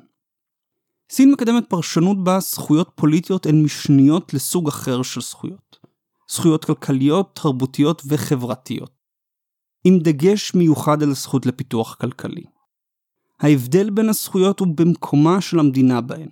סין 1.10 1.32
מקדמת 1.32 1.70
פרשנות 1.70 2.24
בה 2.24 2.40
זכויות 2.40 2.92
פוליטיות 2.96 3.46
הן 3.46 3.64
משניות 3.64 4.34
לסוג 4.34 4.68
אחר 4.68 5.02
של 5.02 5.22
זכויות. 5.22 5.78
זכויות 6.30 6.66
כלכליות, 6.66 7.36
תרבותיות 7.36 8.02
וחברתיות. 8.08 8.92
עם 9.84 10.00
דגש 10.00 10.56
מיוחד 10.56 11.04
על 11.04 11.10
הזכות 11.10 11.46
לפיתוח 11.46 11.96
כלכלי. 11.96 12.55
ההבדל 13.40 13.90
בין 13.90 14.10
הזכויות 14.10 14.60
הוא 14.60 14.68
במקומה 14.76 15.42
של 15.42 15.60
המדינה 15.60 16.02
בהן. 16.02 16.30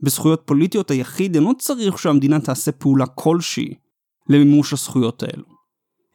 בזכויות 0.00 0.42
פוליטיות 0.44 0.90
היחיד 0.90 1.34
אינו 1.34 1.58
צריך 1.58 1.98
שהמדינה 1.98 2.40
תעשה 2.40 2.72
פעולה 2.72 3.06
כלשהי 3.06 3.74
למימוש 4.28 4.72
הזכויות 4.72 5.22
האלו, 5.22 5.44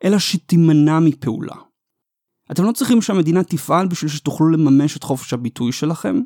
אלא 0.03 0.19
שתימנע 0.19 0.99
מפעולה. 0.99 1.55
אתם 2.51 2.63
לא 2.63 2.71
צריכים 2.71 3.01
שהמדינה 3.01 3.43
תפעל 3.43 3.87
בשביל 3.87 4.11
שתוכלו 4.11 4.49
לממש 4.49 4.97
את 4.97 5.03
חופש 5.03 5.33
הביטוי 5.33 5.71
שלכם, 5.71 6.21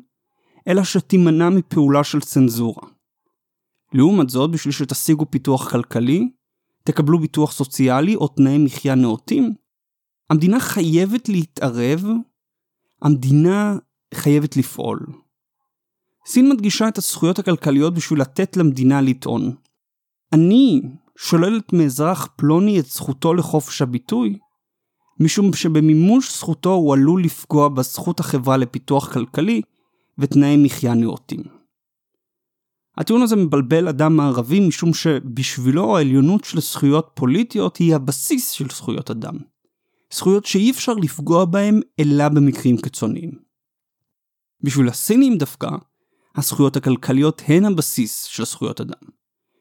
אלא 0.68 0.84
שתימנע 0.84 1.50
מפעולה 1.50 2.04
של 2.04 2.20
צנזורה. 2.20 2.88
לעומת 3.92 4.28
זאת, 4.28 4.50
בשביל 4.50 4.72
שתשיגו 4.72 5.30
פיתוח 5.30 5.70
כלכלי, 5.70 6.28
תקבלו 6.84 7.18
ביטוח 7.18 7.52
סוציאלי 7.52 8.14
או 8.14 8.28
תנאי 8.28 8.58
מחיה 8.58 8.94
נאותים, 8.94 9.54
המדינה 10.30 10.60
חייבת 10.60 11.28
להתערב, 11.28 12.04
המדינה 13.04 13.76
חייבת 14.14 14.56
לפעול. 14.56 15.06
סין 16.26 16.48
מדגישה 16.48 16.88
את 16.88 16.98
הזכויות 16.98 17.38
הכלכליות 17.38 17.94
בשביל 17.94 18.20
לתת 18.20 18.56
למדינה 18.56 19.00
לטעון. 19.00 19.54
אני 20.32 20.82
שוללת 21.18 21.72
מאזרח 21.72 22.28
פלוני 22.36 22.80
את 22.80 22.86
זכותו 22.86 23.34
לחופש 23.34 23.82
הביטוי, 23.82 24.38
משום 25.20 25.52
שבמימוש 25.52 26.38
זכותו 26.38 26.72
הוא 26.72 26.94
עלול 26.94 27.24
לפגוע 27.24 27.68
בזכות 27.68 28.20
החברה 28.20 28.56
לפיתוח 28.56 29.12
כלכלי 29.12 29.62
ותנאי 30.18 30.56
מחיה 30.56 30.94
נאותים. 30.94 31.42
הטיעון 32.96 33.22
הזה 33.22 33.36
מבלבל 33.36 33.88
אדם 33.88 34.16
מערבי 34.16 34.68
משום 34.68 34.94
שבשבילו 34.94 35.96
העליונות 35.96 36.44
של 36.44 36.60
זכויות 36.60 37.10
פוליטיות 37.14 37.76
היא 37.76 37.94
הבסיס 37.94 38.50
של 38.50 38.68
זכויות 38.70 39.10
אדם. 39.10 39.53
זכויות 40.14 40.44
שאי 40.44 40.70
אפשר 40.70 40.94
לפגוע 40.94 41.44
בהם 41.44 41.80
אלא 42.00 42.28
במקרים 42.28 42.76
קיצוניים. 42.76 43.30
בשביל 44.62 44.88
הסינים 44.88 45.38
דווקא, 45.38 45.68
הזכויות 46.36 46.76
הכלכליות 46.76 47.42
הן 47.46 47.64
הבסיס 47.64 48.24
של 48.24 48.44
זכויות 48.44 48.80
אדם, 48.80 49.08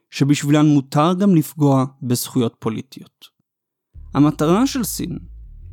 שבשבילן 0.10 0.66
מותר 0.66 1.14
גם 1.14 1.36
לפגוע 1.36 1.86
בזכויות 2.01 2.56
פוליטיות. 2.60 3.26
המטרה 4.14 4.68
של 4.68 4.84
סין 4.84 5.18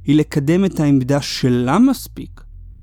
היא 0.04 0.16
לקדם 0.16 0.64
את 0.64 0.80
העמדה 0.80 1.22
שלה 1.22 1.78
מספיק 1.78 2.40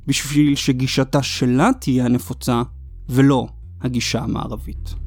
בשביל 0.07 0.55
שגישתה 0.55 1.23
שלה 1.23 1.69
תהיה 1.81 2.05
הנפוצה 2.05 2.63
ולא 3.09 3.47
הגישה 3.81 4.19
המערבית. 4.21 5.06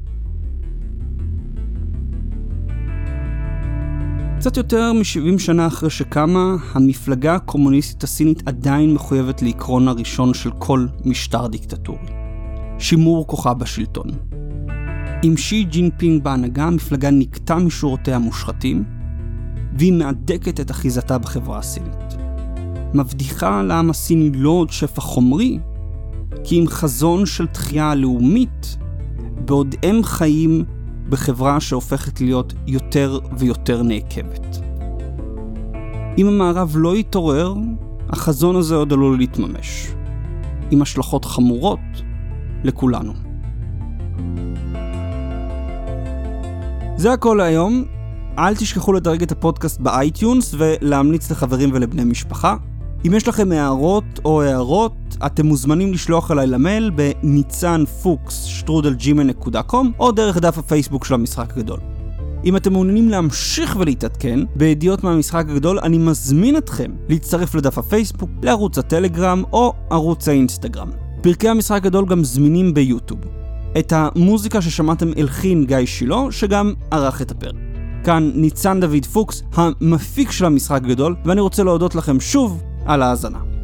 קצת 4.41 4.57
יותר 4.57 4.93
מ-70 4.93 5.39
שנה 5.39 5.67
אחרי 5.67 5.89
שקמה, 5.89 6.55
המפלגה 6.73 7.35
הקומוניסטית 7.35 8.03
הסינית 8.03 8.47
עדיין 8.47 8.93
מחויבת 8.93 9.41
לעקרון 9.41 9.87
הראשון 9.87 10.33
של 10.33 10.49
כל 10.59 10.85
משטר 11.05 11.47
דיקטטורי. 11.47 12.07
שימור 12.79 13.27
כוחה 13.27 13.53
בשלטון. 13.53 14.07
עם 15.23 15.37
שי 15.37 15.63
ג'ינפינג 15.63 16.23
בהנהגה, 16.23 16.63
המפלגה 16.63 17.11
ניקתה 17.11 17.55
משורותיה 17.55 18.15
המושחתים, 18.15 18.83
והיא 19.77 19.93
מהדקת 19.93 20.59
את 20.59 20.71
אחיזתה 20.71 21.17
בחברה 21.17 21.57
הסינית. 21.57 22.17
מבדיחה 22.93 23.63
לעם 23.63 23.89
הסיני 23.89 24.31
לא 24.33 24.49
עוד 24.49 24.69
שפע 24.69 25.01
חומרי, 25.01 25.59
כי 26.43 26.55
עם 26.55 26.67
חזון 26.67 27.25
של 27.25 27.47
תחייה 27.47 27.95
לאומית, 27.95 28.77
בעוד 29.45 29.75
הם 29.83 30.03
חיים 30.03 30.65
בחברה 31.11 31.59
שהופכת 31.59 32.21
להיות 32.21 32.53
יותר 32.67 33.19
ויותר 33.37 33.83
נעקבת. 33.83 34.61
אם 36.17 36.27
המערב 36.27 36.73
לא 36.75 36.97
יתעורר, 36.97 37.53
החזון 38.09 38.55
הזה 38.55 38.75
עוד 38.75 38.93
עלול 38.93 39.17
להתממש, 39.17 39.87
עם 40.71 40.81
השלכות 40.81 41.25
חמורות 41.25 41.79
לכולנו. 42.63 43.13
זה 46.97 47.13
הכל 47.13 47.35
להיום. 47.37 47.83
אל 48.37 48.55
תשכחו 48.55 48.93
לדרג 48.93 49.21
את 49.21 49.31
הפודקאסט 49.31 49.79
ב 49.79 49.90
iTunes 49.90 50.55
ולהמליץ 50.57 51.31
לחברים 51.31 51.69
ולבני 51.73 52.03
משפחה. 52.03 52.55
אם 53.07 53.13
יש 53.13 53.27
לכם 53.27 53.51
הערות 53.51 54.03
או 54.25 54.41
הארות, 54.41 54.93
אתם 55.25 55.45
מוזמנים 55.45 55.93
לשלוח 55.93 56.31
אליי 56.31 56.47
למייל 56.47 56.89
בניצן 56.89 57.83
פוקס 58.03 58.43
שטרודל 58.43 59.08
gmail.com 59.08 59.91
או 59.99 60.11
דרך 60.11 60.37
דף 60.37 60.57
הפייסבוק 60.57 61.05
של 61.05 61.13
המשחק 61.13 61.53
הגדול. 61.57 61.79
אם 62.45 62.55
אתם 62.55 62.73
מעוניינים 62.73 63.09
להמשיך 63.09 63.75
ולהתעדכן 63.79 64.39
בידיעות 64.55 65.03
מהמשחק 65.03 65.45
הגדול, 65.49 65.79
אני 65.79 65.97
מזמין 65.97 66.57
אתכם 66.57 66.91
להצטרף 67.09 67.55
לדף 67.55 67.77
הפייסבוק, 67.77 68.29
לערוץ 68.43 68.77
הטלגרם 68.77 69.43
או 69.53 69.73
ערוץ 69.89 70.27
האינסטגרם. 70.27 70.89
פרקי 71.21 71.49
המשחק 71.49 71.77
הגדול 71.77 72.05
גם 72.05 72.23
זמינים 72.23 72.73
ביוטיוב. 72.73 73.19
את 73.79 73.93
המוזיקה 73.95 74.61
ששמעתם 74.61 75.07
הלחין 75.17 75.65
גיא 75.65 75.85
שילה, 75.85 76.21
שגם 76.31 76.73
ערך 76.91 77.21
את 77.21 77.31
הפרק. 77.31 77.55
כאן 78.03 78.31
ניצן 78.35 78.79
דוד 78.79 79.05
פוקס, 79.05 79.43
המפיק 79.53 80.31
של 80.31 80.45
המשחק 80.45 80.81
הגדול, 80.83 81.15
ואני 81.25 81.41
רוצה 81.41 81.63
להודות 81.63 81.95
לכם 81.95 82.19
שוב 82.19 82.63
على 82.91 83.15
زنا. 83.15 83.60